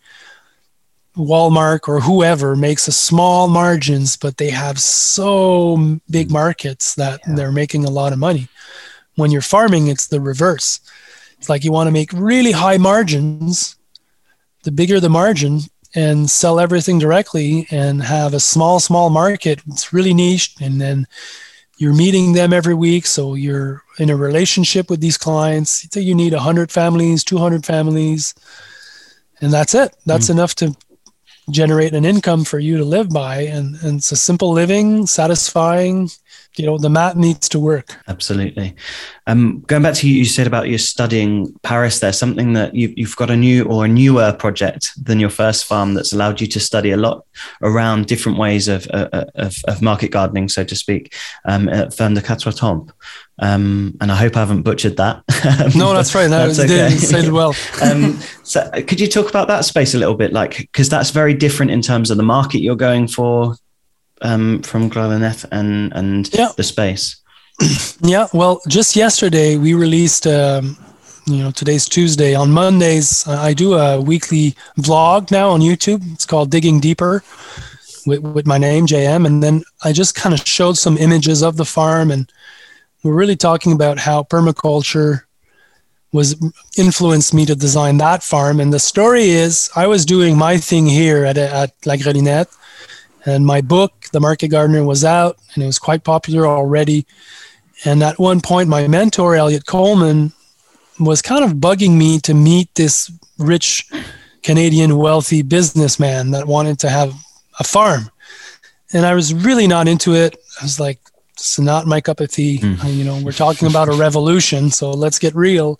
Walmart 1.16 1.88
or 1.88 2.00
whoever 2.00 2.56
makes 2.56 2.88
a 2.88 2.92
small 2.92 3.48
margins, 3.48 4.16
but 4.16 4.38
they 4.38 4.50
have 4.50 4.80
so 4.80 6.00
big 6.10 6.32
markets 6.32 6.96
that 6.96 7.22
yeah. 7.28 7.36
they're 7.36 7.52
making 7.52 7.86
a 7.86 7.90
lot 7.90 8.14
of 8.14 8.20
money. 8.20 8.48
When 9.16 9.32
you're 9.32 9.42
farming, 9.42 9.88
it's 9.88 10.08
the 10.08 10.22
reverse. 10.22 10.80
It's 11.38 11.50
like 11.50 11.64
you 11.64 11.72
want 11.72 11.88
to 11.88 11.92
make 11.92 12.14
really 12.14 12.52
high 12.52 12.78
margins, 12.78 13.76
the 14.64 14.72
bigger 14.72 15.00
the 15.00 15.10
margin 15.10 15.62
and 15.96 16.30
sell 16.30 16.60
everything 16.60 16.98
directly 16.98 17.68
and 17.70 18.02
have 18.02 18.34
a 18.34 18.40
small 18.40 18.80
small 18.80 19.10
market 19.10 19.62
it's 19.68 19.94
really 19.94 20.14
niche. 20.14 20.56
And 20.60 20.82
then 20.82 21.08
you're 21.78 21.94
meeting 21.94 22.34
them 22.34 22.54
every 22.54 22.74
week. 22.74 23.06
So 23.06 23.36
you're 23.36 23.84
in 24.00 24.10
a 24.10 24.16
relationship 24.16 24.90
with 24.90 25.02
these 25.02 25.18
clients. 25.18 25.88
So 25.92 26.00
you 26.00 26.16
need 26.16 26.34
100 26.34 26.72
families 26.72 27.24
200 27.24 27.66
families 27.66 28.34
and 29.42 29.52
that's 29.52 29.76
it. 29.76 29.96
That's 30.06 30.28
mm. 30.28 30.32
enough 30.32 30.56
to 30.56 30.76
generate 31.50 31.94
an 31.94 32.06
income 32.06 32.44
for 32.46 32.60
you 32.60 32.78
to 32.78 32.86
live 32.86 33.10
by. 33.10 33.42
And, 33.42 33.76
and 33.84 33.98
it's 33.98 34.12
a 34.12 34.16
simple 34.16 34.52
living 34.52 35.06
satisfying 35.06 36.10
you 36.58 36.66
know 36.66 36.78
the 36.78 36.90
mat 36.90 37.18
needs 37.18 37.50
to 37.50 37.60
work. 37.60 37.98
Absolutely. 38.08 38.76
Um, 39.26 39.62
going 39.62 39.82
back 39.82 39.96
to 39.96 40.10
you, 40.10 40.16
you 40.16 40.26
said 40.26 40.48
about 40.48 40.68
you 40.68 40.78
studying 40.78 41.54
paris 41.64 42.00
there's 42.00 42.18
something 42.18 42.54
that 42.54 42.76
you've, 42.76 42.98
you've 42.98 43.16
got 43.16 43.32
a 43.32 43.38
new 43.38 43.64
or 43.66 43.86
a 43.86 43.88
newer 43.88 44.34
project 44.34 44.92
than 45.02 45.20
your 45.20 45.30
first 45.30 45.66
farm 45.66 45.94
that's 45.94 46.12
allowed 46.12 46.42
you 46.42 46.48
to 46.48 46.60
study 46.60 46.92
a 46.92 46.98
lot 46.98 47.26
around 47.62 48.06
different 48.06 48.38
ways 48.38 48.68
of, 48.68 48.86
uh, 48.94 49.08
uh 49.14 49.26
of, 49.36 49.56
of 49.68 49.82
market 49.82 50.10
gardening 50.10 50.50
so 50.50 50.64
to 50.64 50.76
speak 50.76 51.16
um, 51.46 51.70
at 51.70 51.94
Ferme 51.94 52.16
de 52.16 52.22
Quatre 52.22 52.52
Temps 52.52 52.92
um, 53.40 53.98
and 54.00 54.12
I 54.12 54.16
hope 54.16 54.36
I 54.36 54.40
haven't 54.40 54.62
butchered 54.62 54.98
that. 54.98 55.24
no, 55.76 55.94
that's 55.94 56.14
right. 56.14 56.30
No, 56.30 56.48
that's 56.48 56.60
okay. 56.60 56.92
you 56.92 57.00
said 57.00 57.32
well. 57.32 57.56
um, 57.82 58.20
so, 58.44 58.70
could 58.88 59.00
you 59.00 59.08
talk 59.08 59.30
about 59.30 59.48
that 59.48 59.66
space 59.66 59.96
a 59.96 59.98
little 59.98 60.16
bit, 60.16 60.34
like 60.34 60.58
because 60.58 60.90
that's 60.90 61.10
very 61.10 61.34
different 61.34 61.72
in 61.72 61.82
terms 61.82 62.12
of 62.12 62.18
the 62.18 62.24
market 62.24 62.60
you're 62.60 62.76
going 62.76 63.08
for 63.08 63.56
um, 64.22 64.62
from 64.62 64.90
Grelinette 64.90 65.46
and 65.52 65.92
and 65.94 66.32
yeah. 66.34 66.50
the 66.56 66.64
space? 66.64 67.22
yeah, 68.02 68.28
well, 68.34 68.62
just 68.68 68.96
yesterday 68.96 69.58
we 69.58 69.74
released. 69.74 70.28
Um, 70.28 70.78
you 71.26 71.38
know, 71.38 71.52
today's 71.52 71.88
Tuesday. 71.88 72.36
On 72.36 72.52
Mondays, 72.52 73.26
uh, 73.26 73.40
I 73.40 73.54
do 73.54 73.76
a 73.76 74.02
weekly 74.02 74.56
vlog 74.78 75.32
now 75.32 75.52
on 75.52 75.62
YouTube. 75.62 76.02
It's 76.12 76.26
called 76.26 76.52
Digging 76.52 76.82
Deeper 76.82 77.24
with, 78.06 78.20
with 78.20 78.46
my 78.46 78.58
name, 78.58 78.86
JM. 78.86 79.26
And 79.26 79.42
then 79.42 79.64
I 79.84 79.94
just 79.94 80.16
kind 80.16 80.34
of 80.34 80.46
showed 80.46 80.78
some 80.78 80.98
images 80.98 81.42
of 81.42 81.58
the 81.58 81.66
farm. 81.66 82.12
And 82.12 82.32
we're 83.04 83.14
really 83.14 83.36
talking 83.36 83.74
about 83.74 84.00
how 84.00 84.24
permaculture 84.24 85.24
was 86.14 86.36
influenced 86.78 87.34
me 87.34 87.46
to 87.46 87.56
design 87.56 87.98
that 87.98 88.24
farm. 88.24 88.60
And 88.60 88.72
the 88.72 88.80
story 88.80 89.30
is 89.30 89.70
I 89.76 89.88
was 89.88 90.06
doing 90.06 90.38
my 90.38 90.58
thing 90.58 90.86
here 90.86 91.26
at, 91.26 91.38
at 91.38 91.74
La 91.86 91.96
Grelinette 91.96 92.56
and 93.26 93.46
my 93.46 93.62
book 93.62 94.06
The 94.12 94.20
Market 94.20 94.50
Gardener 94.50 94.84
was 94.84 95.04
out 95.04 95.38
and 95.54 95.64
it 95.64 95.68
was 95.68 95.80
quite 95.80 96.04
popular 96.04 96.48
already. 96.48 97.06
And 97.84 98.02
at 98.04 98.20
one 98.20 98.42
point, 98.42 98.70
my 98.70 98.88
mentor, 98.88 99.36
Eliot 99.36 99.66
Coleman, 99.66 100.32
was 101.00 101.22
kind 101.22 101.44
of 101.44 101.58
bugging 101.58 101.98
me 101.98 102.20
to 102.20 102.34
meet 102.34 102.74
this 102.76 103.12
rich 103.40 103.90
Canadian 104.44 104.98
wealthy 104.98 105.42
businessman 105.42 106.32
that 106.32 106.48
wanted 106.48 106.80
to 106.80 106.90
have 106.90 107.14
a 107.60 107.64
farm. 107.64 108.12
And 108.94 109.06
I 109.06 109.16
was 109.16 109.34
really 109.34 109.68
not 109.68 109.88
into 109.88 110.14
it. 110.14 110.38
I 110.62 110.64
was 110.64 110.80
like, 110.80 111.00
it's 111.44 111.60
not 111.60 111.86
my 111.86 112.00
cup 112.00 112.22
of 112.22 112.32
tea. 112.32 112.60
Mm. 112.60 112.96
You 112.96 113.04
know, 113.04 113.20
we're 113.22 113.34
talking 113.34 113.68
about 113.68 113.90
a 113.90 113.94
revolution, 114.08 114.72
so 114.72 114.92
let's 114.92 115.20
get 115.20 115.36
real. 115.36 115.78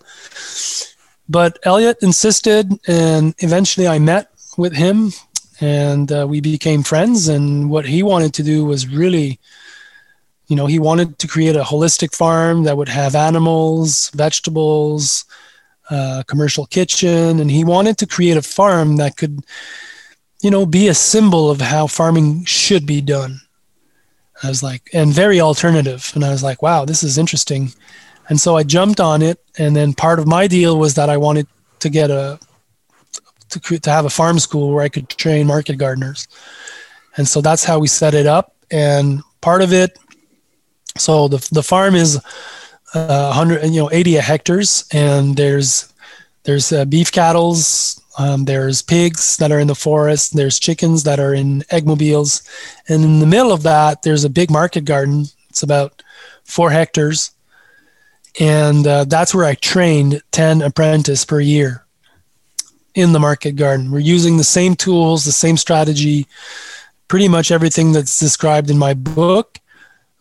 But 1.30 1.58
Eliot 1.64 1.98
insisted, 2.02 2.72
and 2.86 3.34
eventually 3.38 3.88
I 3.88 3.98
met 3.98 4.30
with 4.58 4.74
him 4.74 5.12
and 5.62 6.12
uh, 6.12 6.28
we 6.30 6.42
became 6.42 6.84
friends. 6.84 7.30
And 7.30 7.70
what 7.70 7.86
he 7.86 8.04
wanted 8.04 8.34
to 8.36 8.44
do 8.44 8.66
was 8.66 8.88
really, 8.88 9.40
you 10.48 10.56
know, 10.58 10.66
he 10.66 10.80
wanted 10.80 11.18
to 11.20 11.28
create 11.28 11.56
a 11.56 11.64
holistic 11.64 12.14
farm 12.14 12.64
that 12.64 12.76
would 12.76 12.90
have 12.90 13.16
animals, 13.16 14.10
vegetables, 14.10 15.24
uh, 15.90 16.24
commercial 16.28 16.66
kitchen, 16.66 17.40
and 17.40 17.50
he 17.50 17.64
wanted 17.64 17.98
to 18.00 18.06
create 18.06 18.36
a 18.36 18.42
farm 18.42 18.98
that 18.98 19.16
could, 19.16 19.46
you 20.42 20.52
know, 20.52 20.66
be 20.66 20.90
a 20.90 20.94
symbol 20.94 21.50
of 21.50 21.62
how 21.62 21.88
farming 21.88 22.44
should 22.44 22.86
be 22.86 23.00
done. 23.00 23.40
I 24.44 24.50
was 24.50 24.64
like, 24.64 24.90
and 24.94 25.14
very 25.14 25.40
alternative. 25.40 26.12
And 26.16 26.24
I 26.24 26.32
was 26.32 26.44
like, 26.44 26.62
wow, 26.62 26.86
this 26.86 27.04
is 27.04 27.18
interesting. 27.18 27.72
And 28.30 28.40
so 28.40 28.58
I 28.58 28.64
jumped 28.64 29.00
on 29.00 29.22
it. 29.22 29.44
And 29.58 29.76
then 29.76 29.94
part 29.94 30.20
of 30.20 30.28
my 30.28 30.48
deal 30.48 30.78
was 30.78 30.96
that 30.96 31.10
I 31.10 31.18
wanted 31.18 31.48
to 31.80 31.90
get 31.90 32.10
a 32.10 32.40
to, 33.50 33.80
to 33.80 33.90
have 33.90 34.06
a 34.06 34.10
farm 34.10 34.40
school 34.40 34.74
where 34.74 34.84
I 34.84 34.90
could 34.90 35.10
train 35.10 35.48
market 35.48 35.78
gardeners. 35.78 36.28
And 37.18 37.28
so 37.28 37.42
that's 37.42 37.64
how 37.64 37.80
we 37.80 37.88
set 37.88 38.14
it 38.14 38.26
up. 38.26 38.56
And 38.72 39.22
part 39.42 39.62
of 39.62 39.72
it, 39.72 40.00
so 40.98 41.28
the, 41.28 41.48
the 41.52 41.64
farm 41.64 41.96
is 41.96 42.20
uh, 42.94 43.34
100, 43.34 43.66
you 43.66 43.82
know, 43.82 43.92
80 43.92 44.14
hectares, 44.14 44.86
and 44.92 45.36
there's 45.36 45.92
there's 46.44 46.72
uh, 46.72 46.86
beef 46.86 47.12
cattle's, 47.12 48.02
um, 48.18 48.46
there's 48.46 48.82
pigs 48.82 49.38
that 49.38 49.52
are 49.52 49.60
in 49.60 49.68
the 49.68 49.76
forest, 49.76 50.36
there's 50.36 50.60
chickens 50.60 51.04
that 51.04 51.20
are 51.20 51.34
in 51.34 51.64
eggmobiles, 51.70 52.44
and 52.88 53.04
in 53.04 53.20
the 53.20 53.26
middle 53.26 53.52
of 53.52 53.64
that, 53.64 54.04
there's 54.04 54.24
a 54.24 54.30
big 54.30 54.52
market 54.52 54.86
garden. 54.86 55.26
It's 55.50 55.64
about 55.64 56.04
four 56.44 56.70
hectares, 56.70 57.32
and 58.40 58.86
uh, 58.86 59.06
that's 59.06 59.34
where 59.34 59.46
I 59.46 59.56
trained 59.56 60.22
10 60.32 60.62
apprentices 60.62 61.26
per 61.26 61.40
year 61.40 61.86
in 62.96 63.12
the 63.12 63.20
market 63.20 63.56
garden. 63.56 63.92
We're 63.92 64.00
using 64.00 64.38
the 64.38 64.44
same 64.44 64.76
tools, 64.76 65.26
the 65.26 65.32
same 65.32 65.58
strategy, 65.58 66.28
pretty 67.08 67.28
much 67.28 67.52
everything 67.52 67.92
that's 67.92 68.20
described 68.20 68.70
in 68.70 68.78
my 68.78 68.94
book, 68.94 69.60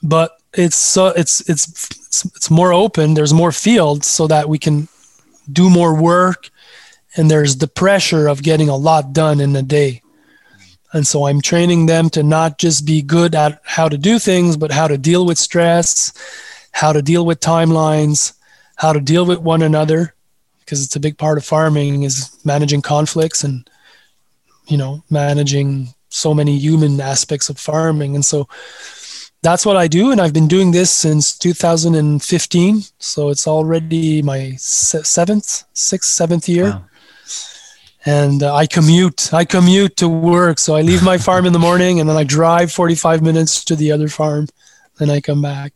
but 0.03 0.39
it's 0.55 0.77
so 0.77 1.09
it's 1.09 1.49
it's 1.49 1.67
it's 2.27 2.51
more 2.51 2.73
open. 2.73 3.15
There's 3.15 3.33
more 3.33 3.53
fields 3.53 4.07
so 4.07 4.27
that 4.27 4.49
we 4.49 4.59
can 4.59 4.89
do 5.51 5.71
more 5.71 5.95
work, 5.95 6.51
and 7.17 7.31
there's 7.31 7.57
the 7.57 7.69
pressure 7.69 8.27
of 8.27 8.43
getting 8.43 8.69
a 8.69 8.77
lot 8.77 9.13
done 9.13 9.41
in 9.41 9.55
a 9.57 9.63
day. 9.63 10.03
And 10.93 11.07
so 11.07 11.27
I'm 11.27 11.41
training 11.41 11.87
them 11.87 12.11
to 12.11 12.23
not 12.23 12.59
just 12.59 12.85
be 12.85 13.03
good 13.03 13.35
at 13.35 13.61
how 13.65 13.89
to 13.89 13.97
do 13.97 14.19
things, 14.19 14.57
but 14.57 14.71
how 14.71 14.89
to 14.89 14.99
deal 14.99 15.25
with 15.25 15.39
stress, 15.39 16.13
how 16.73 16.93
to 16.93 17.01
deal 17.01 17.25
with 17.25 17.41
timelines, 17.41 18.35
how 18.77 18.93
to 18.93 19.01
deal 19.01 19.25
with 19.25 19.39
one 19.39 19.63
another, 19.63 20.15
because 20.61 20.85
it's 20.85 20.97
a 20.97 21.01
big 21.01 21.19
part 21.19 21.39
of 21.39 21.45
farming 21.45 22.05
is 22.05 22.31
managing 22.45 22.81
conflicts 22.83 23.45
and 23.45 23.69
you 24.69 24.77
know 24.77 25.03
managing 25.11 25.89
so 26.09 26.33
many 26.33 26.57
human 26.57 27.01
aspects 27.01 27.49
of 27.49 27.59
farming 27.59 28.15
and 28.15 28.25
so 28.25 28.49
that's 29.43 29.67
what 29.67 29.77
i 29.77 29.87
do 29.87 30.11
and 30.11 30.21
i've 30.21 30.33
been 30.33 30.49
doing 30.49 30.71
this 30.71 30.91
since 30.91 31.37
2015 31.37 32.83
so 32.99 33.29
it's 33.29 33.47
already 33.47 34.23
my 34.23 34.53
seventh 34.57 35.65
sixth 35.73 36.11
seventh 36.11 36.49
year 36.49 36.71
wow. 36.71 36.85
And 38.05 38.43
uh, 38.43 38.55
i 38.55 38.67
commute 38.67 39.33
i 39.33 39.45
commute 39.45 39.97
to 39.97 40.09
work 40.09 40.59
so 40.59 40.75
i 40.75 40.83
leave 40.83 41.03
my 41.03 41.19
farm 41.27 41.47
in 41.47 41.53
the 41.53 41.59
morning 41.59 42.01
and 42.01 42.09
then 42.09 42.17
i 42.17 42.25
drive 42.25 42.71
45 42.73 43.23
minutes 43.23 43.65
to 43.65 43.77
the 43.77 43.93
other 43.93 44.09
farm 44.09 44.47
then 44.99 45.11
i 45.11 45.21
come 45.21 45.43
back 45.43 45.73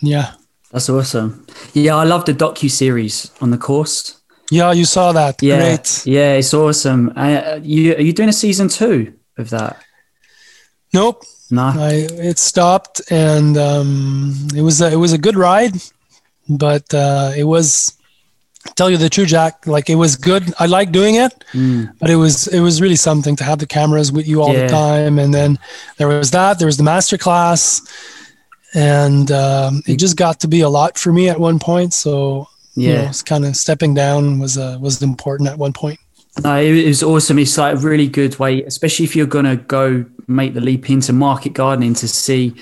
yeah 0.00 0.34
that's 0.74 0.88
awesome. 0.88 1.46
Yeah, 1.72 1.94
I 1.94 2.02
love 2.02 2.24
the 2.24 2.34
docu 2.34 2.68
series 2.68 3.30
on 3.40 3.52
the 3.52 3.56
course. 3.56 4.20
Yeah, 4.50 4.72
you 4.72 4.86
saw 4.86 5.12
that. 5.12 5.40
Yeah, 5.40 5.58
Great. 5.58 6.02
Yeah, 6.04 6.32
it's 6.32 6.52
awesome. 6.52 7.12
Uh, 7.14 7.60
you 7.62 7.94
are 7.94 8.00
you 8.00 8.12
doing 8.12 8.28
a 8.28 8.32
season 8.32 8.68
two 8.68 9.14
of 9.38 9.50
that? 9.50 9.76
Nope. 10.92 11.22
No. 11.48 11.72
I, 11.76 12.08
it 12.10 12.38
stopped, 12.40 13.02
and 13.08 13.56
um, 13.56 14.34
it 14.56 14.62
was 14.62 14.80
a, 14.80 14.90
it 14.90 14.96
was 14.96 15.12
a 15.12 15.18
good 15.18 15.36
ride, 15.36 15.74
but 16.48 16.92
uh, 16.92 17.30
it 17.36 17.44
was 17.44 17.96
tell 18.76 18.90
you 18.90 18.96
the 18.96 19.10
truth, 19.10 19.28
Jack. 19.28 19.66
Like 19.66 19.90
it 19.90 19.96
was 19.96 20.16
good. 20.16 20.52
I 20.58 20.66
like 20.66 20.92
doing 20.92 21.16
it, 21.16 21.32
mm. 21.52 21.92
but 21.98 22.10
it 22.10 22.16
was 22.16 22.46
it 22.48 22.60
was 22.60 22.80
really 22.80 22.96
something 22.96 23.36
to 23.36 23.44
have 23.44 23.58
the 23.58 23.66
cameras 23.66 24.12
with 24.12 24.26
you 24.26 24.42
all 24.42 24.52
yeah. 24.52 24.62
the 24.62 24.68
time. 24.68 25.18
And 25.18 25.32
then 25.32 25.58
there 25.98 26.08
was 26.08 26.30
that. 26.30 26.58
There 26.58 26.66
was 26.66 26.76
the 26.76 26.84
master 26.84 27.18
class 27.18 27.82
and 28.74 29.30
um, 29.30 29.82
it 29.86 29.98
just 29.98 30.16
got 30.16 30.40
to 30.40 30.48
be 30.48 30.60
a 30.60 30.68
lot 30.68 30.98
for 30.98 31.12
me 31.12 31.28
at 31.28 31.38
one 31.38 31.58
point. 31.58 31.94
So 31.94 32.48
yeah, 32.74 32.90
you 32.90 32.98
know, 32.98 33.08
it's 33.08 33.22
kind 33.22 33.44
of 33.44 33.56
stepping 33.56 33.94
down 33.94 34.40
was 34.40 34.58
uh, 34.58 34.76
was 34.80 35.00
important 35.00 35.48
at 35.48 35.56
one 35.56 35.72
point. 35.72 35.98
No, 36.42 36.60
it 36.60 36.86
was 36.86 37.02
awesome. 37.02 37.38
It's 37.38 37.56
like 37.56 37.76
a 37.76 37.78
really 37.78 38.08
good 38.08 38.36
way, 38.40 38.64
especially 38.64 39.04
if 39.04 39.14
you're 39.14 39.26
gonna 39.26 39.56
go 39.56 40.04
make 40.26 40.54
the 40.54 40.60
leap 40.60 40.90
into 40.90 41.12
market 41.12 41.52
gardening 41.52 41.94
to 41.94 42.08
see 42.08 42.54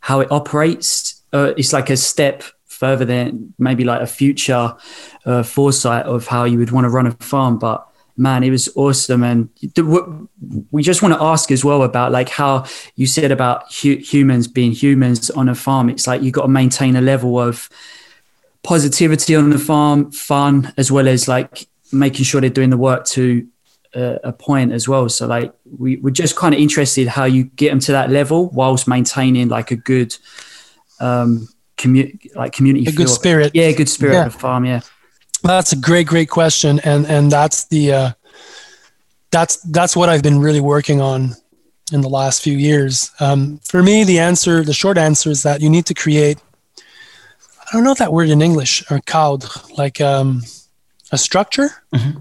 how 0.00 0.20
it 0.20 0.32
operates. 0.32 1.22
Uh, 1.32 1.52
it's 1.58 1.74
like 1.74 1.90
a 1.90 1.96
step 1.96 2.42
further 2.78 3.04
than 3.04 3.52
maybe 3.58 3.82
like 3.82 4.00
a 4.00 4.06
future 4.06 4.72
uh, 5.24 5.42
foresight 5.42 6.06
of 6.06 6.28
how 6.28 6.44
you 6.44 6.58
would 6.58 6.70
want 6.70 6.84
to 6.84 6.88
run 6.88 7.08
a 7.08 7.10
farm, 7.10 7.58
but 7.58 7.84
man, 8.16 8.44
it 8.44 8.50
was 8.50 8.68
awesome. 8.76 9.24
And 9.24 9.48
we 10.70 10.82
just 10.82 11.02
want 11.02 11.14
to 11.14 11.22
ask 11.22 11.50
as 11.50 11.64
well 11.64 11.82
about 11.82 12.12
like 12.12 12.28
how 12.28 12.66
you 12.94 13.06
said 13.06 13.32
about 13.32 13.72
hu- 13.74 13.96
humans 13.96 14.46
being 14.46 14.70
humans 14.70 15.28
on 15.30 15.48
a 15.48 15.56
farm. 15.56 15.90
It's 15.90 16.06
like 16.06 16.22
you 16.22 16.30
got 16.30 16.42
to 16.42 16.48
maintain 16.48 16.94
a 16.94 17.00
level 17.00 17.40
of 17.40 17.68
positivity 18.62 19.34
on 19.34 19.50
the 19.50 19.58
farm, 19.58 20.12
fun, 20.12 20.72
as 20.76 20.92
well 20.92 21.08
as 21.08 21.26
like 21.26 21.66
making 21.92 22.24
sure 22.24 22.40
they're 22.40 22.50
doing 22.50 22.70
the 22.70 22.76
work 22.76 23.06
to 23.06 23.46
uh, 23.94 24.18
a 24.22 24.32
point 24.32 24.72
as 24.72 24.86
well. 24.88 25.08
So 25.08 25.26
like 25.26 25.52
we, 25.64 25.96
we're 25.96 26.10
just 26.10 26.36
kind 26.36 26.54
of 26.54 26.60
interested 26.60 27.08
how 27.08 27.24
you 27.24 27.44
get 27.44 27.70
them 27.70 27.80
to 27.80 27.92
that 27.92 28.10
level 28.10 28.50
whilst 28.50 28.86
maintaining 28.86 29.48
like 29.48 29.72
a 29.72 29.76
good 29.76 30.16
um 31.00 31.48
community 31.78 32.30
like 32.34 32.52
community 32.52 32.84
a 32.86 32.92
good 32.92 33.08
spirit 33.08 33.52
yeah 33.54 33.72
good 33.72 33.88
spirit 33.88 34.14
yeah. 34.14 34.26
of 34.26 34.32
the 34.32 34.38
farm 34.38 34.64
yeah 34.64 34.80
that's 35.42 35.72
a 35.72 35.76
great, 35.76 36.06
great 36.06 36.30
question, 36.30 36.80
and 36.80 37.06
and 37.06 37.30
that's 37.30 37.66
the 37.66 37.92
uh, 37.92 38.10
that's 39.30 39.56
that's 39.62 39.96
what 39.96 40.08
I've 40.08 40.22
been 40.22 40.40
really 40.40 40.60
working 40.60 41.00
on 41.00 41.34
in 41.92 42.00
the 42.00 42.08
last 42.08 42.42
few 42.42 42.56
years. 42.56 43.10
Um, 43.20 43.58
for 43.64 43.82
me, 43.82 44.04
the 44.04 44.18
answer, 44.18 44.64
the 44.64 44.72
short 44.72 44.98
answer, 44.98 45.30
is 45.30 45.42
that 45.44 45.60
you 45.60 45.70
need 45.70 45.86
to 45.86 45.94
create. 45.94 46.38
I 46.78 47.72
don't 47.72 47.84
know 47.84 47.94
that 47.94 48.12
word 48.12 48.30
in 48.30 48.42
English 48.42 48.90
or 48.90 49.00
code, 49.00 49.44
like 49.76 50.00
um, 50.00 50.42
a 51.12 51.18
structure. 51.18 51.68
Mm-hmm. 51.94 52.20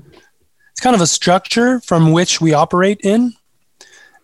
It's 0.71 0.81
kind 0.81 0.95
of 0.95 1.01
a 1.01 1.07
structure 1.07 1.79
from 1.79 2.11
which 2.11 2.39
we 2.39 2.53
operate 2.53 3.01
in, 3.03 3.33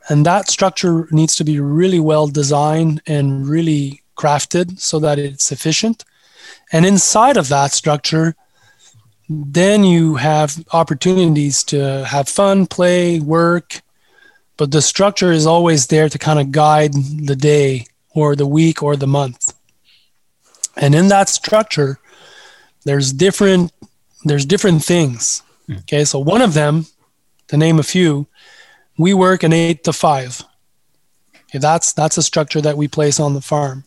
and 0.08 0.26
that 0.26 0.50
structure 0.50 1.08
needs 1.12 1.36
to 1.38 1.44
be 1.44 1.60
really 1.60 2.00
well 2.00 2.28
designed 2.28 3.02
and 3.08 3.48
really 3.48 4.03
crafted 4.16 4.80
so 4.80 5.00
that 5.00 5.20
it's 5.20 5.52
efficient. 5.52 6.06
And 6.72 6.86
inside 6.86 7.38
of 7.38 7.50
that 7.50 7.72
structure, 7.72 8.36
then 9.30 9.84
you 9.84 10.16
have 10.16 10.64
opportunities 10.74 11.64
to 11.66 12.06
have 12.06 12.28
fun, 12.28 12.68
play, 12.68 13.20
work, 13.20 13.82
but 14.58 14.72
the 14.72 14.82
structure 14.82 15.32
is 15.32 15.46
always 15.46 15.88
there 15.88 16.10
to 16.10 16.20
kind 16.20 16.40
of 16.40 16.52
guide 16.52 16.94
the 16.94 17.36
day 17.36 17.86
or 18.12 18.36
the 18.36 18.48
week 18.48 18.84
or 18.84 18.96
the 18.96 19.08
month. 19.08 19.54
And 20.76 20.94
in 20.94 21.08
that 21.08 21.30
structure, 21.30 22.00
there's 22.86 23.14
different 23.14 23.72
there's 24.26 24.46
different 24.46 24.84
things. 24.84 25.44
Hmm. 25.68 25.78
Okay, 25.80 26.06
so 26.06 26.20
one 26.20 26.42
of 26.42 26.54
them, 26.54 26.86
to 27.48 27.58
name 27.58 27.78
a 27.78 27.84
few, 27.84 28.28
we 28.98 29.14
work 29.14 29.44
an 29.44 29.54
eight 29.54 29.84
to 29.84 29.94
five. 29.94 30.44
Okay, 31.50 31.60
that's 31.60 31.94
that's 31.94 32.18
a 32.18 32.24
structure 32.24 32.62
that 32.62 32.78
we 32.78 32.88
place 32.88 33.20
on 33.20 33.34
the 33.34 33.42
farm. 33.42 33.84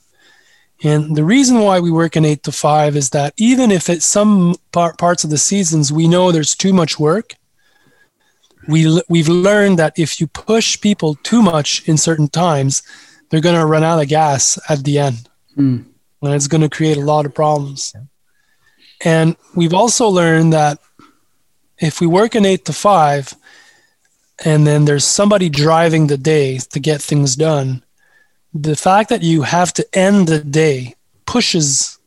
And 0.82 1.16
the 1.16 1.24
reason 1.24 1.60
why 1.60 1.80
we 1.80 1.90
work 1.90 2.16
in 2.16 2.24
eight 2.24 2.42
to 2.42 2.52
five 2.52 2.96
is 2.96 3.10
that 3.10 3.32
even 3.38 3.70
if 3.70 3.88
at 3.88 4.02
some 4.02 4.56
par- 4.72 4.94
parts 4.96 5.24
of 5.24 5.30
the 5.30 5.38
seasons 5.38 5.92
we 5.92 6.06
know 6.06 6.30
there's 6.30 6.54
too 6.54 6.72
much 6.72 6.98
work, 6.98 7.34
we 8.68 9.00
we've 9.08 9.28
learned 9.28 9.78
that 9.78 9.98
if 9.98 10.20
you 10.20 10.26
push 10.26 10.80
people 10.80 11.14
too 11.22 11.40
much 11.40 11.88
in 11.88 11.96
certain 11.96 12.28
times, 12.28 12.82
they're 13.28 13.40
going 13.40 13.58
to 13.58 13.66
run 13.66 13.84
out 13.84 14.02
of 14.02 14.08
gas 14.08 14.58
at 14.68 14.84
the 14.84 14.98
end, 14.98 15.28
mm. 15.56 15.84
and 16.22 16.34
it's 16.34 16.48
going 16.48 16.62
to 16.62 16.68
create 16.68 16.96
a 16.96 17.04
lot 17.04 17.26
of 17.26 17.34
problems. 17.34 17.94
And 19.04 19.36
we've 19.54 19.74
also 19.74 20.08
learned 20.08 20.52
that 20.52 20.78
if 21.78 22.00
we 22.00 22.06
work 22.06 22.34
in 22.34 22.44
eight 22.44 22.64
to 22.66 22.72
five, 22.72 23.34
and 24.44 24.66
then 24.66 24.84
there's 24.84 25.04
somebody 25.04 25.48
driving 25.48 26.06
the 26.06 26.18
day 26.18 26.58
to 26.58 26.80
get 26.80 27.00
things 27.00 27.36
done, 27.36 27.84
the 28.62 28.76
fact 28.76 29.08
that 29.10 29.22
you 29.22 29.42
have 29.42 29.72
to 29.74 29.86
end 29.92 30.28
the 30.28 30.38
day 30.38 30.94
pushes 31.26 31.98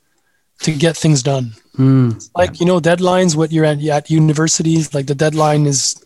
to 0.62 0.72
get 0.72 0.98
things 0.98 1.24
done. 1.24 1.54
Mm. 1.78 2.30
Like, 2.36 2.60
you 2.60 2.66
know, 2.66 2.80
deadlines, 2.80 3.36
what 3.36 3.52
you're 3.52 3.66
at, 3.66 3.82
at 3.84 4.10
universities, 4.10 4.94
like 4.94 5.08
the 5.08 5.16
deadline 5.16 5.66
is 5.66 6.04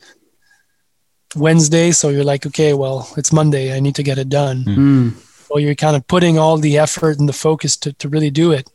Wednesday. 1.36 1.92
So 1.92 2.10
you're 2.10 2.24
like, 2.24 2.46
okay, 2.46 2.74
well, 2.74 3.12
it's 3.18 3.34
Monday. 3.34 3.76
I 3.76 3.80
need 3.80 3.96
to 3.96 4.04
get 4.04 4.20
it 4.20 4.30
done. 4.30 4.64
Mm. 4.66 5.14
So 5.48 5.58
you're 5.58 5.76
kind 5.76 5.96
of 5.96 6.08
putting 6.08 6.38
all 6.38 6.58
the 6.58 6.78
effort 6.78 7.20
and 7.20 7.28
the 7.28 7.34
focus 7.34 7.76
to, 7.78 7.94
to 7.94 8.10
really 8.10 8.30
do 8.30 8.52
it. 8.52 8.70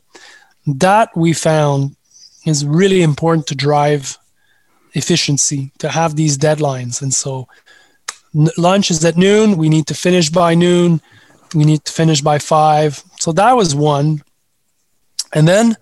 That 0.67 1.15
we 1.15 1.33
found 1.33 1.95
is 2.45 2.65
really 2.65 3.01
important 3.01 3.47
to 3.47 3.55
drive 3.55 4.17
efficiency, 4.93 5.71
to 5.79 5.89
have 5.89 6.15
these 6.15 6.37
deadlines. 6.37 7.01
And 7.01 7.13
so 7.13 7.47
n- 8.35 8.49
lunch 8.57 8.91
is 8.91 9.03
at 9.05 9.17
noon. 9.17 9.57
We 9.57 9.69
need 9.69 9.87
to 9.87 9.93
finish 9.93 10.29
by 10.29 10.55
noon. 10.55 11.01
We 11.53 11.65
need 11.65 11.85
to 11.85 11.91
finish 11.91 12.21
by 12.21 12.39
five. 12.39 13.03
So 13.19 13.31
that 13.33 13.53
was 13.53 13.75
one. 13.75 14.23
And 15.33 15.47
then 15.47 15.77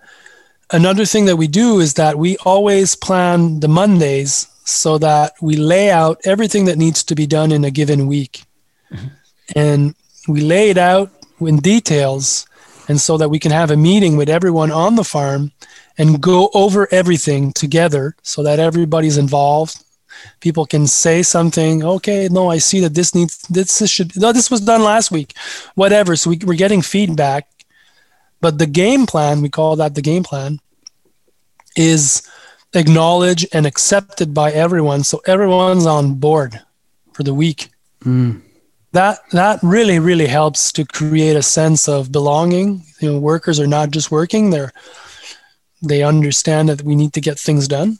another 0.70 1.04
thing 1.04 1.26
that 1.26 1.36
we 1.36 1.48
do 1.48 1.80
is 1.80 1.94
that 1.94 2.18
we 2.18 2.36
always 2.38 2.94
plan 2.94 3.60
the 3.60 3.68
Mondays 3.68 4.46
so 4.64 4.98
that 4.98 5.32
we 5.40 5.56
lay 5.56 5.90
out 5.90 6.20
everything 6.24 6.66
that 6.66 6.76
needs 6.76 7.02
to 7.04 7.14
be 7.14 7.26
done 7.26 7.52
in 7.52 7.64
a 7.64 7.70
given 7.70 8.06
week. 8.06 8.44
Mm-hmm. 8.92 9.06
And 9.56 9.94
we 10.26 10.40
lay 10.42 10.70
it 10.70 10.78
out 10.78 11.10
in 11.40 11.56
details 11.58 12.46
and 12.88 13.00
so 13.00 13.16
that 13.18 13.28
we 13.28 13.38
can 13.38 13.52
have 13.52 13.70
a 13.70 13.76
meeting 13.76 14.16
with 14.16 14.28
everyone 14.28 14.70
on 14.70 14.96
the 14.96 15.04
farm 15.04 15.52
and 15.96 16.20
go 16.20 16.50
over 16.54 16.88
everything 16.90 17.52
together 17.52 18.14
so 18.22 18.42
that 18.42 18.58
everybody's 18.58 19.18
involved 19.18 19.82
people 20.40 20.66
can 20.66 20.86
say 20.86 21.22
something 21.22 21.84
okay 21.84 22.28
no 22.30 22.50
i 22.50 22.58
see 22.58 22.80
that 22.80 22.94
this 22.94 23.14
needs 23.14 23.38
this, 23.48 23.78
this 23.78 23.90
should 23.90 24.16
no 24.16 24.32
this 24.32 24.50
was 24.50 24.60
done 24.60 24.82
last 24.82 25.10
week 25.10 25.34
whatever. 25.74 26.16
So 26.16 26.30
we, 26.30 26.38
we're 26.44 26.54
getting 26.54 26.82
feedback. 26.82 27.48
But 28.40 28.58
the 28.58 28.66
game 28.66 29.06
plan 29.06 29.42
we 29.42 29.48
call 29.48 29.76
that 29.76 29.94
the 29.94 30.02
game 30.02 30.22
plan 30.22 30.58
is 31.76 32.22
acknowledged 32.74 33.46
and 33.52 33.66
accepted 33.66 34.32
by 34.34 34.52
everyone. 34.52 35.02
So 35.02 35.20
everyone's 35.26 35.86
on 35.86 36.14
board 36.14 36.60
for 37.12 37.22
the 37.22 37.34
week. 37.34 37.70
Mm. 38.04 38.42
that 38.92 39.18
that 39.32 39.58
really 39.60 39.98
really 39.98 40.28
helps 40.28 40.70
to 40.70 40.84
create 40.84 41.36
a 41.36 41.42
sense 41.42 41.88
of 41.88 42.12
belonging. 42.12 42.84
You 43.00 43.12
know 43.12 43.18
workers 43.18 43.58
are 43.58 43.66
not 43.66 43.90
just 43.90 44.12
working. 44.12 44.50
They're 44.50 44.72
they 45.82 46.02
understand 46.02 46.68
that 46.68 46.82
we 46.82 46.94
need 46.94 47.12
to 47.14 47.20
get 47.20 47.38
things 47.38 47.66
done 47.66 47.98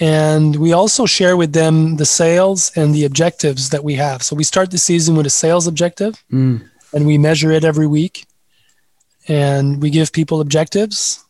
and 0.00 0.56
we 0.56 0.72
also 0.72 1.06
share 1.06 1.36
with 1.36 1.52
them 1.52 1.96
the 1.96 2.04
sales 2.06 2.72
and 2.76 2.94
the 2.94 3.04
objectives 3.04 3.70
that 3.70 3.84
we 3.84 3.94
have 3.94 4.22
so 4.22 4.34
we 4.36 4.44
start 4.44 4.70
the 4.70 4.78
season 4.78 5.14
with 5.16 5.26
a 5.26 5.30
sales 5.30 5.66
objective 5.66 6.14
Mm. 6.32 6.68
and 6.92 7.06
we 7.06 7.18
measure 7.18 7.50
it 7.52 7.64
every 7.64 7.86
week 7.86 8.26
and 9.28 9.80
we 9.82 9.90
give 9.90 10.12
people 10.12 10.40
objectives 10.40 11.24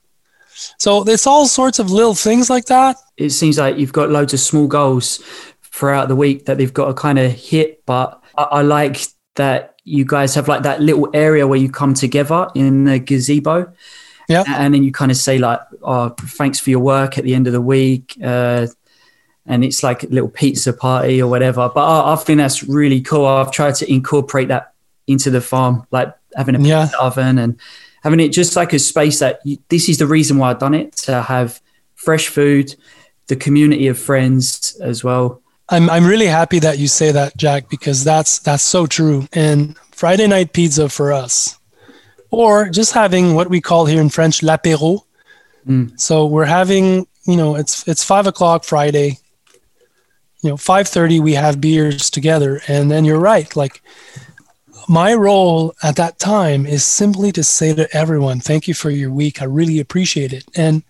so 0.79 1.03
it's 1.09 1.27
all 1.27 1.47
sorts 1.47 1.79
of 1.79 1.91
little 1.91 2.15
things 2.15 2.49
like 2.49 2.67
that 2.67 2.97
It 3.17 3.31
seems 3.31 3.59
like 3.59 3.77
you've 3.77 3.93
got 3.93 4.11
loads 4.11 4.33
of 4.35 4.41
small 4.41 4.67
goals 4.67 5.21
throughout 5.63 6.09
the 6.09 6.17
week 6.17 6.47
that 6.47 6.59
they've 6.59 6.73
got 6.73 6.87
to 6.87 6.95
kind 6.95 7.19
of 7.19 7.33
hit. 7.33 7.85
But 7.85 8.23
I, 8.39 8.43
I 8.45 8.63
like 8.63 9.01
that 9.35 9.75
you 9.85 10.05
guys 10.05 10.35
have 10.37 10.47
like 10.49 10.63
that 10.63 10.81
little 10.81 11.09
area 11.13 11.47
where 11.47 11.59
you 11.59 11.69
come 11.71 11.95
together 11.95 12.47
in 12.55 12.85
the 12.85 13.01
gazebo. 13.01 13.73
Yeah. 14.29 14.45
And 14.47 14.73
then 14.75 14.83
you 14.83 14.93
kind 14.93 15.11
of 15.11 15.17
say 15.17 15.39
like, 15.39 15.61
"Oh, 15.83 16.11
thanks 16.21 16.59
for 16.61 16.71
your 16.71 16.81
work" 16.81 17.19
at 17.19 17.25
the 17.25 17.35
end 17.35 17.47
of 17.47 17.53
the 17.53 17.61
week, 17.61 18.17
uh, 18.23 18.67
and 19.47 19.65
it's 19.65 19.83
like 19.83 20.03
a 20.03 20.07
little 20.07 20.29
pizza 20.29 20.73
party 20.73 21.21
or 21.21 21.29
whatever. 21.29 21.71
But 21.75 21.85
I, 21.85 22.13
I 22.13 22.17
think 22.17 22.39
that's 22.39 22.63
really 22.63 23.01
cool. 23.01 23.27
I've 23.27 23.51
tried 23.53 23.75
to 23.77 23.93
incorporate 23.93 24.49
that 24.49 24.73
into 25.07 25.31
the 25.31 25.41
farm, 25.41 25.87
like 25.91 26.15
having 26.35 26.55
a 26.57 26.61
Yeah. 26.61 26.85
pizza 26.85 27.01
oven 27.01 27.39
and 27.39 27.59
having 28.03 28.21
it 28.21 28.29
just 28.31 28.57
like 28.57 28.73
a 28.73 28.79
space 28.79 29.19
that 29.19 29.41
you, 29.45 29.59
this 29.69 29.89
is 29.89 29.99
the 29.99 30.07
reason 30.07 30.39
why 30.39 30.51
I've 30.51 30.59
done 30.59 30.75
it 30.75 30.93
to 31.05 31.21
have 31.23 31.61
fresh 31.95 32.29
food, 32.29 32.75
the 33.29 33.37
community 33.37 33.87
of 33.89 33.99
friends 33.99 34.79
as 34.83 35.05
well. 35.05 35.41
I'm 35.69 35.89
I'm 35.91 36.07
really 36.07 36.27
happy 36.27 36.59
that 36.61 36.79
you 36.79 36.89
say 36.89 37.13
that, 37.13 37.37
Jack, 37.37 37.69
because 37.71 38.05
that's 38.05 38.39
that's 38.41 38.63
so 38.63 38.87
true. 38.87 39.27
And 39.33 39.77
Friday 39.93 40.27
night 40.27 40.53
pizza 40.53 40.89
for 40.89 41.13
us, 41.13 41.59
or 42.31 42.69
just 42.69 42.93
having 42.93 43.35
what 43.35 43.51
we 43.51 43.61
call 43.61 43.87
here 43.87 44.01
in 44.01 44.09
French 44.09 44.43
l'apéro. 44.43 45.01
Mm. 45.67 45.99
So 45.99 46.27
we're 46.27 46.45
having, 46.45 47.07
you 47.27 47.37
know, 47.37 47.57
it's 47.57 47.87
it's 47.89 48.05
five 48.05 48.27
o'clock 48.27 48.65
Friday. 48.65 49.19
You 50.43 50.51
know, 50.51 50.57
five 50.57 50.89
thirty 50.89 51.21
we 51.21 51.35
have 51.35 51.61
beers 51.61 52.11
together, 52.11 52.61
and 52.69 52.91
then 52.91 53.05
you're 53.05 53.19
right. 53.19 53.55
Like 53.57 53.83
my 54.89 55.15
role 55.15 55.75
at 55.83 55.97
that 55.97 56.19
time 56.19 56.67
is 56.67 56.85
simply 56.85 57.33
to 57.33 57.43
say 57.43 57.75
to 57.75 57.89
everyone, 57.97 58.41
"Thank 58.41 58.69
you 58.69 58.75
for 58.75 58.91
your 58.91 59.11
week. 59.11 59.41
I 59.41 59.47
really 59.47 59.81
appreciate 59.81 60.33
it." 60.35 60.45
And 60.55 60.83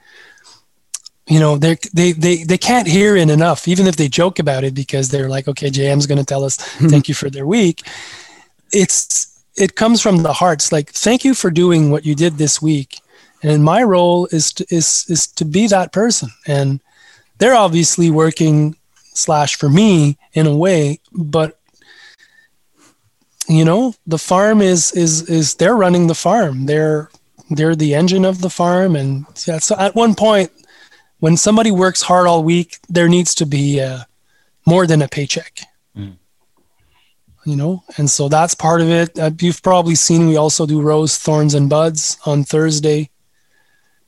you 1.27 1.41
know 1.41 1.57
they 1.57 1.77
they 1.93 2.13
they 2.13 2.45
they 2.45 2.59
can't 2.59 2.87
hear 2.87 3.17
it 3.17 3.31
enough 3.31 3.67
even 3.67 3.87
if 3.87 3.97
they 3.97 4.09
joke 4.09 4.39
about 4.39 4.63
it 4.63 4.75
because 4.75 5.09
they're 5.09 5.29
like 5.29 5.49
okay 5.49 5.71
jm's 5.71 6.07
going 6.07 6.19
to 6.19 6.25
tell 6.25 6.45
us 6.45 6.57
thank 6.91 7.09
you 7.09 7.15
for 7.15 7.31
their 7.31 7.47
week 7.47 7.83
it's 8.73 9.34
it 9.57 9.77
comes 9.77 10.01
from 10.01 10.19
the 10.19 10.33
hearts. 10.33 10.73
Like 10.73 10.91
thank 10.91 11.25
you 11.25 11.35
for 11.35 11.51
doing 11.51 11.91
what 11.91 12.05
you 12.05 12.15
did 12.15 12.39
this 12.39 12.61
week. 12.61 13.01
And 13.43 13.63
my 13.63 13.83
role 13.83 14.27
is 14.33 14.53
to 14.55 14.67
is 14.71 15.05
is 15.09 15.27
to 15.29 15.45
be 15.45 15.67
that 15.69 15.93
person. 15.93 16.31
And 16.47 16.81
they're 17.39 17.55
obviously 17.55 18.11
working 18.11 18.77
slash 19.15 19.55
for 19.57 19.69
me 19.69 20.19
in 20.33 20.47
a 20.47 20.57
way 20.57 20.99
but 21.13 21.61
you 23.49 23.65
know 23.65 23.95
the 24.07 24.19
farm 24.19 24.61
is 24.61 24.93
is 24.93 25.29
is 25.29 25.55
they're 25.55 25.77
running 25.77 26.07
the 26.07 26.15
farm. 26.15 26.67
They're 26.67 27.11
they're 27.51 27.77
the 27.77 27.95
engine 27.95 28.25
of 28.25 28.41
the 28.41 28.51
farm. 28.51 28.97
And 28.97 29.27
yeah, 29.47 29.59
so 29.59 29.77
at 29.79 29.95
one 29.95 30.15
point 30.15 30.51
when 31.21 31.37
somebody 31.37 31.71
works 31.71 32.03
hard 32.03 32.27
all 32.27 32.43
week, 32.43 32.79
there 32.89 33.09
needs 33.09 33.35
to 33.37 33.47
be 33.47 33.81
uh, 33.81 34.01
more 34.67 34.87
than 34.87 35.03
a 35.03 35.09
paycheck. 35.09 35.61
You 37.47 37.57
know, 37.57 37.85
and 37.99 38.09
so 38.09 38.29
that's 38.31 38.55
part 38.55 38.81
of 38.81 38.89
it. 38.89 39.19
Uh, 39.19 39.31
you've 39.39 39.63
probably 39.63 39.95
seen 39.95 40.29
we 40.29 40.37
also 40.37 40.65
do 40.65 40.81
rose, 40.81 41.19
thorns, 41.19 41.53
and 41.53 41.69
buds 41.69 42.17
on 42.25 42.43
Thursday, 42.43 43.11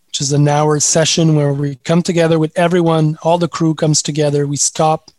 which 0.06 0.22
is 0.22 0.32
an 0.32 0.48
hour 0.48 0.80
session 0.80 1.36
where 1.36 1.52
we 1.52 1.74
come 1.84 2.00
together 2.02 2.38
with 2.38 2.56
everyone. 2.56 3.18
All 3.22 3.36
the 3.36 3.46
crew 3.48 3.74
comes 3.74 4.00
together. 4.00 4.46
We 4.46 4.56
stop, 4.56 5.10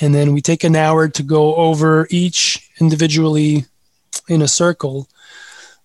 and 0.00 0.14
then 0.14 0.32
we 0.32 0.40
take 0.40 0.62
an 0.62 0.76
hour 0.76 1.08
to 1.08 1.22
go 1.24 1.56
over 1.56 2.06
each 2.10 2.70
individually 2.80 3.64
in 4.28 4.40
a 4.40 4.48
circle. 4.48 5.08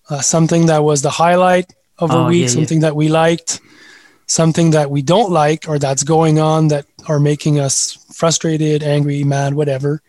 Uh, 0.07 0.21
something 0.21 0.67
that 0.67 0.83
was 0.83 1.01
the 1.01 1.09
highlight 1.09 1.73
of 1.97 2.11
a 2.11 2.17
Oh, 2.17 2.27
week, 2.27 2.41
yeah, 2.41 2.45
yeah. 2.45 2.53
something 2.53 2.81
that 2.81 2.95
we 2.95 3.07
liked, 3.07 3.61
something 4.27 4.69
that 4.71 4.91
we 4.91 5.01
don't 5.01 5.31
like 5.31 5.67
or 5.67 5.79
that's 5.79 6.03
going 6.03 6.38
on 6.38 6.67
that 6.67 6.85
are 7.07 7.19
making 7.19 7.59
us 7.59 7.97
frustrated, 8.13 8.83
angry, 8.83 9.23
mad, 9.23 9.55
whatever. 9.55 10.03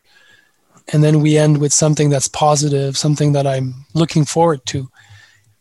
And 0.92 1.02
then 1.02 1.20
we 1.20 1.36
end 1.36 1.58
with 1.58 1.72
something 1.72 2.10
that's 2.10 2.28
positive, 2.28 2.96
something 2.96 3.32
that 3.32 3.46
I'm 3.46 3.86
looking 3.94 4.24
forward 4.24 4.64
to. 4.66 4.88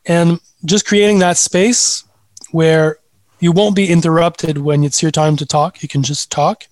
And 0.05 0.39
just 0.63 0.85
creating 0.85 1.19
that 1.19 1.37
space 1.37 2.03
where 2.51 2.99
you 3.39 3.51
won't 3.51 3.75
be 3.75 3.89
interrupted 3.89 4.59
when 4.59 4.83
it's 4.83 5.01
your 5.01 5.11
time 5.11 5.35
to 5.37 5.45
talk. 5.45 5.81
You 5.81 5.89
can 5.89 6.03
just 6.03 6.31
talk. 6.31 6.67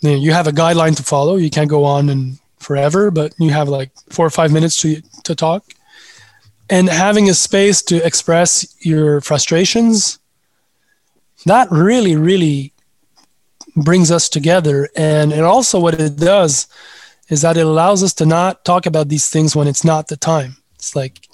You, 0.00 0.32
have 0.32 0.46
a 0.46 0.52
guideline 0.52 0.96
to 0.96 1.02
follow. 1.02 1.36
You 1.36 1.50
can't 1.50 1.68
go 1.68 1.84
on 1.84 2.08
and 2.08 2.38
forever, 2.60 3.10
but 3.10 3.34
you 3.38 3.50
have 3.50 3.68
like 3.68 3.90
four 4.10 4.26
or 4.26 4.30
five 4.30 4.52
minutes 4.52 4.80
to, 4.82 5.02
to 5.24 5.34
talk. 5.34 5.64
And 6.70 6.88
having 6.88 7.28
a 7.28 7.34
space 7.34 7.82
to 7.82 8.04
express 8.06 8.76
your 8.80 9.20
frustrations, 9.20 10.18
that 11.46 11.70
really 11.70 12.16
really 12.16 12.72
brings 13.76 14.10
us 14.10 14.28
together 14.28 14.88
and 14.96 15.32
it 15.32 15.44
also 15.44 15.78
what 15.78 15.94
it 15.94 16.16
does 16.16 16.66
is 17.28 17.42
that 17.42 17.56
it 17.56 17.66
allows 17.66 18.02
us 18.02 18.14
to 18.14 18.26
not 18.26 18.64
talk 18.64 18.86
about 18.86 19.08
these 19.08 19.28
things 19.30 19.54
when 19.54 19.68
it's 19.68 19.84
not 19.84 20.08
the 20.08 20.16
time 20.16 20.56
it's 20.74 20.94
like 20.96 21.28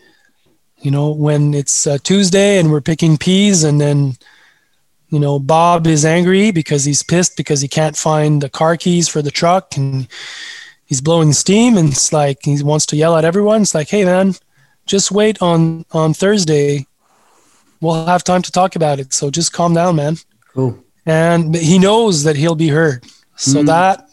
you 0.80 0.90
know 0.90 1.10
when 1.10 1.54
it's 1.54 1.86
uh, 1.86 1.98
tuesday 2.02 2.58
and 2.58 2.70
we're 2.70 2.80
picking 2.80 3.16
peas 3.16 3.64
and 3.64 3.80
then 3.80 4.14
you 5.08 5.18
know 5.18 5.38
bob 5.38 5.86
is 5.86 6.04
angry 6.04 6.50
because 6.50 6.84
he's 6.84 7.02
pissed 7.02 7.36
because 7.36 7.60
he 7.60 7.68
can't 7.68 7.96
find 7.96 8.42
the 8.42 8.48
car 8.50 8.76
keys 8.76 9.08
for 9.08 9.22
the 9.22 9.30
truck 9.30 9.76
and 9.76 10.08
he's 10.86 11.00
blowing 11.00 11.32
steam 11.32 11.76
and 11.76 11.90
it's 11.90 12.12
like 12.12 12.38
he 12.42 12.62
wants 12.62 12.86
to 12.86 12.96
yell 12.96 13.16
at 13.16 13.24
everyone 13.24 13.62
it's 13.62 13.74
like 13.74 13.88
hey 13.88 14.04
man 14.04 14.34
just 14.86 15.10
wait 15.10 15.40
on 15.40 15.84
on 15.92 16.12
thursday 16.12 16.86
we'll 17.80 18.06
have 18.06 18.24
time 18.24 18.40
to 18.40 18.50
talk 18.50 18.76
about 18.76 18.98
it. 18.98 19.12
So 19.12 19.30
just 19.30 19.52
calm 19.52 19.74
down, 19.74 19.96
man. 19.96 20.16
Cool. 20.54 20.82
And 21.04 21.54
he 21.54 21.78
knows 21.78 22.22
that 22.24 22.34
he'll 22.34 22.54
be 22.54 22.68
heard. 22.68 23.04
So 23.36 23.60
Mm. 23.62 23.66
that 23.66 24.06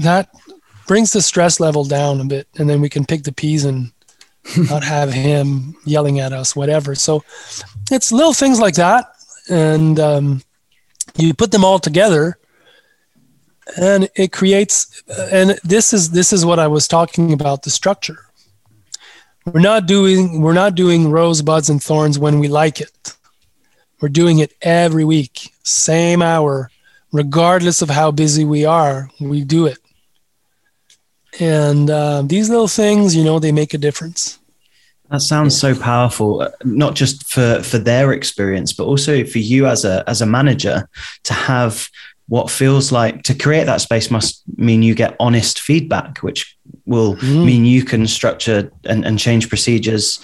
that 0.00 0.28
brings 0.88 1.12
the 1.12 1.22
stress 1.22 1.60
level 1.60 1.84
down 1.84 2.20
a 2.20 2.24
bit, 2.24 2.48
and 2.58 2.68
then 2.68 2.80
we 2.80 2.88
can 2.88 3.04
pick 3.04 3.22
the 3.22 3.32
peas 3.32 3.64
and 3.64 3.92
not 4.70 4.82
have 4.82 5.12
him 5.12 5.76
yelling 5.84 6.18
at 6.18 6.32
us, 6.32 6.56
whatever. 6.56 6.96
So 6.96 7.22
it's 7.92 8.10
little 8.10 8.32
things 8.32 8.58
like 8.58 8.74
that, 8.74 9.06
and 9.48 10.00
um, 10.00 10.42
you 11.16 11.34
put 11.34 11.52
them 11.52 11.64
all 11.64 11.78
together, 11.78 12.38
and 13.76 14.08
it 14.16 14.32
creates 14.32 15.02
and 15.30 15.58
this 15.62 15.92
is 15.92 16.10
this 16.10 16.32
is 16.32 16.46
what 16.46 16.58
i 16.58 16.66
was 16.66 16.88
talking 16.88 17.32
about 17.32 17.62
the 17.62 17.70
structure. 17.70 18.24
We're 19.44 19.60
not 19.60 19.86
doing 19.86 20.40
we're 20.40 20.54
not 20.54 20.74
doing 20.74 21.10
rosebuds 21.10 21.68
and 21.68 21.82
thorns 21.82 22.18
when 22.18 22.38
we 22.38 22.48
like 22.48 22.80
it. 22.80 23.16
We're 24.00 24.08
doing 24.08 24.38
it 24.38 24.54
every 24.62 25.04
week 25.04 25.52
same 25.62 26.22
hour 26.22 26.70
regardless 27.12 27.82
of 27.82 27.90
how 27.90 28.10
busy 28.10 28.44
we 28.44 28.64
are 28.64 29.10
we 29.20 29.44
do 29.44 29.66
it 29.66 29.78
and 31.40 31.90
uh, 31.90 32.22
these 32.22 32.48
little 32.48 32.68
things 32.68 33.14
you 33.14 33.24
know 33.24 33.38
they 33.38 33.52
make 33.52 33.74
a 33.74 33.78
difference 33.78 34.38
that 35.10 35.22
sounds 35.22 35.58
so 35.58 35.74
powerful, 35.74 36.42
uh, 36.42 36.50
not 36.64 36.94
just 36.94 37.30
for 37.30 37.62
for 37.62 37.78
their 37.78 38.12
experience, 38.12 38.74
but 38.74 38.84
also 38.84 39.24
for 39.24 39.38
you 39.38 39.66
as 39.66 39.86
a 39.86 40.04
as 40.06 40.20
a 40.20 40.26
manager 40.26 40.86
to 41.24 41.32
have 41.32 41.88
what 42.28 42.50
feels 42.50 42.92
like 42.92 43.22
to 43.22 43.34
create 43.34 43.64
that 43.64 43.80
space 43.80 44.10
must 44.10 44.42
mean 44.58 44.82
you 44.82 44.94
get 44.94 45.16
honest 45.18 45.60
feedback, 45.60 46.18
which 46.18 46.56
will 46.84 47.16
mm. 47.16 47.44
mean 47.44 47.64
you 47.64 47.82
can 47.82 48.06
structure 48.06 48.70
and, 48.84 49.04
and 49.04 49.18
change 49.18 49.48
procedures. 49.48 50.20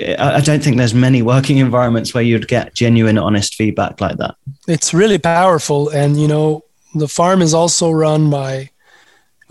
I, 0.00 0.36
I 0.36 0.40
don't 0.40 0.62
think 0.62 0.78
there's 0.78 0.94
many 0.94 1.22
working 1.22 1.58
environments 1.58 2.12
where 2.12 2.24
you'd 2.24 2.48
get 2.48 2.74
genuine, 2.74 3.18
honest 3.18 3.54
feedback 3.54 4.00
like 4.00 4.16
that. 4.16 4.34
It's 4.66 4.92
really 4.92 5.18
powerful. 5.18 5.90
And, 5.90 6.20
you 6.20 6.26
know, 6.26 6.64
the 6.96 7.06
farm 7.06 7.40
is 7.40 7.54
also 7.54 7.92
run 7.92 8.28
by, 8.28 8.70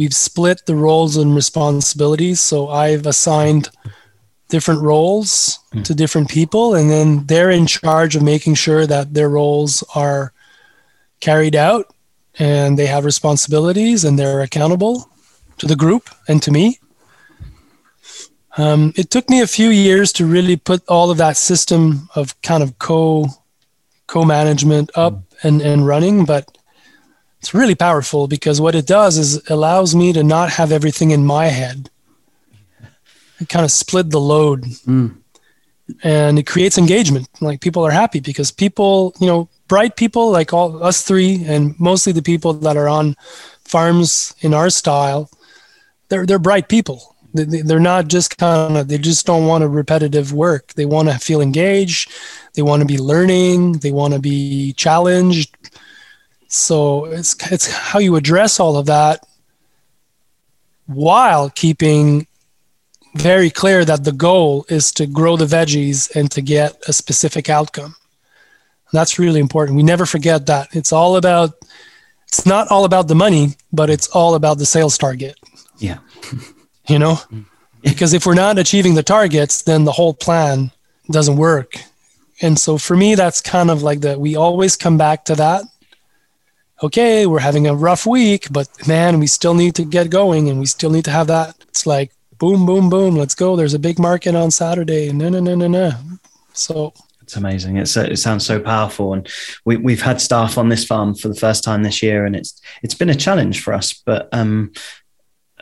we've 0.01 0.15
split 0.15 0.65
the 0.65 0.75
roles 0.75 1.15
and 1.15 1.35
responsibilities. 1.35 2.39
So 2.39 2.69
I've 2.69 3.05
assigned 3.05 3.69
different 4.49 4.81
roles 4.81 5.59
mm. 5.71 5.83
to 5.83 5.93
different 5.93 6.27
people, 6.27 6.73
and 6.73 6.89
then 6.89 7.27
they're 7.27 7.51
in 7.51 7.67
charge 7.67 8.15
of 8.15 8.23
making 8.23 8.55
sure 8.55 8.87
that 8.87 9.13
their 9.13 9.29
roles 9.29 9.83
are 9.93 10.33
carried 11.19 11.55
out 11.55 11.93
and 12.39 12.79
they 12.79 12.87
have 12.87 13.05
responsibilities 13.05 14.03
and 14.03 14.17
they're 14.17 14.41
accountable 14.41 15.07
to 15.59 15.67
the 15.67 15.75
group 15.75 16.09
and 16.27 16.41
to 16.41 16.49
me. 16.49 16.79
Um, 18.57 18.93
it 18.95 19.11
took 19.11 19.29
me 19.29 19.39
a 19.41 19.55
few 19.59 19.69
years 19.69 20.11
to 20.13 20.25
really 20.25 20.57
put 20.57 20.81
all 20.87 21.11
of 21.11 21.17
that 21.19 21.37
system 21.37 22.09
of 22.15 22.33
kind 22.41 22.63
of 22.63 22.79
co 22.79 23.27
co 24.07 24.25
management 24.25 24.89
up 24.95 25.21
and, 25.43 25.61
and 25.61 25.85
running, 25.85 26.25
but 26.25 26.57
it's 27.41 27.55
really 27.55 27.73
powerful 27.73 28.27
because 28.27 28.61
what 28.61 28.75
it 28.75 28.85
does 28.85 29.17
is 29.17 29.49
allows 29.49 29.95
me 29.95 30.13
to 30.13 30.23
not 30.23 30.51
have 30.51 30.71
everything 30.71 31.09
in 31.09 31.25
my 31.25 31.47
head. 31.47 31.89
It 33.39 33.49
kind 33.49 33.65
of 33.65 33.71
split 33.71 34.11
the 34.11 34.19
load. 34.19 34.65
Mm. 34.85 35.17
And 36.03 36.37
it 36.37 36.45
creates 36.45 36.77
engagement. 36.77 37.27
Like 37.41 37.59
people 37.59 37.83
are 37.83 37.89
happy 37.89 38.19
because 38.19 38.51
people, 38.51 39.15
you 39.19 39.25
know, 39.25 39.49
bright 39.67 39.95
people 39.95 40.29
like 40.29 40.53
all 40.53 40.83
us 40.83 41.01
three, 41.01 41.43
and 41.45 41.77
mostly 41.79 42.13
the 42.13 42.21
people 42.21 42.53
that 42.53 42.77
are 42.77 42.87
on 42.87 43.15
farms 43.65 44.35
in 44.41 44.53
our 44.53 44.69
style, 44.69 45.29
they're 46.09 46.27
they're 46.27 46.39
bright 46.39 46.69
people. 46.69 47.15
They, 47.33 47.61
are 47.73 47.79
not 47.79 48.07
just 48.07 48.37
kind 48.37 48.77
of 48.77 48.87
they 48.87 48.99
just 48.99 49.25
don't 49.25 49.47
want 49.47 49.63
a 49.63 49.67
repetitive 49.67 50.31
work. 50.31 50.73
They 50.73 50.85
want 50.85 51.09
to 51.09 51.17
feel 51.17 51.41
engaged. 51.41 52.11
They 52.53 52.61
want 52.61 52.81
to 52.81 52.85
be 52.85 52.97
learning. 52.97 53.79
They 53.79 53.91
want 53.91 54.13
to 54.13 54.19
be 54.19 54.73
challenged. 54.73 55.57
So 56.53 57.05
it's 57.05 57.33
it's 57.49 57.71
how 57.71 57.99
you 57.99 58.17
address 58.17 58.59
all 58.59 58.75
of 58.75 58.87
that 58.87 59.25
while 60.85 61.49
keeping 61.49 62.27
very 63.15 63.49
clear 63.49 63.85
that 63.85 64.03
the 64.03 64.11
goal 64.11 64.65
is 64.67 64.91
to 64.93 65.07
grow 65.07 65.37
the 65.37 65.45
veggies 65.45 66.13
and 66.13 66.29
to 66.31 66.41
get 66.41 66.75
a 66.89 66.93
specific 66.93 67.49
outcome. 67.49 67.95
That's 68.91 69.17
really 69.17 69.39
important. 69.39 69.77
We 69.77 69.83
never 69.83 70.05
forget 70.05 70.45
that. 70.47 70.67
It's 70.75 70.91
all 70.91 71.15
about, 71.15 71.51
it's 72.27 72.45
not 72.45 72.67
all 72.69 72.83
about 72.83 73.07
the 73.07 73.15
money, 73.15 73.55
but 73.71 73.89
it's 73.89 74.09
all 74.09 74.35
about 74.35 74.57
the 74.57 74.65
sales 74.65 74.97
target. 74.97 75.39
Yeah. 75.77 75.99
you 76.89 76.99
know, 76.99 77.13
mm. 77.31 77.45
because 77.81 78.11
if 78.11 78.25
we're 78.25 78.33
not 78.33 78.59
achieving 78.59 78.95
the 78.95 79.03
targets, 79.03 79.61
then 79.61 79.85
the 79.85 79.93
whole 79.93 80.13
plan 80.13 80.71
doesn't 81.09 81.37
work. 81.37 81.75
And 82.41 82.59
so 82.59 82.77
for 82.77 82.97
me, 82.97 83.15
that's 83.15 83.39
kind 83.39 83.71
of 83.71 83.83
like 83.83 84.01
that. 84.01 84.19
We 84.19 84.35
always 84.35 84.75
come 84.75 84.97
back 84.97 85.23
to 85.25 85.35
that. 85.35 85.63
Okay, 86.83 87.27
we're 87.27 87.39
having 87.39 87.67
a 87.67 87.75
rough 87.75 88.07
week, 88.07 88.47
but 88.51 88.67
man, 88.87 89.19
we 89.19 89.27
still 89.27 89.53
need 89.53 89.75
to 89.75 89.85
get 89.85 90.09
going 90.09 90.49
and 90.49 90.59
we 90.59 90.65
still 90.65 90.89
need 90.89 91.05
to 91.05 91.11
have 91.11 91.27
that. 91.27 91.55
It's 91.69 91.85
like 91.85 92.11
boom, 92.39 92.65
boom, 92.65 92.89
boom, 92.89 93.15
let's 93.15 93.35
go. 93.35 93.55
There's 93.55 93.75
a 93.75 93.79
big 93.79 93.99
market 93.99 94.33
on 94.33 94.49
Saturday. 94.49 95.11
No, 95.13 95.29
no, 95.29 95.39
no, 95.39 95.53
no, 95.53 95.67
no. 95.67 95.91
So 96.53 96.91
it's 97.21 97.35
amazing. 97.35 97.77
It's 97.77 97.95
it 97.95 98.17
sounds 98.17 98.45
so 98.47 98.59
powerful, 98.59 99.13
and 99.13 99.29
we 99.63 99.77
we've 99.77 100.01
had 100.01 100.19
staff 100.19 100.57
on 100.57 100.69
this 100.69 100.83
farm 100.83 101.13
for 101.13 101.27
the 101.27 101.35
first 101.35 101.63
time 101.63 101.83
this 101.83 102.01
year, 102.01 102.25
and 102.25 102.35
it's 102.35 102.59
it's 102.81 102.95
been 102.95 103.11
a 103.11 103.15
challenge 103.15 103.63
for 103.63 103.73
us. 103.73 103.93
But 103.93 104.27
um, 104.31 104.73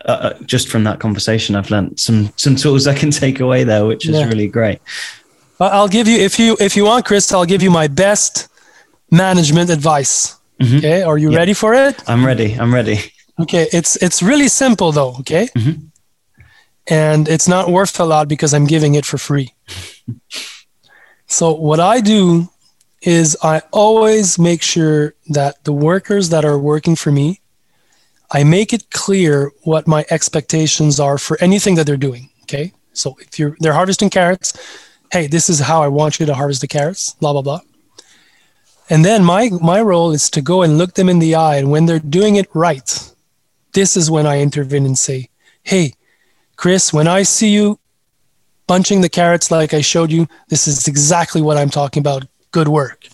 uh, 0.06 0.12
uh 0.12 0.34
just 0.46 0.70
from 0.70 0.86
that 0.86 1.02
conversation, 1.02 1.56
I've 1.56 1.70
learned 1.70 2.00
some 2.00 2.32
some 2.38 2.56
tools 2.56 2.88
I 2.88 2.96
can 2.96 3.12
take 3.12 3.42
away 3.42 3.66
there, 3.66 3.86
which 3.86 4.08
is 4.08 4.16
yeah. 4.16 4.26
really 4.26 4.48
great. 4.48 4.80
I'll 5.60 5.90
give 5.90 6.08
you 6.08 6.18
if 6.18 6.40
you 6.40 6.56
if 6.62 6.78
you 6.78 6.86
want, 6.86 7.04
Chris. 7.04 7.34
I'll 7.34 7.46
give 7.46 7.62
you 7.62 7.72
my 7.72 7.88
best 7.88 8.48
management 9.12 9.70
advice. 9.70 10.39
Mm-hmm. 10.60 10.78
Okay, 10.78 11.04
are 11.04 11.18
you 11.18 11.34
ready 11.34 11.54
for 11.54 11.74
it? 11.74 12.04
I'm 12.08 12.26
ready. 12.26 12.54
I'm 12.54 12.74
ready. 12.74 13.00
Okay, 13.40 13.68
it's 13.72 13.96
it's 13.98 14.22
really 14.22 14.50
simple 14.50 14.92
though. 14.92 15.16
Okay, 15.20 15.48
mm-hmm. 15.56 15.86
and 16.88 17.28
it's 17.28 17.48
not 17.48 17.70
worth 17.70 18.00
a 18.00 18.06
lot 18.06 18.28
because 18.28 18.54
I'm 18.54 18.66
giving 18.66 18.96
it 18.96 19.06
for 19.06 19.18
free. 19.18 19.54
So 21.30 21.54
what 21.54 21.80
I 21.80 22.02
do 22.02 22.50
is 23.04 23.38
I 23.44 23.62
always 23.72 24.40
make 24.40 24.64
sure 24.64 25.14
that 25.28 25.64
the 25.64 25.72
workers 25.72 26.30
that 26.30 26.44
are 26.44 26.58
working 26.58 26.96
for 26.96 27.12
me, 27.12 27.40
I 28.32 28.44
make 28.44 28.74
it 28.74 28.90
clear 28.90 29.52
what 29.62 29.88
my 29.88 30.06
expectations 30.10 31.00
are 31.00 31.20
for 31.20 31.38
anything 31.40 31.76
that 31.76 31.86
they're 31.86 31.98
doing. 31.98 32.30
Okay. 32.44 32.74
So 32.94 33.16
if 33.22 33.38
you're 33.38 33.56
they're 33.60 33.74
harvesting 33.74 34.10
carrots, 34.10 34.54
hey, 35.12 35.28
this 35.28 35.50
is 35.50 35.60
how 35.60 35.84
I 35.84 35.88
want 35.88 36.20
you 36.20 36.26
to 36.26 36.34
harvest 36.34 36.62
the 36.62 36.68
carrots, 36.68 37.14
blah 37.22 37.32
blah 37.32 37.44
blah. 37.44 37.62
And 38.90 39.06
then 39.06 39.24
my 39.24 39.50
my 39.62 39.82
role 39.82 40.12
is 40.12 40.30
to 40.32 40.42
go 40.42 40.64
and 40.64 40.78
look 40.78 40.96
them 40.96 41.10
in 41.10 41.20
the 41.20 41.36
eye 41.36 41.58
and 41.58 41.72
when 41.72 41.86
they're 41.86 42.00
doing 42.00 42.36
it 42.36 42.48
right, 42.54 43.14
this 43.74 43.96
is 43.96 44.10
when 44.10 44.26
I 44.26 44.42
intervene 44.42 44.86
and 44.86 44.98
say, 44.98 45.30
"Hey, 45.64 45.94
Chris, 46.56 46.92
when 46.92 47.08
I 47.08 47.24
see 47.24 47.50
you 47.50 47.80
bunching 48.70 49.02
the 49.02 49.10
carrots 49.10 49.50
like 49.50 49.74
I 49.74 49.82
showed 49.82 50.12
you. 50.12 50.28
This 50.50 50.68
is 50.68 50.88
exactly 50.88 51.42
what 51.42 51.58
I'm 51.58 51.72
talking 51.72 52.02
about. 52.02 52.24
Good 52.52 52.68
work. 52.68 53.08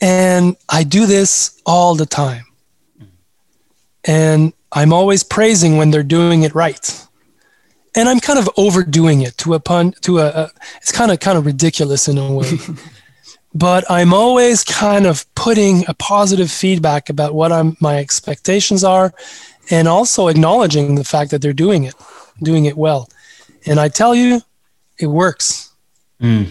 And 0.00 0.56
I 0.68 0.82
do 0.82 1.06
this 1.06 1.62
all 1.64 1.94
the 1.94 2.06
time. 2.06 2.44
And 4.04 4.52
I'm 4.72 4.92
always 4.92 5.22
praising 5.22 5.76
when 5.76 5.92
they're 5.92 6.02
doing 6.02 6.42
it 6.42 6.56
right. 6.56 7.06
And 7.94 8.08
I'm 8.08 8.18
kind 8.18 8.36
of 8.36 8.50
overdoing 8.56 9.22
it 9.22 9.38
to 9.38 9.54
a 9.54 9.60
pun 9.60 9.92
to 10.00 10.18
a, 10.18 10.26
a 10.26 10.50
it's 10.78 10.90
kind 10.90 11.12
of 11.12 11.20
kind 11.20 11.38
of 11.38 11.46
ridiculous 11.46 12.08
in 12.08 12.18
a 12.18 12.32
way. 12.32 12.50
but 13.54 13.88
I'm 13.88 14.12
always 14.12 14.64
kind 14.64 15.06
of 15.06 15.32
putting 15.34 15.84
a 15.88 15.94
positive 15.94 16.50
feedback 16.50 17.08
about 17.08 17.34
what 17.34 17.52
I'm 17.52 17.76
my 17.80 17.98
expectations 17.98 18.82
are 18.82 19.14
and 19.70 19.88
also 19.88 20.28
acknowledging 20.28 20.96
the 20.96 21.04
fact 21.04 21.30
that 21.30 21.40
they're 21.40 21.52
doing 21.52 21.84
it, 21.84 21.94
doing 22.42 22.64
it 22.64 22.76
well. 22.76 23.08
And 23.66 23.78
I 23.78 23.88
tell 23.88 24.14
you, 24.14 24.42
it 24.98 25.06
works. 25.06 25.72
Mm. 26.20 26.50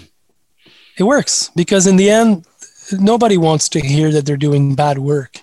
It 0.97 1.04
works 1.04 1.51
because 1.56 1.88
in 1.88 1.97
the 1.97 2.10
end, 2.10 2.45
nobody 2.91 3.38
wants 3.38 3.70
to 3.70 3.80
hear 3.80 4.12
that 4.12 4.26
they're 4.26 4.38
doing 4.38 4.76
bad 4.76 4.97
work. 4.97 5.39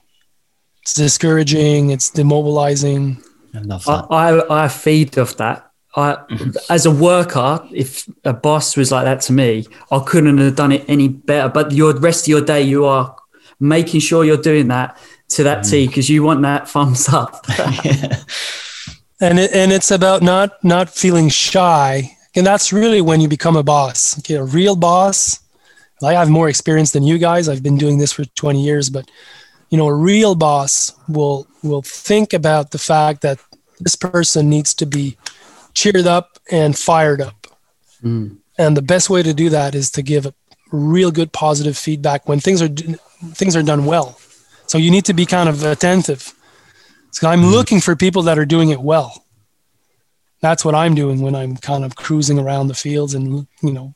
It's 0.82 0.94
discouraging. 0.94 1.90
It's 1.90 2.10
demobilizing. 2.10 3.22
I 3.54 3.60
love 3.60 3.84
that. 3.84 4.06
I, 4.10 4.30
I, 4.30 4.64
I 4.64 4.68
feed 4.68 5.18
off 5.18 5.36
that. 5.36 5.69
I, 5.96 6.14
mm-hmm. 6.30 6.50
as 6.68 6.86
a 6.86 6.90
worker, 6.90 7.66
if 7.72 8.08
a 8.24 8.32
boss 8.32 8.76
was 8.76 8.92
like 8.92 9.04
that 9.04 9.20
to 9.22 9.32
me, 9.32 9.66
I 9.90 10.00
couldn't 10.00 10.38
have 10.38 10.56
done 10.56 10.72
it 10.72 10.84
any 10.88 11.08
better. 11.08 11.48
But 11.48 11.72
your 11.72 11.98
rest 11.98 12.24
of 12.24 12.28
your 12.28 12.44
day, 12.44 12.62
you 12.62 12.84
are 12.84 13.16
making 13.58 14.00
sure 14.00 14.24
you're 14.24 14.36
doing 14.36 14.68
that 14.68 14.98
to 15.30 15.42
that 15.44 15.60
mm. 15.60 15.70
T 15.70 15.86
because 15.86 16.08
you 16.08 16.22
want 16.22 16.42
that 16.42 16.68
thumbs 16.68 17.08
up. 17.08 17.44
yeah. 17.84 18.22
And 19.20 19.38
it, 19.38 19.52
and 19.52 19.70
it's 19.72 19.90
about 19.90 20.22
not 20.22 20.62
not 20.64 20.88
feeling 20.88 21.28
shy 21.28 22.16
and 22.34 22.46
that's 22.46 22.72
really 22.72 23.00
when 23.00 23.20
you 23.20 23.28
become 23.28 23.56
a 23.56 23.62
boss. 23.62 24.18
Okay, 24.18 24.34
a 24.34 24.44
real 24.44 24.76
boss. 24.76 25.40
I 26.02 26.14
have 26.14 26.30
more 26.30 26.48
experience 26.48 26.92
than 26.92 27.02
you 27.02 27.18
guys. 27.18 27.48
I've 27.48 27.62
been 27.62 27.76
doing 27.76 27.98
this 27.98 28.12
for 28.12 28.24
20 28.24 28.62
years, 28.62 28.88
but 28.88 29.10
you 29.68 29.76
know, 29.76 29.86
a 29.86 29.94
real 29.94 30.34
boss 30.34 30.92
will 31.08 31.46
will 31.62 31.82
think 31.82 32.32
about 32.32 32.70
the 32.70 32.78
fact 32.78 33.22
that 33.22 33.38
this 33.80 33.96
person 33.96 34.48
needs 34.48 34.74
to 34.74 34.86
be 34.86 35.16
cheered 35.74 36.06
up 36.06 36.38
and 36.50 36.76
fired 36.76 37.20
up. 37.20 37.46
Mm. 38.02 38.38
And 38.58 38.76
the 38.76 38.82
best 38.82 39.10
way 39.10 39.22
to 39.22 39.32
do 39.32 39.50
that 39.50 39.74
is 39.74 39.90
to 39.92 40.02
give 40.02 40.32
real 40.70 41.10
good 41.10 41.32
positive 41.32 41.76
feedback 41.76 42.28
when 42.28 42.40
things 42.40 42.62
are 42.62 42.68
things 42.68 43.56
are 43.56 43.62
done 43.62 43.86
well. 43.86 44.18
So 44.66 44.78
you 44.78 44.90
need 44.90 45.04
to 45.06 45.14
be 45.14 45.26
kind 45.26 45.48
of 45.48 45.64
attentive. 45.64 46.32
So 47.10 47.28
I'm 47.28 47.42
mm. 47.42 47.52
looking 47.52 47.80
for 47.80 47.96
people 47.96 48.22
that 48.22 48.38
are 48.38 48.46
doing 48.46 48.70
it 48.70 48.80
well 48.80 49.24
that's 50.40 50.64
what 50.64 50.74
I'm 50.74 50.94
doing 50.94 51.20
when 51.20 51.34
I'm 51.34 51.56
kind 51.56 51.84
of 51.84 51.96
cruising 51.96 52.38
around 52.38 52.68
the 52.68 52.74
fields 52.74 53.14
and 53.14 53.46
you 53.62 53.72
know 53.72 53.94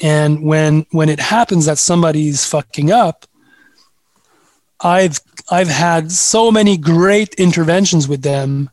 and 0.00 0.42
when 0.42 0.86
when 0.90 1.08
it 1.08 1.20
happens 1.20 1.66
that 1.66 1.78
somebody's 1.78 2.44
fucking 2.44 2.90
up 2.90 3.26
I've 4.80 5.20
I've 5.50 5.68
had 5.68 6.10
so 6.10 6.50
many 6.50 6.76
great 6.76 7.34
interventions 7.34 8.08
with 8.08 8.22
them 8.22 8.70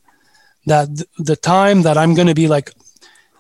that 0.70 0.88
th- 0.96 1.10
the 1.18 1.36
time 1.36 1.82
that 1.84 1.98
I'm 1.98 2.14
going 2.16 2.28
to 2.28 2.34
be 2.34 2.48
like, 2.48 2.72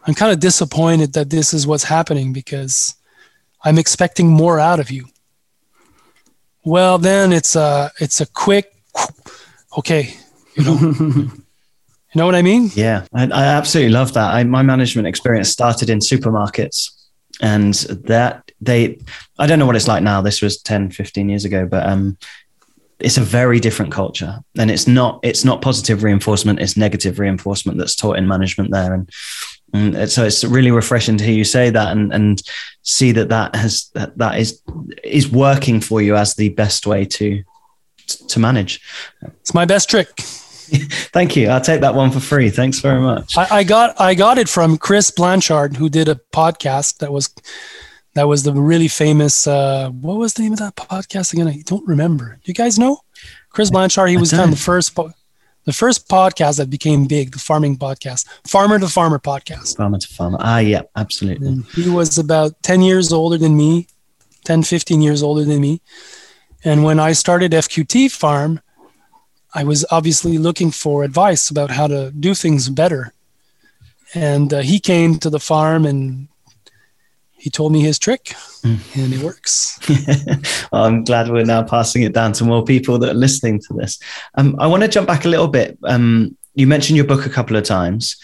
I'm 0.05 0.13
kind 0.13 0.32
of 0.32 0.39
disappointed 0.39 1.13
that 1.13 1.30
this 1.30 1.53
is 1.53 1.65
what's 1.65 1.86
happening 1.86 2.34
because 2.34 2.95
I'm 3.63 3.77
expecting 3.77 4.27
more 4.27 4.59
out 4.59 4.80
of 4.80 4.91
you. 4.91 5.05
Well, 6.63 6.97
then 6.97 7.32
it's 7.32 7.55
a 7.55 7.91
it's 7.99 8.21
a 8.21 8.25
quick, 8.25 8.73
okay, 9.77 10.13
you 10.55 10.63
know, 10.63 10.77
you 12.09 12.15
know 12.15 12.25
what 12.25 12.36
I 12.36 12.41
mean? 12.41 12.69
Yeah, 12.73 13.05
I, 13.13 13.23
I 13.27 13.43
absolutely 13.45 13.93
love 13.93 14.13
that. 14.13 14.34
I, 14.34 14.43
my 14.43 14.61
management 14.61 15.07
experience 15.07 15.49
started 15.49 15.89
in 15.89 15.99
supermarkets, 15.99 16.89
and 17.41 17.73
that 18.07 18.51
they, 18.59 18.99
I 19.38 19.47
don't 19.47 19.59
know 19.59 19.65
what 19.65 19.75
it's 19.75 19.88
like 19.88 20.03
now. 20.03 20.21
This 20.21 20.41
was 20.41 20.61
10, 20.61 20.91
15 20.91 21.30
years 21.30 21.45
ago, 21.45 21.65
but 21.65 21.86
um, 21.88 22.17
it's 23.00 23.18
a 23.18 23.22
very 23.22 23.60
different 23.60 23.91
culture. 23.91 24.39
And 24.58 24.70
it's 24.70 24.88
not 24.88 25.20
it's 25.24 25.45
not 25.45 25.62
positive 25.62 26.04
reinforcement 26.04 26.60
it's 26.60 26.78
negative 26.78 27.20
reinforcement 27.20 27.78
that's 27.78 27.95
taught 27.95 28.18
in 28.18 28.28
management 28.28 28.72
there. 28.72 28.93
And, 28.93 29.10
and 29.74 30.12
so 30.12 30.26
it's 30.26 30.43
really 30.43 30.72
refreshing 30.72 31.18
to 31.18 31.24
hear 31.24 31.34
you 31.34 31.43
say 31.43 31.70
that 31.70 31.91
and 31.91 32.14
and 32.14 32.41
see 32.82 33.12
that 33.14 33.30
that 33.30 33.56
has 33.56 33.89
that, 33.93 34.18
that 34.18 34.39
is 34.39 34.62
is 35.04 35.32
working 35.32 35.80
for 35.82 36.02
you 36.02 36.16
as 36.16 36.36
the 36.36 36.50
best 36.50 36.86
way 36.88 37.06
to 37.06 37.43
to 38.08 38.39
manage. 38.39 38.82
It's 39.22 39.54
my 39.54 39.66
best 39.66 39.89
trick. 39.89 40.10
Thank 41.14 41.36
you. 41.36 41.50
I'll 41.50 41.62
take 41.62 41.82
that 41.82 41.95
one 41.95 42.12
for 42.12 42.20
free. 42.20 42.50
Thanks 42.52 42.80
very 42.80 43.02
much. 43.02 43.38
I, 43.38 43.47
I 43.58 43.64
got 43.64 44.00
i 44.00 44.14
got 44.14 44.38
it 44.38 44.50
from 44.50 44.78
chris 44.78 45.12
blanchard 45.12 45.78
who 45.78 45.89
did 45.89 46.08
a 46.08 46.20
podcast 46.34 46.97
that 46.97 47.12
was 47.12 47.34
that 48.14 48.28
was 48.28 48.43
the 48.43 48.53
really 48.53 48.88
famous. 48.88 49.47
Uh, 49.47 49.89
what 49.89 50.18
was 50.18 50.34
the 50.34 50.43
name 50.43 50.53
of 50.53 50.60
that 50.60 50.76
podcast 50.76 51.34
again? 51.34 51.47
I 51.47 51.62
don't 51.66 51.88
remember. 51.88 52.39
You 52.43 52.53
guys 52.53 52.80
know 52.80 52.99
Chris 53.49 53.70
Blanchard? 53.70 54.10
He 54.10 54.18
was 54.18 54.32
kind 54.32 54.43
of 54.43 54.51
the 54.51 54.57
first, 54.57 54.95
the 55.66 55.74
first 55.74 56.10
podcast 56.10 56.57
that 56.57 56.70
became 56.70 57.05
big, 57.05 57.32
the 57.32 57.39
farming 57.39 57.78
podcast, 57.78 58.28
Farmer 58.47 58.80
to 58.80 58.88
Farmer 58.88 59.20
podcast. 59.20 59.78
Farmer 59.78 59.99
to 59.99 60.07
Farmer. 60.07 60.38
Ah, 60.41 60.60
yeah, 60.60 60.82
absolutely. 60.95 61.47
And 61.47 61.66
he 61.68 61.89
was 61.89 62.18
about 62.18 62.62
ten 62.64 62.82
years 62.82 63.14
older 63.14 63.38
than 63.38 63.55
me, 63.55 63.88
10, 64.45 64.64
15 64.64 65.01
years 65.01 65.22
older 65.22 65.45
than 65.45 65.62
me. 65.62 65.82
And 66.64 66.84
when 66.84 66.99
I 66.99 67.14
started 67.14 67.51
FQT 67.51 68.12
Farm, 68.12 68.62
I 69.53 69.64
was 69.64 69.86
obviously 69.91 70.38
looking 70.38 70.72
for 70.72 71.03
advice 71.03 71.49
about 71.49 71.72
how 71.72 71.88
to 71.88 72.12
do 72.12 72.34
things 72.34 72.70
better. 72.70 73.14
And 74.14 74.53
uh, 74.53 74.60
he 74.60 74.80
came 74.80 75.20
to 75.20 75.30
the 75.30 75.39
farm 75.39 75.86
and 75.86 76.28
he 77.40 77.50
told 77.50 77.72
me 77.72 77.82
his 77.82 77.98
trick 77.98 78.26
mm. 78.64 78.80
and 79.02 79.14
it 79.14 79.24
works. 79.24 79.80
I'm 80.74 81.04
glad 81.04 81.30
we're 81.30 81.46
now 81.46 81.64
passing 81.64 82.04
it 82.04 82.14
down 82.14 82.34
to 82.34 82.44
more 82.44 82.64
people 82.64 83.00
that 83.00 83.10
are 83.10 83.14
listening 83.18 83.60
to 83.62 83.74
this. 83.74 84.00
Um, 84.36 84.56
I 84.60 84.68
want 84.68 84.84
to 84.84 84.90
jump 84.90 85.08
back 85.08 85.26
a 85.26 85.30
little 85.30 85.48
bit. 85.48 85.78
Um, 85.86 86.38
you 86.54 86.68
mentioned 86.68 86.98
your 86.98 87.06
book 87.06 87.26
a 87.26 87.30
couple 87.30 87.56
of 87.56 87.64
times. 87.64 88.18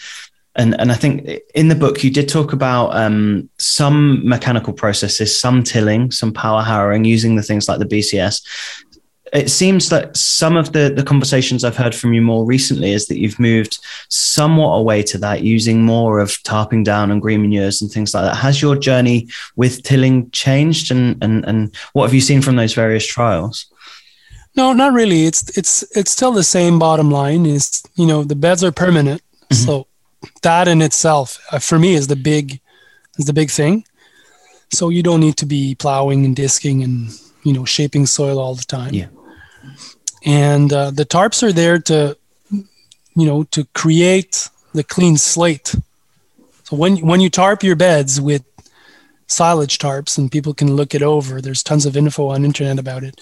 And, 0.54 0.78
and 0.80 0.90
I 0.90 0.94
think 0.94 1.28
in 1.54 1.68
the 1.68 1.74
book, 1.74 2.02
you 2.02 2.10
did 2.10 2.28
talk 2.28 2.52
about 2.52 2.96
um, 2.96 3.50
some 3.58 4.26
mechanical 4.26 4.72
processes, 4.72 5.38
some 5.38 5.62
tilling, 5.62 6.10
some 6.10 6.32
power 6.32 6.62
harrowing 6.62 7.04
using 7.04 7.36
the 7.36 7.42
things 7.42 7.68
like 7.68 7.78
the 7.78 7.84
BCS 7.84 8.42
it 9.32 9.50
seems 9.50 9.88
that 9.88 10.16
some 10.16 10.56
of 10.56 10.72
the, 10.72 10.92
the 10.94 11.02
conversations 11.02 11.64
I've 11.64 11.76
heard 11.76 11.94
from 11.94 12.14
you 12.14 12.22
more 12.22 12.44
recently 12.44 12.92
is 12.92 13.06
that 13.06 13.18
you've 13.18 13.40
moved 13.40 13.78
somewhat 14.08 14.74
away 14.76 15.02
to 15.04 15.18
that, 15.18 15.42
using 15.42 15.82
more 15.82 16.20
of 16.20 16.30
tarping 16.44 16.84
down 16.84 17.10
and 17.10 17.20
green 17.20 17.42
manures 17.42 17.82
and 17.82 17.90
things 17.90 18.14
like 18.14 18.24
that. 18.24 18.36
Has 18.36 18.62
your 18.62 18.76
journey 18.76 19.28
with 19.56 19.82
tilling 19.82 20.30
changed, 20.30 20.92
and 20.92 21.22
and 21.22 21.44
and 21.44 21.74
what 21.92 22.04
have 22.04 22.14
you 22.14 22.20
seen 22.20 22.40
from 22.40 22.56
those 22.56 22.74
various 22.74 23.06
trials? 23.06 23.66
No, 24.54 24.72
not 24.72 24.92
really. 24.92 25.26
It's 25.26 25.56
it's 25.56 25.82
it's 25.96 26.12
still 26.12 26.32
the 26.32 26.44
same 26.44 26.78
bottom 26.78 27.10
line. 27.10 27.46
Is 27.46 27.82
you 27.96 28.06
know 28.06 28.22
the 28.22 28.36
beds 28.36 28.62
are 28.62 28.72
permanent, 28.72 29.22
mm-hmm. 29.50 29.54
so 29.54 29.86
that 30.42 30.68
in 30.68 30.82
itself, 30.82 31.44
uh, 31.50 31.58
for 31.58 31.78
me, 31.80 31.94
is 31.94 32.06
the 32.06 32.16
big 32.16 32.60
is 33.18 33.24
the 33.24 33.32
big 33.32 33.50
thing. 33.50 33.84
So 34.72 34.88
you 34.88 35.02
don't 35.02 35.20
need 35.20 35.36
to 35.38 35.46
be 35.46 35.74
plowing 35.74 36.24
and 36.24 36.36
disking 36.36 36.84
and 36.84 37.10
you 37.42 37.52
know 37.52 37.64
shaping 37.64 38.06
soil 38.06 38.38
all 38.38 38.54
the 38.54 38.64
time. 38.64 38.94
Yeah 38.94 39.06
and 40.26 40.72
uh, 40.72 40.90
the 40.90 41.06
tarps 41.06 41.42
are 41.42 41.52
there 41.52 41.78
to 41.78 42.18
you 42.50 43.26
know 43.26 43.44
to 43.44 43.64
create 43.72 44.50
the 44.74 44.84
clean 44.84 45.16
slate. 45.16 45.74
So 46.64 46.76
when 46.76 46.98
when 46.98 47.20
you 47.20 47.30
tarp 47.30 47.62
your 47.62 47.76
beds 47.76 48.20
with 48.20 48.44
silage 49.28 49.78
tarps 49.78 50.18
and 50.18 50.30
people 50.30 50.54
can 50.54 50.76
look 50.76 50.94
it 50.94 51.02
over 51.02 51.40
there's 51.40 51.62
tons 51.62 51.84
of 51.86 51.96
info 51.96 52.28
on 52.28 52.44
internet 52.44 52.78
about 52.78 53.04
it. 53.04 53.20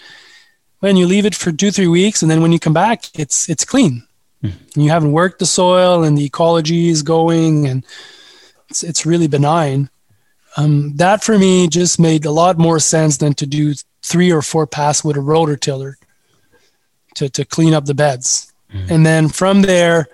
When 0.81 0.97
you 0.97 1.07
leave 1.07 1.27
it 1.27 1.35
for 1.35 1.53
two 1.53 1.71
three 1.71 1.87
weeks 1.87 2.23
and 2.23 2.31
then 2.31 2.43
when 2.43 2.53
you 2.53 2.59
come 2.59 2.75
back 2.75 3.05
it's 3.15 3.49
it's 3.49 3.65
clean. 3.65 4.03
Mm. 4.43 4.53
you 4.77 4.91
haven't 4.91 5.13
worked 5.13 5.39
the 5.39 5.47
soil 5.47 6.05
and 6.05 6.19
the 6.19 6.27
ecology 6.27 6.89
is 6.89 7.03
going 7.03 7.67
and 7.67 7.87
it's, 8.69 8.83
it's 8.83 9.07
really 9.07 9.29
benign. 9.29 9.89
Um, 10.57 10.97
that 10.97 11.25
for 11.25 11.39
me 11.39 11.67
just 11.67 11.99
made 11.99 12.27
a 12.27 12.31
lot 12.31 12.59
more 12.59 12.79
sense 12.79 13.17
than 13.17 13.33
to 13.35 13.47
do 13.47 13.75
three 14.03 14.31
or 14.31 14.43
four 14.43 14.67
pass 14.67 15.03
with 15.03 15.17
a 15.17 15.21
rototiller 15.21 15.95
to, 17.15 17.29
to 17.29 17.45
clean 17.45 17.75
up 17.75 17.87
the 17.87 17.95
beds. 17.95 18.53
Mm-hmm. 18.73 18.93
And 18.93 19.07
then 19.07 19.29
from 19.29 19.63
there, 19.63 20.09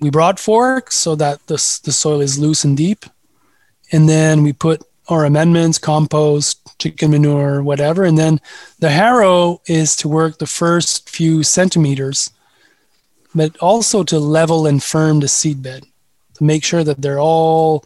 we 0.00 0.10
brought 0.10 0.40
forks 0.40 0.96
so 0.96 1.14
that 1.16 1.46
the, 1.46 1.54
the 1.84 1.92
soil 1.92 2.20
is 2.20 2.38
loose 2.38 2.64
and 2.64 2.76
deep. 2.76 3.06
And 3.92 4.08
then 4.08 4.42
we 4.42 4.52
put 4.52 4.82
our 5.08 5.24
amendments, 5.24 5.78
compost, 5.78 6.78
chicken 6.78 7.10
manure, 7.10 7.62
whatever. 7.62 8.04
And 8.04 8.18
then 8.18 8.40
the 8.78 8.90
harrow 8.90 9.60
is 9.66 9.94
to 9.96 10.08
work 10.08 10.38
the 10.38 10.46
first 10.46 11.08
few 11.08 11.42
centimeters, 11.42 12.30
but 13.34 13.56
also 13.58 14.02
to 14.04 14.18
level 14.18 14.66
and 14.66 14.82
firm 14.82 15.20
the 15.20 15.28
seed 15.28 15.62
bed 15.62 15.84
to 16.34 16.44
make 16.44 16.64
sure 16.64 16.84
that 16.84 17.00
they're 17.00 17.20
all 17.20 17.84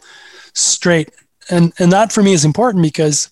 straight. 0.53 1.11
And, 1.49 1.73
and 1.79 1.91
that 1.91 2.11
for 2.11 2.23
me 2.23 2.33
is 2.33 2.45
important 2.45 2.83
because 2.83 3.29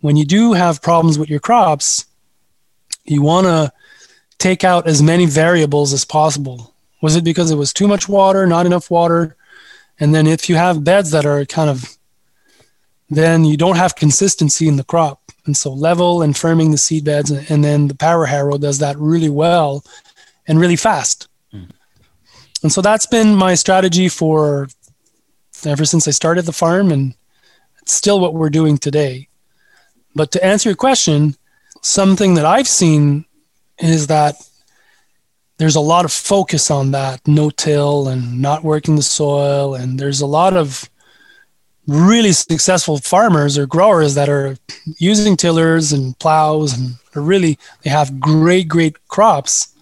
when 0.00 0.16
you 0.16 0.24
do 0.24 0.52
have 0.52 0.82
problems 0.82 1.18
with 1.18 1.28
your 1.28 1.40
crops, 1.40 2.04
you 3.04 3.22
want 3.22 3.46
to 3.46 3.72
take 4.38 4.64
out 4.64 4.86
as 4.86 5.02
many 5.02 5.26
variables 5.26 5.92
as 5.92 6.04
possible. 6.04 6.74
Was 7.00 7.16
it 7.16 7.24
because 7.24 7.50
it 7.50 7.56
was 7.56 7.72
too 7.72 7.88
much 7.88 8.08
water, 8.08 8.46
not 8.46 8.66
enough 8.66 8.90
water? 8.90 9.36
And 10.00 10.14
then 10.14 10.26
if 10.26 10.48
you 10.48 10.56
have 10.56 10.84
beds 10.84 11.10
that 11.10 11.26
are 11.26 11.44
kind 11.44 11.70
of, 11.70 11.96
then 13.10 13.44
you 13.44 13.56
don't 13.56 13.76
have 13.76 13.96
consistency 13.96 14.68
in 14.68 14.76
the 14.76 14.84
crop. 14.84 15.20
And 15.46 15.56
so 15.56 15.72
level 15.72 16.22
and 16.22 16.34
firming 16.34 16.70
the 16.70 16.78
seed 16.78 17.04
beds, 17.04 17.30
and 17.30 17.64
then 17.64 17.88
the 17.88 17.94
power 17.94 18.26
harrow 18.26 18.58
does 18.58 18.78
that 18.80 18.98
really 18.98 19.30
well 19.30 19.82
and 20.46 20.60
really 20.60 20.76
fast. 20.76 21.28
Mm. 21.52 21.70
And 22.62 22.72
so 22.72 22.82
that's 22.82 23.06
been 23.06 23.34
my 23.34 23.54
strategy 23.54 24.08
for 24.08 24.68
ever 25.64 25.84
since 25.84 26.06
I 26.06 26.10
started 26.10 26.44
the 26.44 26.52
farm, 26.52 26.92
and 26.92 27.14
it's 27.80 27.94
still 27.94 28.20
what 28.20 28.34
we're 28.34 28.50
doing 28.50 28.76
today. 28.76 29.28
But 30.14 30.30
to 30.32 30.44
answer 30.44 30.68
your 30.68 30.76
question, 30.76 31.34
something 31.80 32.34
that 32.34 32.44
I've 32.44 32.68
seen 32.68 33.24
is 33.80 34.06
that 34.08 34.36
there's 35.58 35.76
a 35.76 35.80
lot 35.80 36.04
of 36.04 36.12
focus 36.12 36.70
on 36.70 36.92
that 36.92 37.26
no 37.26 37.50
till 37.50 38.08
and 38.08 38.40
not 38.40 38.64
working 38.64 38.96
the 38.96 39.02
soil. 39.02 39.74
And 39.74 39.98
there's 39.98 40.20
a 40.20 40.26
lot 40.26 40.56
of 40.56 40.88
really 41.86 42.32
successful 42.32 42.98
farmers 42.98 43.58
or 43.58 43.66
growers 43.66 44.14
that 44.14 44.28
are 44.28 44.56
using 44.98 45.36
tillers 45.36 45.92
and 45.92 46.18
plows 46.18 46.76
and 46.76 46.94
really 47.14 47.58
they 47.82 47.90
have 47.90 48.20
great 48.20 48.68
great 48.68 48.96
crops. 49.08 49.74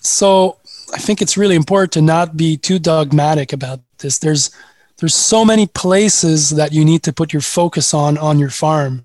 So 0.00 0.56
i 0.94 0.98
think 0.98 1.20
it's 1.20 1.36
really 1.36 1.54
important 1.54 1.92
to 1.92 2.00
not 2.00 2.34
be 2.34 2.56
too 2.56 2.78
dogmatic 2.78 3.52
about 3.52 3.80
this. 3.98 4.18
There's 4.18 4.50
there's 4.98 5.14
so 5.14 5.44
many 5.44 5.66
places 5.66 6.50
that 6.50 6.72
you 6.72 6.84
need 6.84 7.02
to 7.02 7.12
put 7.12 7.32
your 7.32 7.42
focus 7.42 7.92
on 7.92 8.16
on 8.16 8.38
your 8.38 8.50
farm. 8.50 9.04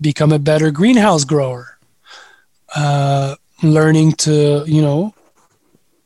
Become 0.00 0.32
a 0.32 0.40
better 0.40 0.72
greenhouse 0.72 1.24
grower 1.24 1.78
uh, 2.74 3.36
learning 3.62 4.12
to, 4.12 4.64
you 4.66 4.82
know, 4.82 5.14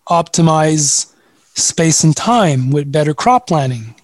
optimize 0.08 1.12
space 1.54 2.04
and 2.04 2.16
time 2.16 2.70
with 2.70 2.90
better 2.90 3.14
crop 3.14 3.46
planning. 3.46 3.94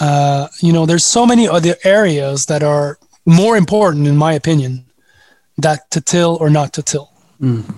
Uh, 0.00 0.48
you 0.60 0.72
know, 0.72 0.86
there's 0.86 1.04
so 1.04 1.26
many 1.26 1.48
other 1.48 1.76
areas 1.84 2.46
that 2.46 2.62
are 2.62 2.98
more 3.26 3.56
important, 3.56 4.06
in 4.06 4.16
my 4.16 4.32
opinion, 4.32 4.86
that 5.58 5.90
to 5.90 6.00
till 6.00 6.38
or 6.40 6.48
not 6.48 6.72
to 6.72 6.82
till. 6.82 7.10
Mm. 7.40 7.74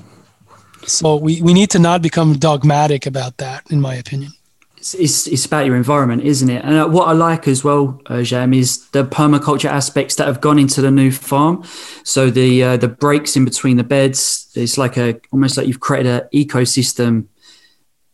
So 0.87 1.16
we, 1.16 1.43
we 1.43 1.53
need 1.53 1.70
to 1.70 1.79
not 1.79 2.03
become 2.03 2.39
dogmatic 2.39 3.07
about 3.07 3.39
that, 3.39 3.70
in 3.70 3.81
my 3.81 3.95
opinion 3.95 4.33
it's, 4.95 5.26
it's, 5.26 5.45
about 5.45 5.66
your 5.66 5.76
environment, 5.76 6.22
isn't 6.22 6.49
it? 6.49 6.64
And 6.64 6.76
uh, 6.76 6.89
what 6.89 7.09
I 7.09 7.12
like 7.12 7.47
as 7.47 7.62
well, 7.62 8.01
uh, 8.07 8.14
JM, 8.14 8.57
is 8.57 8.89
the 8.91 9.05
permaculture 9.05 9.70
aspects 9.70 10.16
that 10.16 10.26
have 10.26 10.41
gone 10.41 10.59
into 10.59 10.80
the 10.80 10.91
new 10.91 11.11
farm. 11.11 11.64
So 12.05 12.30
the 12.30 12.62
uh, 12.62 12.76
the 12.76 12.89
breaks 12.89 13.37
in 13.37 13.45
between 13.45 13.76
the 13.76 13.85
beds, 13.85 14.51
it's 14.55 14.78
like 14.78 14.97
a 14.97 15.20
almost 15.30 15.57
like 15.57 15.66
you've 15.66 15.80
created 15.80 16.12
an 16.12 16.28
ecosystem 16.35 17.26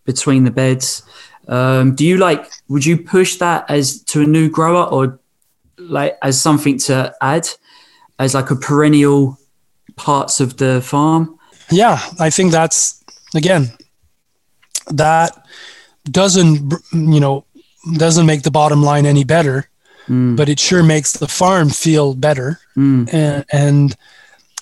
between 0.04 0.44
the 0.44 0.50
beds. 0.50 1.02
Um, 1.46 1.94
do 1.94 2.04
you 2.04 2.18
like? 2.18 2.50
Would 2.68 2.84
you 2.84 2.98
push 2.98 3.36
that 3.36 3.70
as 3.70 4.02
to 4.04 4.22
a 4.22 4.26
new 4.26 4.50
grower, 4.50 4.84
or 4.84 5.20
like 5.78 6.18
as 6.22 6.40
something 6.40 6.78
to 6.78 7.14
add, 7.20 7.48
as 8.18 8.34
like 8.34 8.50
a 8.50 8.56
perennial 8.56 9.38
parts 9.98 10.40
of 10.40 10.56
the 10.56 10.80
farm. 10.80 11.38
Yeah, 11.70 12.00
I 12.18 12.30
think 12.30 12.52
that's 12.52 13.04
again 13.34 13.76
that 14.90 15.44
doesn't 16.04 16.72
you 16.92 17.20
know 17.20 17.44
doesn't 17.96 18.26
make 18.26 18.42
the 18.42 18.50
bottom 18.50 18.82
line 18.82 19.06
any 19.06 19.24
better, 19.24 19.68
Mm. 20.08 20.36
but 20.36 20.48
it 20.48 20.58
sure 20.58 20.82
makes 20.82 21.12
the 21.12 21.28
farm 21.28 21.68
feel 21.68 22.14
better. 22.14 22.58
Mm. 22.76 23.12
And, 23.12 23.44
and 23.52 23.96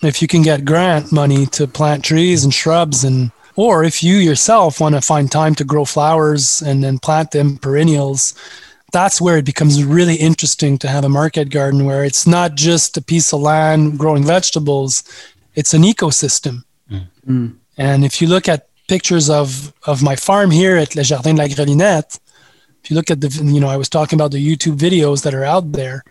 if 0.02 0.20
you 0.20 0.26
can 0.26 0.42
get 0.42 0.64
grant 0.64 1.12
money 1.12 1.46
to 1.46 1.68
plant 1.68 2.04
trees 2.04 2.42
and 2.44 2.52
shrubs 2.52 3.04
and 3.04 3.30
or 3.54 3.84
if 3.84 4.02
you 4.02 4.16
yourself 4.16 4.80
want 4.80 4.94
to 4.96 5.00
find 5.00 5.30
time 5.32 5.54
to 5.54 5.64
grow 5.64 5.84
flowers 5.84 6.60
and 6.62 6.82
then 6.84 6.98
plant 6.98 7.30
them 7.30 7.56
perennials 7.58 8.34
that's 8.92 9.20
where 9.20 9.36
it 9.38 9.44
becomes 9.44 9.82
really 9.82 10.14
interesting 10.16 10.78
to 10.78 10.88
have 10.88 11.04
a 11.04 11.08
market 11.08 11.48
garden 11.50 11.84
where 11.86 12.04
it's 12.04 12.26
not 12.26 12.54
just 12.54 12.96
a 12.96 13.02
piece 13.02 13.32
of 13.32 13.40
land 13.40 13.98
growing 13.98 14.24
vegetables 14.24 15.02
it's 15.54 15.72
an 15.74 15.82
ecosystem 15.82 16.64
Mm. 17.26 17.56
and 17.78 18.04
if 18.04 18.20
you 18.20 18.28
look 18.28 18.48
at 18.48 18.68
pictures 18.88 19.28
of 19.30 19.72
of 19.86 20.02
my 20.02 20.16
farm 20.16 20.50
here 20.50 20.76
at 20.76 20.94
Le 20.94 21.02
Jardin 21.02 21.36
de 21.36 21.42
la 21.42 21.48
Grelinette. 21.48 22.18
If 22.82 22.90
you 22.90 22.96
look 22.96 23.10
at 23.10 23.20
the 23.20 23.28
you 23.44 23.60
know 23.60 23.68
i 23.68 23.76
was 23.76 23.88
talking 23.88 24.16
about 24.16 24.30
the 24.30 24.44
youtube 24.44 24.76
videos 24.76 25.22
that 25.22 25.34
are 25.34 25.44
out 25.44 25.72
there. 25.72 26.04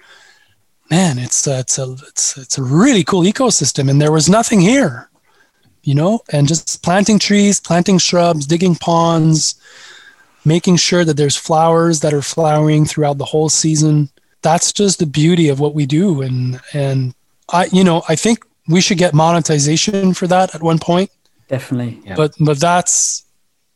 Man 0.91 1.17
it's 1.17 1.47
uh, 1.47 1.59
it's 1.59 1.77
a 1.79 1.95
it's 2.07 2.37
it's 2.37 2.57
a 2.57 2.63
really 2.63 3.03
cool 3.03 3.23
ecosystem 3.23 3.89
and 3.89 4.01
there 4.01 4.11
was 4.11 4.29
nothing 4.29 4.61
here 4.61 5.09
you 5.85 5.93
know? 5.93 6.19
And 6.31 6.47
just 6.47 6.83
planting 6.83 7.19
trees 7.19 7.59
planting 7.59 7.97
shrubs 7.97 8.45
digging 8.45 8.75
ponds 8.75 9.55
making 10.43 10.75
sure 10.75 11.03
that 11.05 11.17
there's 11.17 11.35
flowers 11.35 12.01
that 12.01 12.13
are 12.13 12.21
flowering 12.21 12.85
throughout 12.85 13.17
the 13.17 13.25
whole 13.25 13.49
season. 13.49 14.09
That's 14.43 14.71
just 14.71 14.99
the 14.99 15.07
beauty 15.07 15.49
of 15.49 15.59
what 15.59 15.73
we 15.73 15.85
do 15.85 16.21
and 16.21 16.59
and 16.73 17.15
i 17.49 17.65
you 17.71 17.83
know 17.83 18.03
i 18.09 18.15
think 18.15 18.45
we 18.67 18.81
should 18.81 18.97
get 18.97 19.13
monetization 19.13 20.13
for 20.13 20.27
that 20.27 20.55
at 20.55 20.61
one 20.61 20.79
point 20.79 21.09
Definitely. 21.47 22.01
Yeah. 22.05 22.15
but 22.15 22.33
but 22.39 22.59
that's 22.59 23.23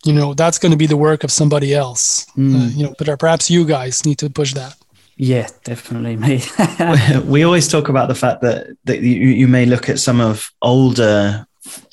you 0.06 0.14
know 0.14 0.34
that's 0.34 0.58
going 0.60 0.72
to 0.72 0.78
be 0.78 0.88
the 0.88 0.98
work 0.98 1.24
of 1.24 1.32
somebody 1.32 1.74
else 1.76 2.26
Mm. 2.38 2.56
uh, 2.56 2.70
you 2.78 2.84
know 2.86 2.96
but 2.98 3.20
perhaps 3.20 3.50
you 3.50 3.66
guys 3.66 4.06
need 4.06 4.18
to 4.20 4.30
push 4.30 4.54
that 4.54 4.76
Yeah, 5.18 5.48
definitely 5.66 6.16
me. 6.16 6.42
we 7.26 7.44
always 7.44 7.68
talk 7.68 7.90
about 7.90 8.08
the 8.08 8.16
fact 8.16 8.42
that 8.42 8.68
that 8.86 9.02
you, 9.02 9.28
you 9.42 9.48
may 9.48 9.66
look 9.66 9.90
at 9.90 10.00
some 10.00 10.22
of 10.22 10.52
older 10.62 11.46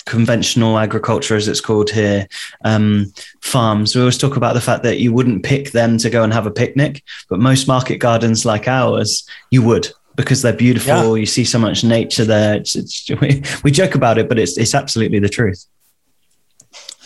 conventional 0.04 0.78
agriculture 0.78 1.34
as 1.36 1.48
it's 1.48 1.60
called 1.60 1.90
here 1.90 2.26
um, 2.64 3.12
farms 3.42 3.94
we 3.94 4.00
always 4.00 4.16
talk 4.18 4.36
about 4.36 4.54
the 4.54 4.60
fact 4.60 4.82
that 4.84 5.00
you 5.00 5.12
wouldn't 5.12 5.42
pick 5.44 5.72
them 5.72 5.98
to 5.98 6.08
go 6.08 6.22
and 6.22 6.32
have 6.32 6.46
a 6.46 6.50
picnic 6.50 7.02
but 7.28 7.40
most 7.40 7.66
market 7.66 7.98
gardens 7.98 8.44
like 8.46 8.68
ours 8.68 9.28
you 9.50 9.60
would 9.62 9.88
because 10.16 10.42
they're 10.42 10.52
beautiful 10.52 11.16
you 11.16 11.26
see 11.26 11.44
so 11.44 11.58
much 11.58 11.84
nature 11.84 12.24
there 12.24 12.56
it's, 12.56 12.74
it's 12.74 13.08
we, 13.20 13.42
we 13.62 13.70
joke 13.70 13.94
about 13.94 14.18
it 14.18 14.28
but 14.28 14.38
it's 14.38 14.58
it's 14.58 14.74
absolutely 14.74 15.20
the 15.20 15.28
truth 15.28 15.66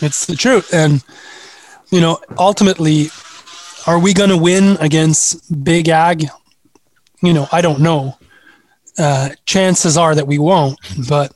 It's 0.03 0.27
the 0.27 0.37
truth. 0.37 0.73
And, 0.73 1.05
you 1.91 2.01
know, 2.01 2.19
ultimately, 2.39 3.09
are 3.87 3.99
we 3.99 4.15
going 4.15 4.31
to 4.31 4.37
win 4.37 4.77
against 4.81 5.63
big 5.65 5.89
ag? 5.89 6.27
You 7.23 7.33
know, 7.33 7.49
I 7.53 7.61
don't 7.61 7.81
know. 7.81 8.19
Uh, 8.99 9.31
chances 9.47 9.97
are 9.97 10.15
that 10.15 10.27
we 10.27 10.39
won't. 10.39 10.79
But, 11.09 11.33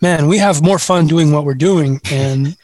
man, 0.00 0.26
we 0.26 0.38
have 0.38 0.62
more 0.62 0.78
fun 0.78 1.06
doing 1.06 1.32
what 1.32 1.44
we're 1.44 1.54
doing. 1.54 2.00
And 2.10 2.56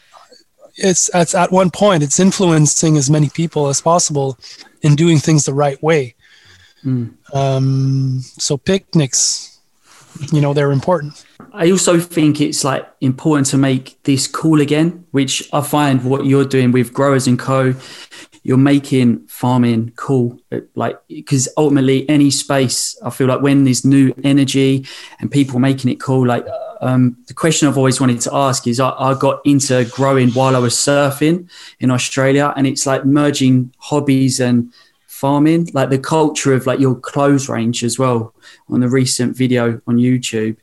it's, 0.77 1.11
it's 1.14 1.35
at 1.35 1.53
one 1.53 1.70
point, 1.70 2.03
it's 2.03 2.18
influencing 2.18 2.97
as 2.97 3.11
many 3.11 3.29
people 3.29 3.68
as 3.68 3.81
possible 3.81 4.39
in 4.83 4.97
doing 4.97 5.18
things 5.18 5.45
the 5.45 5.55
right 5.55 5.81
way. 5.83 6.14
Mm. 6.85 7.14
Um, 7.35 8.20
so, 8.20 8.57
picnics, 8.57 9.59
you 10.32 10.41
know, 10.41 10.53
they're 10.53 10.72
important. 10.72 11.24
I 11.53 11.70
also 11.70 11.99
think 11.99 12.41
it's 12.41 12.64
like 12.64 12.87
important 13.01 13.47
to 13.49 13.59
make 13.59 14.03
this 14.05 14.26
cool 14.26 14.61
again, 14.61 15.07
which 15.12 15.49
I 15.53 15.61
find 15.61 16.05
what 16.05 16.26
you're 16.26 16.45
doing 16.45 16.72
with 16.72 16.93
Growers 16.93 17.26
and 17.26 17.39
Co. 17.39 17.74
You're 18.43 18.59
making 18.59 19.26
farming 19.26 19.93
cool, 19.97 20.39
like 20.74 20.99
because 21.09 21.49
ultimately 21.57 22.07
any 22.11 22.30
space, 22.30 22.99
I 23.03 23.09
feel 23.09 23.26
like 23.26 23.41
when 23.41 23.64
there's 23.64 23.87
new 23.87 24.12
energy 24.22 24.87
and 25.18 25.30
people 25.30 25.59
making 25.61 25.91
it 25.91 25.99
cool, 25.99 26.26
like 26.26 26.47
um, 26.82 27.16
the 27.26 27.32
question 27.32 27.68
I've 27.68 27.78
always 27.78 28.01
wanted 28.01 28.20
to 28.20 28.35
ask 28.35 28.66
is 28.66 28.80
I, 28.80 28.91
I 28.91 29.14
got 29.14 29.41
into 29.47 29.87
growing 29.93 30.30
while 30.32 30.55
I 30.55 30.59
was 30.59 30.74
surfing 30.74 31.49
in 31.80 31.91
Australia, 31.91 32.53
and 32.55 32.66
it's 32.66 32.85
like 32.85 33.07
merging 33.07 33.72
hobbies 33.78 34.41
and 34.41 34.70
farming, 35.25 35.70
like 35.72 35.89
the 35.89 35.99
culture 35.99 36.53
of 36.53 36.66
like 36.66 36.79
your 36.79 36.95
clothes 36.95 37.49
range 37.49 37.83
as 37.83 37.99
well 37.99 38.35
on 38.68 38.81
the 38.81 38.89
recent 38.91 39.35
video 39.35 39.81
on 39.87 39.97
YouTube. 39.97 40.55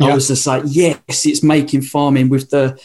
I 0.00 0.12
was 0.12 0.26
just 0.26 0.44
like, 0.44 0.64
yes, 0.66 1.24
it's 1.24 1.44
making 1.44 1.82
farming 1.82 2.28
with 2.28 2.50
the 2.50 2.76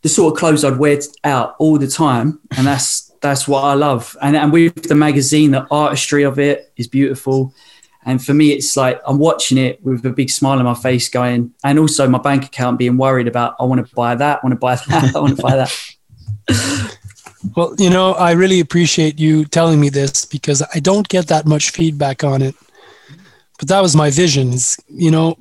the 0.00 0.08
sort 0.08 0.32
of 0.32 0.38
clothes 0.38 0.64
I'd 0.64 0.78
wear 0.78 0.98
out 1.24 1.56
all 1.58 1.76
the 1.76 1.86
time, 1.86 2.40
and 2.56 2.66
that's 2.66 3.12
that's 3.20 3.46
what 3.46 3.64
I 3.64 3.74
love. 3.74 4.16
And 4.22 4.34
and 4.34 4.50
with 4.50 4.84
the 4.84 4.94
magazine, 4.94 5.50
the 5.50 5.66
artistry 5.70 6.22
of 6.22 6.38
it 6.38 6.72
is 6.78 6.88
beautiful. 6.88 7.52
And 8.06 8.24
for 8.24 8.32
me, 8.32 8.52
it's 8.52 8.74
like 8.74 8.98
I'm 9.06 9.18
watching 9.18 9.58
it 9.58 9.84
with 9.84 10.06
a 10.06 10.10
big 10.10 10.30
smile 10.30 10.58
on 10.58 10.64
my 10.64 10.74
face, 10.74 11.10
going, 11.10 11.52
and 11.64 11.78
also 11.78 12.08
my 12.08 12.18
bank 12.18 12.46
account 12.46 12.78
being 12.78 12.96
worried 12.96 13.28
about, 13.28 13.56
I 13.60 13.64
want 13.64 13.86
to 13.86 13.94
buy 13.94 14.14
that, 14.14 14.38
I 14.42 14.46
want 14.46 14.54
to 14.54 14.58
buy 14.58 14.76
that, 14.76 15.14
I 15.14 15.20
want 15.20 15.36
to 15.36 15.42
buy 15.42 15.56
that. 15.56 16.96
Well, 17.56 17.74
you 17.78 17.90
know, 17.90 18.12
I 18.12 18.32
really 18.32 18.60
appreciate 18.60 19.18
you 19.18 19.44
telling 19.44 19.80
me 19.80 19.88
this 19.88 20.24
because 20.24 20.62
I 20.74 20.78
don't 20.78 21.08
get 21.08 21.26
that 21.28 21.46
much 21.46 21.70
feedback 21.70 22.22
on 22.22 22.40
it. 22.40 22.54
But 23.58 23.68
that 23.68 23.80
was 23.80 23.96
my 23.96 24.10
vision. 24.10 24.52
Is 24.52 24.78
you 24.88 25.10
know, 25.10 25.38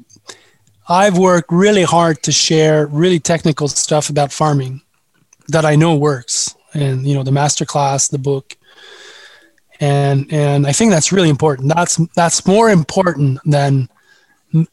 I've 0.89 1.17
worked 1.17 1.51
really 1.51 1.83
hard 1.83 2.23
to 2.23 2.31
share 2.31 2.87
really 2.87 3.19
technical 3.19 3.67
stuff 3.67 4.09
about 4.09 4.31
farming 4.31 4.81
that 5.47 5.65
I 5.65 5.75
know 5.75 5.95
works, 5.95 6.55
and 6.73 7.05
you 7.05 7.13
know, 7.13 7.23
the 7.23 7.31
master 7.31 7.65
class, 7.65 8.07
the 8.07 8.17
book, 8.17 8.57
and 9.79 10.31
and 10.31 10.65
I 10.65 10.71
think 10.71 10.91
that's 10.91 11.11
really 11.11 11.29
important. 11.29 11.73
That's 11.73 11.97
that's 12.15 12.45
more 12.47 12.69
important 12.69 13.39
than 13.45 13.89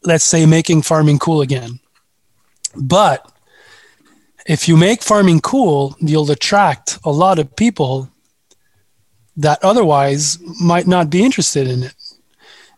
let's 0.03 0.23
say 0.23 0.45
making 0.45 0.81
farming 0.81 1.19
cool 1.19 1.41
again. 1.41 1.79
But 2.75 3.31
if 4.49 4.67
you 4.67 4.75
make 4.75 5.03
farming 5.03 5.41
cool, 5.41 5.95
you'll 5.99 6.31
attract 6.31 6.97
a 7.03 7.11
lot 7.11 7.37
of 7.37 7.55
people 7.55 8.09
that 9.37 9.63
otherwise 9.63 10.39
might 10.59 10.87
not 10.87 11.11
be 11.11 11.23
interested 11.23 11.67
in 11.67 11.83
it. 11.83 11.93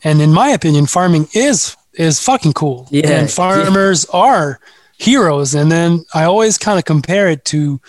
And 0.04 0.22
in 0.22 0.34
my 0.34 0.50
opinion, 0.50 0.86
farming 0.86 1.28
is 1.34 1.78
is 1.94 2.20
fucking 2.20 2.54
cool. 2.54 2.88
Yeah, 2.92 3.10
and 3.12 3.32
farmers 3.32 4.06
are 4.14 4.60
heroes. 4.98 5.56
And 5.56 5.72
then 5.72 6.04
I 6.14 6.26
always 6.26 6.58
kind 6.58 6.78
of 6.78 6.84
compare 6.84 7.30
it 7.30 7.46
to 7.46 7.80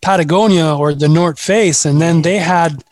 Patagonia 0.00 0.74
or 0.74 0.92
the 0.92 1.08
North 1.08 1.38
Face, 1.38 1.84
and 1.84 2.00
then 2.00 2.22
they 2.22 2.38
had 2.38 2.82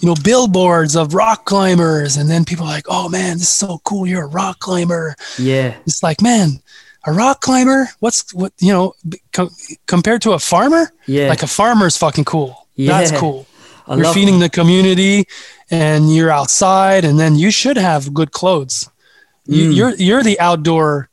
you 0.00 0.08
know 0.08 0.14
billboards 0.24 0.96
of 0.96 1.12
rock 1.12 1.44
climbers, 1.44 2.16
and 2.16 2.30
then 2.30 2.46
people 2.46 2.64
are 2.64 2.70
like, 2.70 2.86
"Oh 2.88 3.10
man, 3.10 3.34
this 3.34 3.42
is 3.42 3.48
so 3.50 3.80
cool! 3.84 4.06
You're 4.06 4.24
a 4.24 4.28
rock 4.28 4.60
climber." 4.60 5.14
Yeah, 5.38 5.74
It's 5.86 6.02
like, 6.02 6.22
man, 6.22 6.62
a 7.06 7.12
rock 7.12 7.40
climber? 7.40 7.88
What's 8.00 8.32
what? 8.34 8.52
You 8.60 8.72
know, 8.72 8.94
com- 9.32 9.50
compared 9.86 10.22
to 10.22 10.32
a 10.32 10.38
farmer, 10.38 10.92
yeah, 11.06 11.28
like 11.28 11.42
a 11.42 11.46
farmer's 11.46 11.96
fucking 11.96 12.24
cool. 12.24 12.66
yeah. 12.76 12.98
That's 12.98 13.12
cool. 13.18 13.46
I 13.86 13.96
you're 13.96 14.14
feeding 14.14 14.38
the 14.38 14.48
community, 14.48 15.26
and 15.70 16.14
you're 16.14 16.30
outside, 16.30 17.04
and 17.04 17.20
then 17.20 17.36
you 17.36 17.50
should 17.50 17.76
have 17.76 18.14
good 18.14 18.32
clothes. 18.32 18.88
You, 19.46 19.70
Mm. 19.70 19.76
You're 19.76 19.94
you're 19.96 20.22
the 20.22 20.40
outdoor 20.40 21.10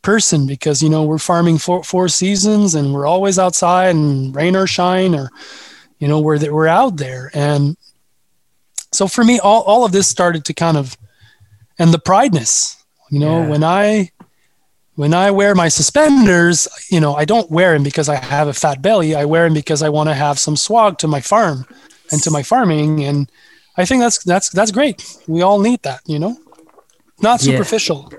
person 0.00 0.46
because 0.46 0.82
you 0.82 0.88
know 0.88 1.02
we're 1.02 1.18
farming 1.18 1.58
four 1.58 1.84
four 1.84 2.08
seasons, 2.08 2.74
and 2.74 2.94
we're 2.94 3.06
always 3.06 3.38
outside, 3.38 3.94
and 3.94 4.34
rain 4.34 4.56
or 4.56 4.66
shine, 4.66 5.14
or 5.14 5.30
you 5.98 6.08
know 6.08 6.18
we're 6.20 6.38
we're 6.50 6.66
out 6.66 6.96
there, 6.96 7.30
and 7.34 7.76
so 8.92 9.06
for 9.06 9.22
me, 9.24 9.38
all 9.40 9.60
all 9.62 9.84
of 9.84 9.92
this 9.92 10.08
started 10.08 10.46
to 10.46 10.54
kind 10.54 10.76
of, 10.78 10.96
and 11.78 11.92
the 11.92 11.98
prideness. 11.98 12.82
You 13.10 13.18
know, 13.20 13.42
Yeah. 13.42 13.48
when 13.48 13.62
I 13.64 14.10
when 14.96 15.12
I 15.12 15.30
wear 15.30 15.54
my 15.54 15.68
suspenders, 15.68 16.68
you 16.90 17.00
know, 17.00 17.14
I 17.14 17.24
don't 17.24 17.50
wear 17.50 17.72
them 17.74 17.82
because 17.82 18.08
I 18.08 18.16
have 18.16 18.48
a 18.48 18.52
fat 18.52 18.80
belly. 18.82 19.14
I 19.14 19.24
wear 19.24 19.44
them 19.44 19.54
because 19.54 19.82
I 19.82 19.88
want 19.88 20.08
to 20.08 20.14
have 20.14 20.38
some 20.38 20.56
swag 20.56 20.98
to 20.98 21.08
my 21.08 21.20
farm 21.20 21.66
and 22.12 22.22
to 22.22 22.30
my 22.30 22.42
farming. 22.42 23.02
And 23.04 23.30
I 23.76 23.84
think 23.84 24.00
that's 24.02 24.22
that's 24.24 24.50
that's 24.50 24.70
great. 24.70 25.04
We 25.26 25.42
all 25.42 25.58
need 25.60 25.82
that, 25.82 26.00
you 26.06 26.18
know. 26.18 26.36
Not 27.20 27.42
Yeah. 27.42 27.52
superficial. 27.52 28.10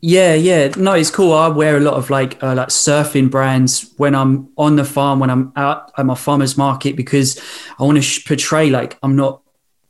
Yeah, 0.00 0.34
yeah. 0.34 0.68
No, 0.76 0.92
it's 0.92 1.10
cool. 1.10 1.32
I 1.32 1.48
wear 1.48 1.78
a 1.78 1.80
lot 1.80 1.94
of 1.94 2.10
like 2.10 2.42
uh, 2.42 2.54
like 2.54 2.68
surfing 2.68 3.30
brands 3.30 3.90
when 3.96 4.14
I'm 4.14 4.48
on 4.58 4.76
the 4.76 4.84
farm, 4.84 5.18
when 5.18 5.30
I'm 5.30 5.52
out 5.56 5.92
at 5.96 6.04
my 6.04 6.14
farmer's 6.14 6.58
market, 6.58 6.94
because 6.94 7.40
I 7.78 7.84
want 7.84 7.96
to 7.96 8.02
sh- 8.02 8.26
portray 8.26 8.68
like 8.68 8.98
I'm 9.02 9.16
not. 9.16 9.40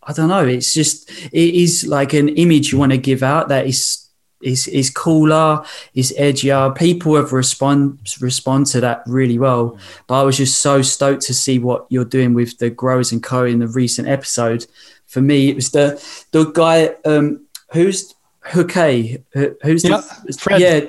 I 0.07 0.13
don't 0.13 0.29
know. 0.29 0.47
It's 0.47 0.73
just 0.75 1.11
it 1.33 1.55
is 1.55 1.87
like 1.87 2.13
an 2.13 2.29
image 2.29 2.71
you 2.73 2.79
want 2.79 2.93
to 2.93 2.99
give 2.99 3.23
out 3.23 3.49
that 3.49 3.67
is 3.67 4.04
is 4.45 4.69
is 4.69 4.91
cooler, 4.91 5.65
is 5.95 6.15
edgier. 6.19 6.75
People 6.77 7.17
have 7.17 7.33
respond 7.33 7.99
respond 8.21 8.67
to 8.67 8.81
that 8.81 9.03
really 9.07 9.39
well. 9.39 9.79
But 10.07 10.21
I 10.21 10.23
was 10.23 10.37
just 10.37 10.61
so 10.61 10.83
stoked 10.83 11.23
to 11.23 11.35
see 11.35 11.59
what 11.59 11.87
you're 11.89 12.05
doing 12.05 12.35
with 12.35 12.59
the 12.59 12.71
growers 12.71 13.13
and 13.13 13.23
co 13.23 13.45
in 13.45 13.59
the 13.59 13.69
recent 13.69 14.07
episode. 14.09 14.67
For 15.07 15.21
me, 15.21 15.49
it 15.49 15.55
was 15.57 15.71
the 15.71 16.03
the 16.33 16.45
guy 16.53 16.95
um, 17.05 17.47
who's 17.73 18.15
Hooké. 18.47 19.23
Who- 19.33 19.57
Who's 19.63 19.85
Yeah, 19.85 20.03
the 20.27 20.33
Fred. 20.35 20.61
Yeah, 20.61 20.81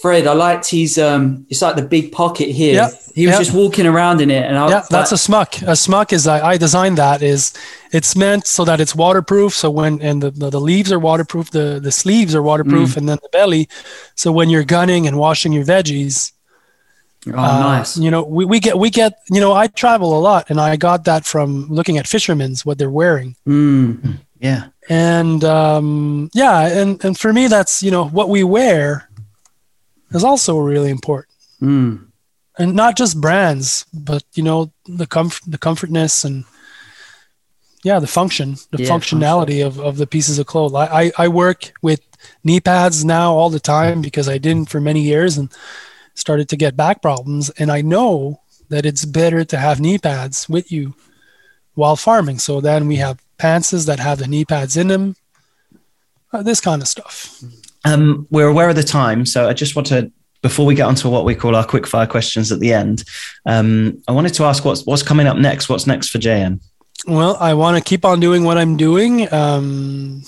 Fred. 0.00 0.26
I 0.26 0.32
liked 0.32 0.70
his. 0.70 0.96
Um, 0.98 1.46
it's 1.50 1.60
like 1.62 1.76
the 1.76 1.82
big 1.82 2.10
pocket 2.10 2.48
here. 2.48 2.74
Yeah, 2.74 2.90
He 3.14 3.26
was 3.26 3.34
yeah. 3.34 3.38
just 3.38 3.54
walking 3.54 3.86
around 3.86 4.20
in 4.20 4.30
it, 4.30 4.44
and 4.46 4.56
I, 4.56 4.68
yeah, 4.70 4.82
that's 4.88 5.12
a 5.12 5.18
smock. 5.18 5.60
A 5.62 5.76
smock 5.76 6.12
is 6.12 6.26
I, 6.26 6.52
I 6.52 6.56
designed 6.56 6.96
that 6.98 7.22
is 7.22 7.52
it's 7.92 8.16
meant 8.16 8.46
so 8.46 8.64
that 8.64 8.80
it's 8.80 8.94
waterproof. 8.94 9.52
So 9.54 9.70
when 9.70 10.00
and 10.02 10.22
the, 10.22 10.30
the, 10.30 10.50
the 10.50 10.60
leaves 10.60 10.90
are 10.90 10.98
waterproof, 10.98 11.50
the 11.50 11.78
the 11.82 11.92
sleeves 11.92 12.34
are 12.34 12.42
waterproof, 12.42 12.96
and 12.96 13.08
then 13.08 13.18
the 13.22 13.28
belly. 13.30 13.68
So 14.14 14.32
when 14.32 14.48
you're 14.50 14.64
gunning 14.64 15.06
and 15.06 15.16
washing 15.18 15.52
your 15.52 15.64
veggies, 15.64 16.32
oh, 17.28 17.32
uh, 17.38 17.58
nice. 17.60 17.96
You 17.98 18.10
know, 18.10 18.22
we, 18.24 18.44
we 18.44 18.58
get 18.60 18.78
we 18.78 18.90
get 18.90 19.12
you 19.30 19.40
know 19.40 19.52
I 19.52 19.66
travel 19.68 20.18
a 20.18 20.20
lot, 20.20 20.50
and 20.50 20.58
I 20.60 20.76
got 20.76 21.04
that 21.04 21.24
from 21.26 21.68
looking 21.68 21.98
at 21.98 22.06
fishermen's 22.08 22.64
what 22.66 22.78
they're 22.78 22.90
wearing. 23.02 23.36
Mm. 23.46 24.18
Yeah. 24.40 24.64
and 24.88 25.44
um, 25.44 26.28
yeah 26.34 26.66
and 26.66 27.04
and 27.04 27.16
for 27.16 27.32
me 27.32 27.46
that's 27.46 27.80
you 27.80 27.92
know 27.92 28.08
what 28.08 28.28
we 28.28 28.42
wear 28.42 29.08
is 30.10 30.24
also 30.24 30.58
really 30.58 30.90
important 30.90 31.28
Mm. 31.62 32.06
and 32.58 32.74
not 32.74 32.96
just 32.96 33.20
brands 33.20 33.86
but 33.94 34.24
you 34.34 34.42
know 34.42 34.72
the 35.00 35.06
comfort 35.06 35.44
the 35.46 35.58
comfortness 35.58 36.24
and 36.24 36.44
yeah 37.84 37.98
the 37.98 38.06
function 38.06 38.56
the 38.70 38.82
Yeah, 38.82 38.90
functionality 38.90 39.64
of, 39.66 39.78
of 39.80 39.96
the 39.96 40.06
pieces 40.06 40.38
of 40.38 40.46
clothes 40.46 40.74
I, 40.74 40.86
I 41.02 41.12
i 41.18 41.28
work 41.28 41.72
with 41.82 42.00
knee 42.44 42.60
pads 42.60 43.04
now 43.04 43.32
all 43.34 43.50
the 43.50 43.60
time 43.60 44.02
because 44.02 44.28
i 44.28 44.38
didn't 44.38 44.68
for 44.70 44.80
many 44.80 45.00
years 45.00 45.38
and 45.38 45.50
started 46.14 46.48
to 46.48 46.56
get 46.56 46.76
back 46.76 47.02
problems. 47.02 47.50
And 47.50 47.70
i 47.70 47.80
know 47.82 48.40
that 48.68 48.86
it's 48.86 49.04
better 49.04 49.44
to 49.44 49.56
have 49.58 49.80
knee 49.80 49.98
pads 49.98 50.48
with 50.48 50.72
you 50.72 50.94
while 51.74 51.96
farming. 51.96 52.38
So 52.38 52.60
then 52.60 52.86
we 52.88 52.96
have 52.96 53.22
pantses 53.38 53.86
that 53.86 53.98
have 53.98 54.18
the 54.18 54.26
knee 54.26 54.44
pads 54.44 54.76
in 54.76 54.88
them. 54.88 55.16
Uh, 56.32 56.42
this 56.42 56.60
kind 56.60 56.80
of 56.80 56.88
stuff. 56.88 57.42
Um, 57.84 58.26
we're 58.30 58.48
aware 58.48 58.70
of 58.70 58.76
the 58.76 58.82
time, 58.82 59.26
so 59.26 59.48
I 59.48 59.52
just 59.52 59.76
want 59.76 59.88
to, 59.88 60.10
before 60.40 60.64
we 60.64 60.74
get 60.74 60.86
onto 60.86 61.10
what 61.10 61.26
we 61.26 61.34
call 61.34 61.54
our 61.54 61.66
quick 61.66 61.86
fire 61.86 62.06
questions 62.06 62.50
at 62.50 62.60
the 62.60 62.72
end, 62.72 63.04
um, 63.44 64.02
I 64.08 64.12
wanted 64.12 64.32
to 64.34 64.44
ask 64.44 64.64
what's 64.64 64.86
what's 64.86 65.02
coming 65.02 65.26
up 65.26 65.36
next. 65.36 65.68
What's 65.68 65.86
next 65.86 66.08
for 66.08 66.18
JM? 66.18 66.60
Well, 67.06 67.36
I 67.40 67.54
want 67.54 67.76
to 67.76 67.82
keep 67.82 68.04
on 68.04 68.20
doing 68.20 68.44
what 68.44 68.58
I'm 68.58 68.76
doing. 68.76 69.32
Um, 69.32 70.22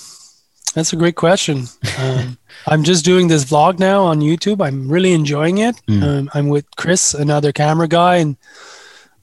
that's 0.73 0.91
a 0.93 0.97
great 0.97 1.15
question. 1.15 1.65
Um, 1.97 2.37
I'm 2.67 2.83
just 2.83 3.05
doing 3.05 3.29
this 3.29 3.45
vlog 3.45 3.79
now 3.79 4.03
on 4.03 4.19
YouTube. 4.19 4.65
I'm 4.65 4.91
really 4.91 5.13
enjoying 5.13 5.59
it. 5.59 5.81
Mm. 5.87 6.03
Um, 6.03 6.29
I'm 6.33 6.49
with 6.49 6.65
Chris, 6.75 7.13
another 7.13 7.53
camera 7.53 7.87
guy, 7.87 8.17
and 8.17 8.35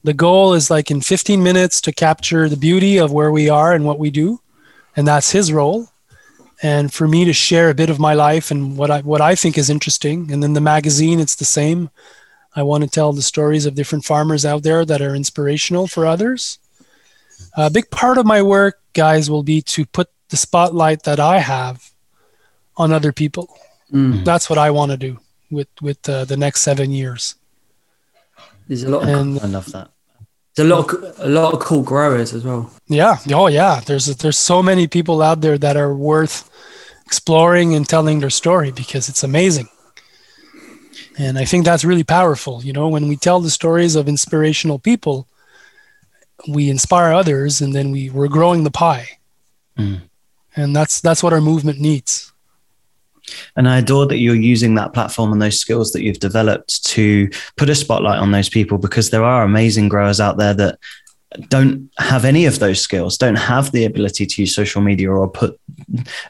the 0.03 0.13
goal 0.13 0.53
is 0.53 0.71
like 0.71 0.89
in 0.89 1.01
15 1.01 1.43
minutes 1.43 1.79
to 1.81 1.91
capture 1.91 2.49
the 2.49 2.57
beauty 2.57 2.97
of 2.97 3.11
where 3.11 3.31
we 3.31 3.49
are 3.49 3.73
and 3.73 3.85
what 3.85 3.99
we 3.99 4.09
do, 4.09 4.41
and 4.95 5.07
that's 5.07 5.31
his 5.31 5.53
role. 5.53 5.89
And 6.63 6.91
for 6.91 7.07
me 7.07 7.25
to 7.25 7.33
share 7.33 7.69
a 7.69 7.75
bit 7.75 7.91
of 7.91 7.99
my 7.99 8.15
life 8.15 8.49
and 8.49 8.75
what 8.75 8.89
I 8.89 9.01
what 9.01 9.21
I 9.21 9.35
think 9.35 9.57
is 9.57 9.69
interesting. 9.69 10.31
And 10.31 10.41
then 10.41 10.53
the 10.53 10.61
magazine, 10.61 11.19
it's 11.19 11.35
the 11.35 11.45
same. 11.45 11.91
I 12.55 12.63
want 12.63 12.83
to 12.83 12.89
tell 12.89 13.13
the 13.13 13.21
stories 13.21 13.67
of 13.67 13.75
different 13.75 14.05
farmers 14.05 14.45
out 14.45 14.63
there 14.63 14.83
that 14.85 15.01
are 15.01 15.15
inspirational 15.15 15.87
for 15.87 16.07
others. 16.07 16.57
A 17.55 17.69
big 17.69 17.89
part 17.89 18.17
of 18.17 18.25
my 18.25 18.41
work, 18.41 18.79
guys, 18.93 19.29
will 19.29 19.43
be 19.43 19.61
to 19.61 19.85
put 19.85 20.09
the 20.29 20.37
spotlight 20.37 21.03
that 21.03 21.19
I 21.19 21.39
have 21.39 21.91
on 22.77 22.91
other 22.91 23.11
people. 23.11 23.55
Mm. 23.91 24.25
That's 24.25 24.49
what 24.49 24.57
I 24.57 24.71
want 24.71 24.91
to 24.91 24.97
do 24.97 25.19
with 25.51 25.67
with 25.81 26.07
uh, 26.09 26.25
the 26.25 26.37
next 26.37 26.61
seven 26.61 26.91
years. 26.91 27.35
There's 28.67 28.83
a 28.83 28.89
lot. 28.89 29.03
Of, 29.03 29.09
And 29.09 29.39
I 29.39 29.45
love 29.45 29.71
that. 29.71 29.89
there's 30.55 30.69
a 30.69 30.75
lot. 30.75 30.93
Of, 30.93 31.19
a 31.19 31.27
lot 31.27 31.53
of 31.53 31.59
cool 31.59 31.83
growers 31.83 32.33
as 32.33 32.43
well. 32.43 32.71
yeah, 32.87 33.17
oh 33.31 33.47
yeah, 33.47 33.81
there's 33.85 34.05
there's 34.17 34.37
so 34.37 34.63
many 34.63 34.87
people 34.87 35.21
out 35.21 35.41
there 35.41 35.57
that 35.57 35.77
are 35.77 35.93
worth 35.93 36.49
exploring 37.05 37.75
and 37.75 37.87
telling 37.87 38.19
their 38.19 38.29
story 38.31 38.71
because 38.71 39.09
it's 39.09 39.23
amazing. 39.23 39.67
And 41.17 41.37
I 41.37 41.45
think 41.45 41.65
that's 41.65 41.85
really 41.85 42.03
powerful. 42.03 42.63
You 42.63 42.73
know, 42.73 42.87
when 42.87 43.07
we 43.07 43.17
tell 43.17 43.39
the 43.39 43.51
stories 43.51 43.95
of 43.95 44.07
inspirational 44.07 44.79
people, 44.79 45.27
we 46.47 46.69
inspire 46.69 47.13
others, 47.13 47.61
and 47.61 47.73
then 47.73 47.91
we 47.91 48.09
we're 48.09 48.27
growing 48.27 48.63
the 48.63 48.71
pie. 48.71 49.07
Mm. 49.77 50.01
And 50.55 50.75
that's 50.75 51.01
that's 51.01 51.23
what 51.23 51.33
our 51.33 51.41
movement 51.41 51.79
needs. 51.79 52.31
And 53.55 53.69
I 53.69 53.77
adore 53.77 54.05
that 54.07 54.17
you're 54.17 54.35
using 54.35 54.75
that 54.75 54.93
platform 54.93 55.31
and 55.31 55.41
those 55.41 55.59
skills 55.59 55.91
that 55.93 56.03
you've 56.03 56.19
developed 56.19 56.85
to 56.87 57.29
put 57.55 57.69
a 57.69 57.75
spotlight 57.75 58.19
on 58.19 58.31
those 58.31 58.49
people 58.49 58.77
because 58.77 59.09
there 59.09 59.23
are 59.23 59.43
amazing 59.43 59.87
growers 59.87 60.19
out 60.19 60.37
there 60.37 60.53
that 60.55 60.77
don't 61.47 61.89
have 61.97 62.25
any 62.25 62.45
of 62.45 62.59
those 62.59 62.81
skills, 62.81 63.17
don't 63.17 63.35
have 63.35 63.71
the 63.71 63.85
ability 63.85 64.25
to 64.25 64.41
use 64.41 64.53
social 64.53 64.81
media 64.81 65.09
or 65.09 65.27
put, 65.29 65.59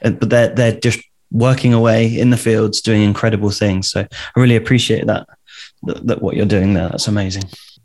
but 0.02 0.30
they're 0.30 0.50
they're 0.50 0.80
just 0.80 1.00
working 1.32 1.74
away 1.74 2.06
in 2.08 2.30
the 2.30 2.38
fields 2.38 2.80
doing 2.80 3.02
incredible 3.02 3.50
things. 3.50 3.90
So 3.90 4.02
I 4.02 4.40
really 4.40 4.56
appreciate 4.56 5.08
that 5.08 5.28
that, 5.84 6.08
that 6.08 6.22
what 6.22 6.36
you're 6.36 6.46
doing 6.46 6.74
there. 6.74 6.90
That's 6.90 7.08
amazing. 7.08 7.44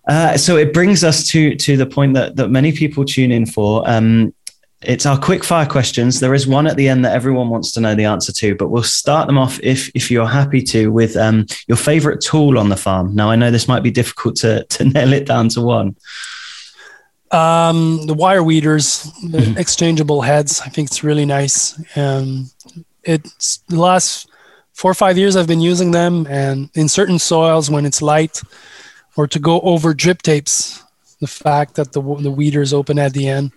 Uh, 0.08 0.36
so 0.38 0.56
it 0.56 0.72
brings 0.72 1.04
us 1.04 1.26
to 1.28 1.54
to 1.54 1.76
the 1.76 1.86
point 1.86 2.14
that 2.14 2.36
that 2.36 2.48
many 2.48 2.72
people 2.72 3.04
tune 3.04 3.30
in 3.30 3.46
for. 3.46 3.88
Um, 3.88 4.34
it's 4.82 5.06
our 5.06 5.18
quick 5.18 5.42
fire 5.42 5.66
questions. 5.66 6.20
There 6.20 6.34
is 6.34 6.46
one 6.46 6.66
at 6.68 6.76
the 6.76 6.88
end 6.88 7.04
that 7.04 7.12
everyone 7.12 7.48
wants 7.48 7.72
to 7.72 7.80
know 7.80 7.96
the 7.96 8.04
answer 8.04 8.32
to, 8.32 8.54
but 8.54 8.68
we'll 8.68 8.84
start 8.84 9.26
them 9.26 9.36
off 9.36 9.58
if 9.62 9.90
if 9.94 10.10
you're 10.10 10.26
happy 10.26 10.62
to 10.62 10.88
with 10.88 11.16
um, 11.16 11.46
your 11.66 11.76
favorite 11.76 12.20
tool 12.20 12.58
on 12.58 12.68
the 12.68 12.76
farm. 12.76 13.14
Now 13.14 13.28
I 13.28 13.36
know 13.36 13.50
this 13.50 13.68
might 13.68 13.82
be 13.82 13.90
difficult 13.90 14.36
to 14.36 14.64
to 14.64 14.84
nail 14.94 15.12
it 15.12 15.26
down 15.26 15.48
to 15.50 15.60
one. 15.60 15.96
Um, 17.30 18.06
the 18.06 18.14
wire 18.14 18.42
weeders, 18.42 19.10
the 19.22 19.54
exchangeable 19.58 20.22
heads. 20.22 20.62
I 20.64 20.70
think 20.70 20.88
it's 20.88 21.04
really 21.04 21.26
nice. 21.26 21.78
Um, 21.96 22.50
it's 23.02 23.58
the 23.68 23.78
last 23.78 24.30
four 24.72 24.90
or 24.90 24.94
five 24.94 25.18
years 25.18 25.36
I've 25.36 25.46
been 25.46 25.60
using 25.60 25.90
them, 25.90 26.26
and 26.30 26.70
in 26.74 26.88
certain 26.88 27.18
soils 27.18 27.68
when 27.68 27.84
it's 27.84 28.00
light, 28.00 28.40
or 29.18 29.26
to 29.26 29.38
go 29.40 29.60
over 29.60 29.92
drip 29.92 30.22
tapes. 30.22 30.84
The 31.20 31.26
fact 31.26 31.74
that 31.74 31.92
the 31.92 32.00
the 32.00 32.30
weeder 32.30 32.62
is 32.62 32.72
open 32.72 32.96
at 32.98 33.12
the 33.12 33.26
end, 33.26 33.50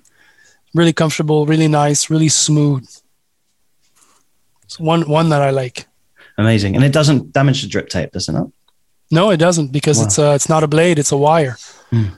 really 0.74 0.94
comfortable, 0.94 1.46
really 1.46 1.68
nice, 1.68 2.10
really 2.10 2.30
smooth. 2.30 2.90
It's 4.64 4.80
one 4.80 5.08
one 5.08 5.30
that 5.30 5.42
I 5.44 5.52
like. 5.52 5.86
Amazing, 6.38 6.76
and 6.76 6.84
it 6.84 6.92
doesn't 6.92 7.32
damage 7.34 7.62
the 7.62 7.68
drip 7.70 7.90
tape, 7.90 8.12
does 8.14 8.28
it 8.30 8.34
not? 8.34 8.50
No, 9.12 9.30
it 9.30 9.38
doesn't 9.38 9.72
because 9.72 9.98
Wow. 10.00 10.06
it's 10.06 10.18
a, 10.18 10.34
it's 10.34 10.50
not 10.50 10.64
a 10.64 10.68
blade; 10.68 10.98
it's 10.98 11.12
a 11.12 11.18
wire. 11.18 11.58
Hmm. 11.92 12.18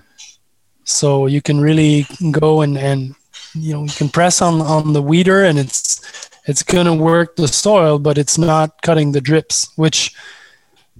So 0.86 1.28
you 1.28 1.42
can 1.42 1.60
really 1.60 2.06
go 2.32 2.62
and 2.62 2.78
and 2.78 3.16
you 3.54 3.74
know 3.74 3.84
you 3.84 3.92
can 3.92 4.08
press 4.10 4.42
on 4.42 4.62
on 4.62 4.94
the 4.94 5.02
weeder, 5.02 5.44
and 5.44 5.60
it's 5.60 6.00
it's 6.48 6.64
gonna 6.64 6.96
work 6.96 7.36
the 7.36 7.48
soil, 7.48 8.00
but 8.00 8.18
it's 8.18 8.38
not 8.38 8.82
cutting 8.82 9.12
the 9.12 9.22
drips, 9.22 9.68
which 9.76 10.16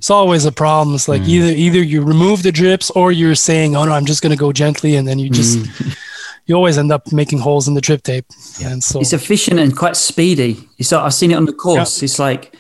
it's 0.04 0.12
always 0.12 0.44
a 0.44 0.52
problem. 0.52 0.94
It's 0.96 1.08
like 1.08 1.22
Hmm. 1.22 1.30
either 1.36 1.52
either 1.66 1.82
you 1.82 2.02
remove 2.04 2.44
the 2.44 2.52
drips 2.52 2.92
or 2.92 3.14
you're 3.14 3.36
saying, 3.36 3.78
"Oh 3.78 3.86
no, 3.86 3.94
I'm 3.94 4.06
just 4.06 4.22
gonna 4.22 4.36
go 4.46 4.52
gently," 4.52 4.98
and 4.98 5.08
then 5.08 5.18
you 5.18 5.30
just 5.30 5.58
you 6.46 6.56
always 6.56 6.78
end 6.78 6.92
up 6.92 7.04
making 7.14 7.40
holes 7.40 7.70
in 7.70 7.74
the 7.74 7.80
drip 7.80 8.04
tape. 8.04 8.26
Yeah. 8.60 8.72
And 8.74 8.84
so 8.84 9.00
It's 9.00 9.14
efficient 9.14 9.62
and 9.62 9.74
quite 9.78 9.96
speedy. 9.96 10.68
It's 10.78 10.92
like, 10.92 11.04
I've 11.06 11.14
seen 11.14 11.32
it 11.32 11.36
on 11.36 11.46
the 11.46 11.54
course. 11.54 12.04
It's 12.04 12.20
like 12.20 12.54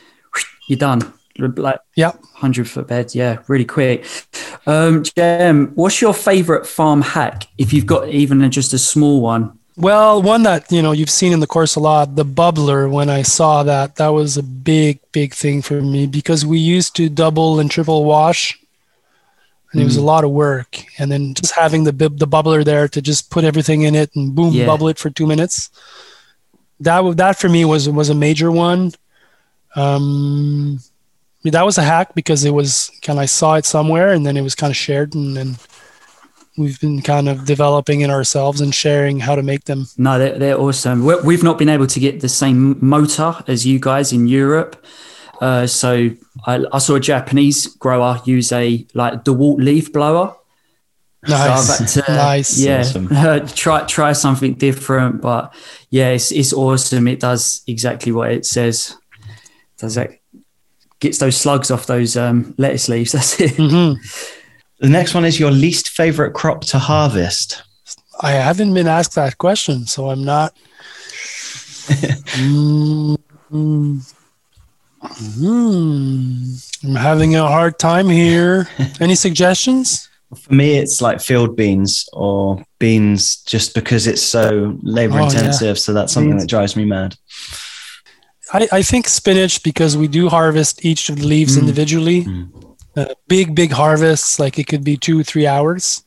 you're 0.70 0.80
done. 0.80 1.02
Like 1.38 1.80
yeah, 1.98 2.14
hundred 2.34 2.70
foot 2.70 2.88
bed. 2.88 3.14
Yeah, 3.14 3.40
really 3.50 3.66
quick. 3.66 4.06
Um, 4.66 5.04
JM, 5.04 5.74
what's 5.76 6.00
your 6.00 6.14
favorite 6.14 6.66
farm 6.66 7.02
hack? 7.02 7.48
If 7.58 7.74
you've 7.74 7.86
got 7.86 8.08
even 8.08 8.50
just 8.52 8.74
a 8.74 8.78
small 8.78 9.20
one. 9.20 9.52
Well, 9.76 10.22
one 10.22 10.44
that 10.44 10.72
you 10.72 10.82
know 10.82 10.92
you've 10.92 11.10
seen 11.10 11.34
in 11.34 11.40
the 11.40 11.48
course 11.48 11.76
a 11.76 11.80
lot, 11.80 12.16
the 12.16 12.26
bubbler. 12.26 12.90
When 12.90 13.10
I 13.10 13.24
saw 13.24 13.64
that, 13.64 13.96
that 13.96 14.10
was 14.10 14.38
a 14.38 14.44
big, 14.44 15.00
big 15.12 15.34
thing 15.34 15.62
for 15.64 15.82
me 15.82 16.06
because 16.06 16.46
we 16.46 16.60
used 16.60 16.96
to 16.98 17.10
double 17.10 17.60
and 17.60 17.72
triple 17.72 18.06
wash, 18.06 18.60
and 19.72 19.82
it 19.82 19.86
was 19.86 19.98
a 19.98 20.04
lot 20.04 20.24
of 20.24 20.30
work. 20.30 20.84
And 21.00 21.12
then 21.12 21.34
just 21.34 21.56
having 21.56 21.86
the 21.86 21.92
the 21.92 22.28
bubbler 22.28 22.64
there 22.64 22.88
to 22.88 23.02
just 23.02 23.32
put 23.32 23.44
everything 23.44 23.82
in 23.82 23.96
it 23.96 24.16
and 24.16 24.36
boom, 24.36 24.54
Yeah. 24.54 24.68
bubble 24.68 24.90
it 24.90 25.00
for 25.00 25.10
two 25.10 25.26
minutes. 25.26 25.72
That 26.80 27.18
that 27.18 27.40
for 27.40 27.50
me 27.50 27.66
was 27.66 27.90
was 27.90 28.10
a 28.10 28.16
major 28.16 28.52
one. 28.52 28.92
Um, 29.76 30.80
that 31.44 31.66
was 31.66 31.80
a 31.80 31.84
hack 31.84 32.14
because 32.14 32.46
it 32.46 32.52
was 32.54 32.92
kind 33.02 33.18
of 33.18 33.24
I 33.24 33.26
saw 33.26 33.56
it 33.56 33.66
somewhere 33.66 34.14
and 34.14 34.24
then 34.24 34.38
it 34.38 34.42
was 34.44 34.54
kind 34.54 34.70
of 34.70 34.78
shared 34.78 35.16
and 35.16 35.36
then 35.36 35.56
we've 36.58 36.80
been 36.80 37.02
kind 37.02 37.28
of 37.30 37.46
developing 37.46 38.02
it 38.02 38.10
ourselves 38.10 38.62
and 38.62 38.74
sharing 38.74 39.20
how 39.20 39.36
to 39.36 39.44
make 39.44 39.66
them. 39.66 39.88
No, 39.98 40.20
they're, 40.20 40.38
they're 40.38 40.60
awesome. 40.60 41.04
we 41.06 41.16
we've 41.22 41.44
not 41.44 41.58
been 41.58 41.70
able 41.70 41.88
to 41.88 42.00
get 42.00 42.22
the 42.22 42.30
same 42.30 42.78
motor 42.86 43.36
as 43.48 43.66
you 43.66 43.80
guys 43.80 44.14
in 44.14 44.28
Europe. 44.28 44.86
Uh, 45.42 45.68
so 45.68 46.10
I, 46.46 46.64
I 46.72 46.78
saw 46.78 46.96
a 46.96 47.00
Japanese 47.00 47.68
grower 47.68 48.22
use 48.26 48.52
a 48.52 48.86
like 48.94 49.24
DeWalt 49.24 49.58
leaf 49.58 49.92
blower. 49.92 50.36
So 51.26 51.32
Nice, 51.34 51.94
to, 51.94 52.04
nice. 52.08 52.60
Yeah, 52.60 52.82
Awesome. 52.82 53.08
try 53.48 53.86
try 53.86 54.14
something 54.14 54.54
different, 54.56 55.22
but 55.22 55.54
yeah, 55.90 56.10
it's 56.10 56.32
it's 56.32 56.54
awesome. 56.54 57.08
It 57.08 57.20
does 57.20 57.64
exactly 57.68 58.12
what 58.12 58.32
it 58.32 58.46
says. 58.46 58.96
Does 59.78 59.96
that 59.96 60.12
gets 61.00 61.18
those 61.18 61.36
slugs 61.36 61.72
off 61.72 61.86
those 61.88 62.16
um, 62.16 62.54
lettuce 62.58 62.88
leaves? 62.90 63.12
That's 63.14 63.40
it. 63.42 63.56
hmm 63.58 63.94
The 64.84 64.90
next 64.90 65.14
one 65.14 65.24
is 65.24 65.40
your 65.40 65.50
least 65.50 65.90
favorite 65.92 66.34
crop 66.34 66.60
to 66.66 66.78
harvest. 66.78 67.64
I 68.22 68.32
haven't 68.32 68.74
been 68.74 68.86
asked 68.88 69.16
that 69.16 69.38
question, 69.38 69.86
so 69.88 70.10
I'm 70.10 70.26
not. 70.26 70.54
Mm, 72.36 73.18
mm. 73.50 74.14
Hmm. 75.40 76.88
I'm 76.90 76.96
having 76.96 77.36
a 77.38 77.48
hard 77.48 77.80
time 77.80 78.10
here. 78.10 78.68
Any 79.00 79.16
suggestions? 79.16 80.10
For 80.36 80.54
me, 80.54 80.76
it's 80.78 81.02
like 81.02 81.22
field 81.22 81.56
beans 81.56 82.10
or 82.12 82.62
beans 82.80 83.38
just 83.44 83.74
because 83.76 84.06
it's 84.06 84.22
so 84.22 84.78
labor 84.82 85.20
Oh, 85.20 85.26
intensive. 85.26 85.80
So 85.80 85.94
that's 85.94 86.12
something 86.12 86.32
Beans. 86.32 86.44
that 86.44 86.50
drives 86.50 86.76
me 86.76 86.84
mad. 86.84 87.16
I, 88.52 88.68
I 88.72 88.82
think 88.82 89.08
spinach 89.08 89.64
because 89.64 89.96
we 89.96 90.10
do 90.10 90.28
harvest 90.28 90.84
each 90.84 91.10
of 91.10 91.20
the 91.20 91.26
leaves 91.28 91.56
Mm. 91.56 91.62
individually. 91.62 92.26
Mm. 92.26 92.73
Uh, 92.96 93.14
big, 93.28 93.56
big 93.56 93.72
harvests, 93.72 94.40
like 94.40 94.60
it 94.60 94.68
could 94.68 94.84
be 94.84 94.96
two, 94.98 95.24
three 95.24 95.48
hours 95.48 96.04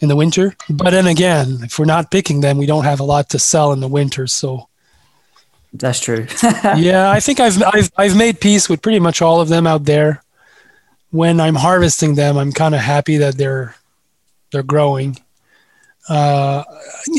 in 0.00 0.08
the 0.08 0.16
winter. 0.16 0.54
But 0.68 0.90
then 0.90 1.06
again, 1.06 1.60
if 1.62 1.78
we're 1.78 1.86
not 1.86 2.10
picking 2.10 2.40
them, 2.40 2.58
we 2.58 2.66
don't 2.66 2.84
have 2.84 3.00
a 3.00 3.04
lot 3.04 3.30
to 3.30 3.38
sell 3.38 3.72
in 3.72 3.80
the 3.80 3.88
winter. 3.88 4.26
So 4.26 4.68
That's 5.72 6.00
true. 6.00 6.26
yeah, 6.76 7.10
I 7.10 7.20
think 7.20 7.40
I've, 7.40 7.62
I've 7.62 7.90
I've 7.96 8.16
made 8.16 8.40
peace 8.40 8.68
with 8.68 8.82
pretty 8.82 9.00
much 9.00 9.22
all 9.22 9.40
of 9.40 9.48
them 9.48 9.66
out 9.66 9.84
there. 9.84 10.22
When 11.10 11.40
I'm 11.40 11.54
harvesting 11.54 12.14
them, 12.14 12.36
I'm 12.36 12.52
kind 12.52 12.74
of 12.74 12.80
happy 12.80 13.16
that 13.18 13.36
they're 13.38 13.74
they're 14.52 14.62
growing. 14.62 15.16
Uh, 16.08 16.64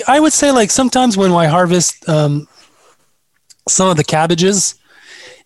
I 0.07 0.19
would 0.19 0.33
say 0.33 0.51
like 0.51 0.71
sometimes 0.71 1.15
when 1.15 1.31
I 1.31 1.45
harvest 1.45 2.07
um, 2.09 2.47
some 3.67 3.89
of 3.89 3.97
the 3.97 4.03
cabbages, 4.03 4.75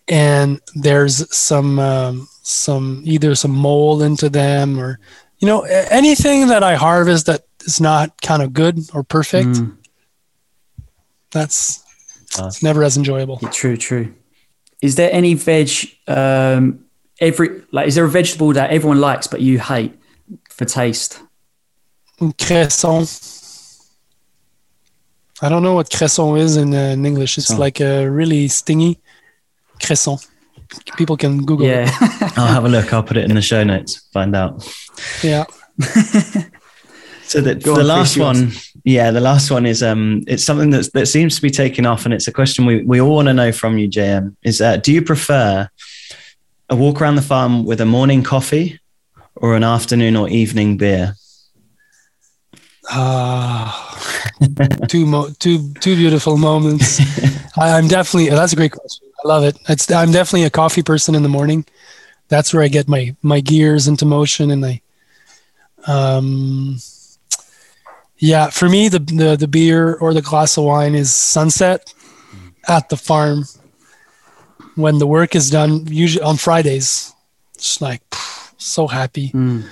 and 0.08 0.60
there's 0.74 1.34
some 1.34 1.78
um, 1.78 2.28
some 2.42 3.02
either 3.04 3.34
some 3.34 3.52
mold 3.52 4.02
into 4.02 4.28
them 4.28 4.78
or 4.78 4.98
you 5.38 5.46
know 5.48 5.62
anything 5.90 6.48
that 6.48 6.62
I 6.62 6.74
harvest 6.76 7.26
that 7.26 7.44
is 7.64 7.80
not 7.80 8.20
kind 8.22 8.42
of 8.42 8.52
good 8.52 8.80
or 8.92 9.02
perfect. 9.02 9.48
Mm, 9.48 9.76
That's 11.30 11.82
Uh, 12.38 12.46
it's 12.46 12.62
never 12.62 12.82
as 12.84 12.96
enjoyable. 12.96 13.38
yeah, 13.42 13.50
true, 13.50 13.76
true. 13.76 14.14
Is 14.82 14.94
there 14.96 15.10
any 15.12 15.34
veg? 15.34 15.70
Um, 16.06 16.84
every 17.20 17.62
like, 17.72 17.86
is 17.88 17.94
there 17.94 18.04
a 18.04 18.10
vegetable 18.10 18.52
that 18.52 18.70
everyone 18.70 19.00
likes 19.00 19.26
but 19.26 19.40
you 19.40 19.58
hate 19.58 19.94
for 20.50 20.64
taste? 20.64 21.20
Cresson. 22.38 23.06
I 25.42 25.48
don't 25.48 25.62
know 25.62 25.74
what 25.74 25.90
cresson 25.90 26.36
is 26.36 26.56
in, 26.56 26.72
uh, 26.74 26.78
in 26.94 27.04
English. 27.04 27.38
It's 27.38 27.48
So- 27.48 27.56
like 27.56 27.80
a 27.80 28.06
really 28.08 28.48
stingy 28.48 28.98
cresson. 29.84 30.18
People 30.96 31.16
can 31.16 31.44
Google 31.44 31.66
it. 31.66 31.70
Yeah, 31.70 31.90
I'll 32.36 32.46
have 32.46 32.64
a 32.64 32.68
look. 32.68 32.92
I'll 32.92 33.02
put 33.02 33.16
it 33.16 33.28
in 33.28 33.34
the 33.34 33.42
show 33.42 33.62
notes. 33.64 34.08
Find 34.12 34.34
out. 34.34 34.66
Yeah. 35.22 35.44
So 37.26 37.40
the, 37.40 37.54
the 37.54 37.72
on, 37.72 37.86
last 37.86 38.14
Chris, 38.14 38.16
yours. 38.18 38.38
one, 38.38 38.52
yeah, 38.84 39.10
the 39.10 39.20
last 39.20 39.50
one 39.50 39.64
is 39.64 39.82
um, 39.82 40.22
it's 40.26 40.44
something 40.44 40.68
that's, 40.68 40.90
that 40.90 41.06
seems 41.06 41.34
to 41.36 41.42
be 41.42 41.50
taking 41.50 41.86
off, 41.86 42.04
and 42.04 42.12
it's 42.12 42.28
a 42.28 42.32
question 42.32 42.66
we, 42.66 42.82
we 42.82 43.00
all 43.00 43.14
want 43.14 43.28
to 43.28 43.34
know 43.34 43.50
from 43.50 43.78
you, 43.78 43.88
JM. 43.88 44.36
Is 44.42 44.60
uh, 44.60 44.76
do 44.76 44.92
you 44.92 45.00
prefer 45.00 45.68
a 46.68 46.76
walk 46.76 47.00
around 47.00 47.14
the 47.16 47.22
farm 47.22 47.64
with 47.64 47.80
a 47.80 47.86
morning 47.86 48.22
coffee 48.22 48.78
or 49.36 49.56
an 49.56 49.64
afternoon 49.64 50.16
or 50.16 50.28
evening 50.28 50.76
beer? 50.76 51.14
Ah, 52.90 54.30
two 54.88 55.06
mo- 55.06 55.30
two 55.38 55.72
two 55.80 55.96
beautiful 55.96 56.36
moments. 56.36 57.00
I, 57.58 57.70
I'm 57.78 57.88
definitely 57.88 58.28
that's 58.28 58.52
a 58.52 58.56
great 58.56 58.72
question. 58.72 59.03
I 59.24 59.28
love 59.28 59.44
it. 59.44 59.58
It's 59.68 59.90
I'm 59.90 60.12
definitely 60.12 60.44
a 60.44 60.50
coffee 60.50 60.82
person 60.82 61.14
in 61.14 61.22
the 61.22 61.28
morning. 61.28 61.64
That's 62.28 62.52
where 62.52 62.62
I 62.62 62.68
get 62.68 62.88
my 62.88 63.14
my 63.22 63.40
gears 63.40 63.88
into 63.88 64.04
motion, 64.04 64.50
and 64.50 64.64
I, 64.64 64.82
um, 65.86 66.76
yeah, 68.18 68.50
for 68.50 68.68
me 68.68 68.88
the 68.88 68.98
the 68.98 69.36
the 69.36 69.48
beer 69.48 69.94
or 69.94 70.14
the 70.14 70.22
glass 70.22 70.56
of 70.58 70.64
wine 70.64 70.94
is 70.94 71.12
sunset 71.12 71.92
at 72.68 72.88
the 72.88 72.96
farm 72.96 73.44
when 74.76 74.98
the 74.98 75.06
work 75.06 75.34
is 75.34 75.50
done. 75.50 75.86
Usually 75.86 76.22
on 76.24 76.36
Fridays, 76.36 77.12
just 77.56 77.80
like 77.80 78.02
so 78.56 78.86
happy 78.86 79.28
Mm. 79.30 79.64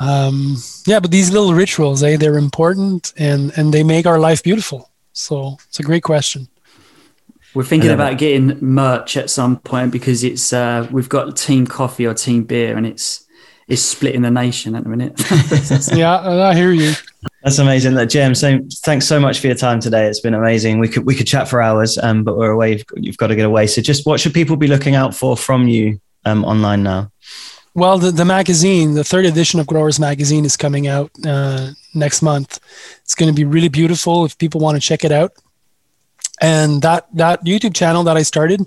um, 0.00 0.56
yeah 0.86 0.98
but 0.98 1.10
these 1.10 1.30
little 1.30 1.52
rituals 1.52 2.02
eh, 2.02 2.16
they're 2.16 2.38
important 2.38 3.12
and 3.18 3.52
and 3.58 3.74
they 3.74 3.82
make 3.84 4.06
our 4.06 4.18
life 4.18 4.42
beautiful 4.42 4.88
so 5.12 5.58
it's 5.68 5.80
a 5.80 5.82
great 5.82 6.02
question 6.02 6.48
we're 7.54 7.64
thinking 7.64 7.90
I 7.90 7.94
love 7.94 8.00
about 8.00 8.18
getting 8.18 8.58
merch 8.60 9.16
at 9.16 9.30
some 9.30 9.58
point 9.58 9.92
because 9.92 10.24
it's 10.24 10.52
uh, 10.52 10.86
we've 10.90 11.08
got 11.08 11.36
team 11.36 11.66
coffee 11.66 12.06
or 12.06 12.14
team 12.14 12.44
beer, 12.44 12.76
and 12.76 12.86
it's 12.86 13.26
it's 13.68 13.82
splitting 13.82 14.22
the 14.22 14.30
nation 14.30 14.74
at 14.74 14.82
the 14.84 14.88
minute. 14.88 15.20
yeah 15.96 16.18
i 16.20 16.54
hear 16.54 16.72
you 16.72 16.92
That's 17.42 17.58
amazing. 17.58 17.94
That 17.94 18.08
JM, 18.08 18.36
so 18.36 18.60
thanks 18.84 19.06
so 19.06 19.20
much 19.20 19.38
for 19.40 19.46
your 19.46 19.56
time 19.56 19.80
today. 19.80 20.06
It's 20.06 20.20
been 20.20 20.34
amazing. 20.34 20.78
We 20.78 20.88
could 20.88 21.06
we 21.06 21.14
could 21.14 21.26
chat 21.26 21.48
for 21.48 21.62
hours, 21.62 21.98
um, 21.98 22.24
but 22.24 22.36
we're 22.36 22.50
away. 22.50 22.72
You've 22.72 22.86
got, 22.86 23.04
you've 23.04 23.16
got 23.16 23.26
to 23.28 23.36
get 23.36 23.46
away. 23.46 23.66
So, 23.66 23.80
just 23.80 24.06
what 24.06 24.20
should 24.20 24.34
people 24.34 24.56
be 24.56 24.66
looking 24.66 24.94
out 24.94 25.14
for 25.14 25.36
from 25.36 25.68
you 25.68 26.00
um, 26.24 26.44
online 26.44 26.82
now? 26.82 27.10
well 27.74 27.98
the, 27.98 28.10
the 28.10 28.24
magazine 28.24 28.94
the 28.94 29.04
third 29.04 29.24
edition 29.24 29.58
of 29.60 29.66
growers 29.66 29.98
magazine 29.98 30.44
is 30.44 30.56
coming 30.56 30.86
out 30.86 31.10
uh, 31.26 31.70
next 31.94 32.22
month 32.22 32.60
it's 33.02 33.14
going 33.14 33.32
to 33.32 33.34
be 33.34 33.44
really 33.44 33.68
beautiful 33.68 34.24
if 34.24 34.36
people 34.38 34.60
want 34.60 34.76
to 34.76 34.80
check 34.80 35.04
it 35.04 35.12
out 35.12 35.32
and 36.42 36.82
that 36.82 37.06
that 37.22 37.38
youtube 37.44 37.74
channel 37.74 38.02
that 38.04 38.16
i 38.16 38.22
started 38.22 38.60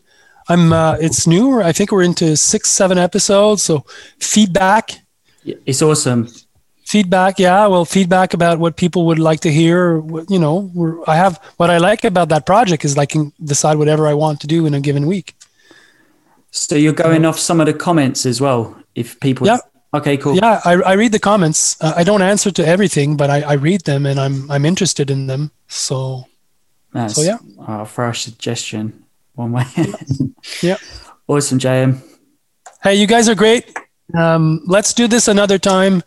i'm 0.49 0.71
uh, 0.73 0.93
it's 1.07 1.28
new 1.28 1.61
i 1.61 1.71
think 1.71 1.91
we're 1.91 2.07
into 2.11 2.36
six 2.38 2.69
seven 2.71 2.97
episodes 2.97 3.61
so 3.63 3.84
feedback 4.19 4.86
it's 5.69 5.82
awesome. 5.82 6.28
feedback 6.93 7.38
yeah 7.38 7.67
well 7.67 7.86
feedback 7.86 8.34
about 8.34 8.57
what 8.59 8.76
people 8.84 9.05
would 9.05 9.19
like 9.30 9.39
to 9.41 9.51
hear 9.51 10.01
you 10.30 10.39
know 10.39 10.71
we're, 10.73 10.97
i 11.07 11.15
have 11.23 11.39
what 11.57 11.69
i 11.69 11.78
like 11.89 12.03
about 12.03 12.30
that 12.30 12.45
project 12.45 12.86
is 12.86 12.97
i 12.97 13.05
can 13.13 13.32
decide 13.43 13.76
whatever 13.78 14.07
i 14.07 14.13
want 14.13 14.39
to 14.39 14.47
do 14.47 14.65
in 14.65 14.73
a 14.73 14.82
given 14.89 15.05
week 15.05 15.36
So 16.51 16.76
you're 16.84 16.95
going 17.07 17.26
off 17.26 17.38
some 17.38 17.59
of 17.63 17.67
the 17.67 17.73
comments 17.88 18.26
as 18.26 18.39
well. 18.39 18.61
If 18.95 19.19
people, 19.19 19.45
Yeah. 19.45 19.59
okay, 19.99 20.15
cool. 20.17 20.36
yeah 20.43 20.61
i, 20.63 20.73
I 20.91 20.93
read 21.01 21.11
the 21.11 21.19
comments 21.19 21.76
uh, 21.84 21.93
i 21.99 22.03
don't 22.09 22.21
answer 22.32 22.51
to 22.59 22.63
everything 22.73 23.17
but 23.17 23.30
I, 23.30 23.38
I 23.53 23.55
read 23.69 23.82
them 23.91 24.05
and 24.05 24.17
i'm 24.19 24.49
i'm 24.53 24.63
interested 24.71 25.07
in 25.15 25.28
them 25.28 25.51
so 25.67 26.26
That's, 26.95 27.15
So, 27.15 27.21
yeah. 27.21 27.37
I'll 27.67 27.85
throw 27.85 28.11
suggestion 28.13 29.03
one 29.35 29.51
way. 29.51 29.65
Yeah. 30.61 30.77
Awesome, 31.27 31.59
JM. 31.59 32.01
hey 32.83 32.95
you 32.95 33.07
guys 33.07 33.27
are 33.27 33.35
great 33.35 33.65
um, 34.17 34.61
let's 34.67 34.93
do 34.93 35.07
this 35.07 35.27
another 35.27 35.57
time 35.57 36.03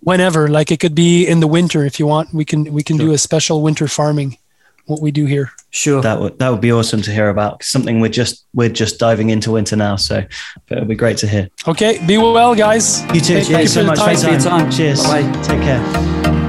whenever 0.00 0.48
like 0.48 0.70
it 0.70 0.78
could 0.80 0.94
be 0.94 1.26
in 1.26 1.40
the 1.40 1.46
winter 1.48 1.84
if 1.84 1.98
you 1.98 2.06
want 2.06 2.32
we 2.32 2.44
can 2.44 2.72
we 2.72 2.82
can 2.82 2.96
do 2.96 3.12
a 3.12 3.18
special 3.18 3.62
winter 3.62 3.88
farming 3.88 4.38
what 4.86 5.00
we 5.02 5.10
do 5.10 5.26
here 5.26 5.50
Sure. 5.74 6.02
That 6.02 6.20
would 6.20 6.38
that 6.38 6.50
would 6.50 6.60
be 6.60 6.70
awesome 6.70 7.00
to 7.00 7.10
hear 7.10 7.30
about. 7.30 7.64
Something 7.64 8.00
we're 8.02 8.10
just 8.22 8.44
we're 8.52 8.68
just 8.68 8.98
diving 8.98 9.30
into 9.30 9.50
winter 9.52 9.74
now, 9.74 9.96
so 9.96 10.22
it'll 10.68 10.84
be 10.84 10.94
great 10.94 11.16
to 11.18 11.26
hear. 11.26 11.48
okay 11.66 11.98
be 12.06 12.18
well 12.18 12.54
guys 12.54 13.00
You 13.14 13.20
too. 13.22 13.40
Thank 13.40 13.48
you 13.48 13.54
Thanks 13.56 13.72
for 13.74 13.80
so 13.80 13.86
much 13.86 13.98
time. 13.98 14.16
for 14.16 14.30
your 14.30 14.38
Thanks 14.38 14.44
for 14.44 14.50
your 14.50 14.58
time. 14.58 14.68
time. 14.68 14.70
Cheers. 14.70 15.02
Bye-bye. 15.02 15.42
Take 15.48 15.62
care. 15.62 16.41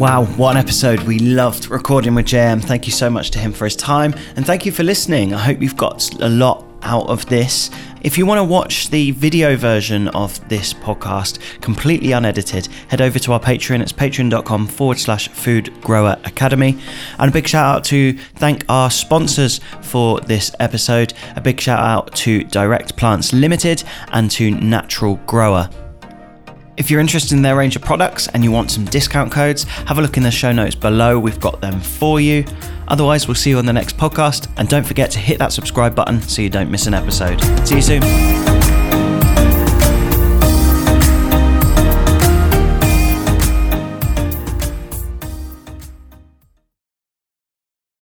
Wow, 0.00 0.24
what 0.24 0.52
an 0.52 0.56
episode. 0.56 1.00
We 1.00 1.18
loved 1.18 1.68
recording 1.68 2.14
with 2.14 2.24
JM. 2.24 2.64
Thank 2.64 2.86
you 2.86 2.92
so 2.92 3.10
much 3.10 3.30
to 3.32 3.38
him 3.38 3.52
for 3.52 3.66
his 3.66 3.76
time 3.76 4.14
and 4.34 4.46
thank 4.46 4.64
you 4.64 4.72
for 4.72 4.82
listening. 4.82 5.34
I 5.34 5.38
hope 5.38 5.60
you've 5.60 5.76
got 5.76 6.18
a 6.22 6.28
lot 6.30 6.64
out 6.80 7.06
of 7.10 7.26
this. 7.26 7.68
If 8.00 8.16
you 8.16 8.24
want 8.24 8.38
to 8.38 8.44
watch 8.44 8.88
the 8.88 9.10
video 9.10 9.56
version 9.58 10.08
of 10.08 10.48
this 10.48 10.72
podcast 10.72 11.38
completely 11.60 12.12
unedited, 12.12 12.68
head 12.88 13.02
over 13.02 13.18
to 13.18 13.34
our 13.34 13.40
Patreon. 13.40 13.82
It's 13.82 13.92
patreon.com 13.92 14.68
forward 14.68 14.98
slash 14.98 15.28
food 15.28 15.78
grower 15.82 16.16
academy. 16.24 16.78
And 17.18 17.28
a 17.28 17.32
big 17.32 17.46
shout 17.46 17.76
out 17.76 17.84
to 17.84 18.14
thank 18.36 18.64
our 18.70 18.90
sponsors 18.90 19.60
for 19.82 20.18
this 20.22 20.50
episode. 20.60 21.12
A 21.36 21.42
big 21.42 21.60
shout 21.60 21.78
out 21.78 22.14
to 22.16 22.44
Direct 22.44 22.96
Plants 22.96 23.34
Limited 23.34 23.84
and 24.12 24.30
to 24.30 24.50
Natural 24.50 25.16
Grower. 25.26 25.68
If 26.80 26.90
you're 26.90 26.98
interested 26.98 27.34
in 27.34 27.42
their 27.42 27.56
range 27.56 27.76
of 27.76 27.82
products 27.82 28.26
and 28.28 28.42
you 28.42 28.50
want 28.50 28.70
some 28.70 28.86
discount 28.86 29.30
codes, 29.30 29.64
have 29.64 29.98
a 29.98 30.00
look 30.00 30.16
in 30.16 30.22
the 30.22 30.30
show 30.30 30.50
notes 30.50 30.74
below. 30.74 31.18
We've 31.18 31.38
got 31.38 31.60
them 31.60 31.78
for 31.78 32.22
you. 32.22 32.42
Otherwise, 32.88 33.28
we'll 33.28 33.34
see 33.34 33.50
you 33.50 33.58
on 33.58 33.66
the 33.66 33.72
next 33.74 33.98
podcast. 33.98 34.50
And 34.56 34.66
don't 34.66 34.86
forget 34.86 35.10
to 35.10 35.18
hit 35.18 35.38
that 35.40 35.52
subscribe 35.52 35.94
button 35.94 36.22
so 36.22 36.40
you 36.40 36.48
don't 36.48 36.70
miss 36.70 36.86
an 36.86 36.94
episode. 36.94 37.38
See 37.68 37.76
you 37.76 37.82
soon. 37.82 38.49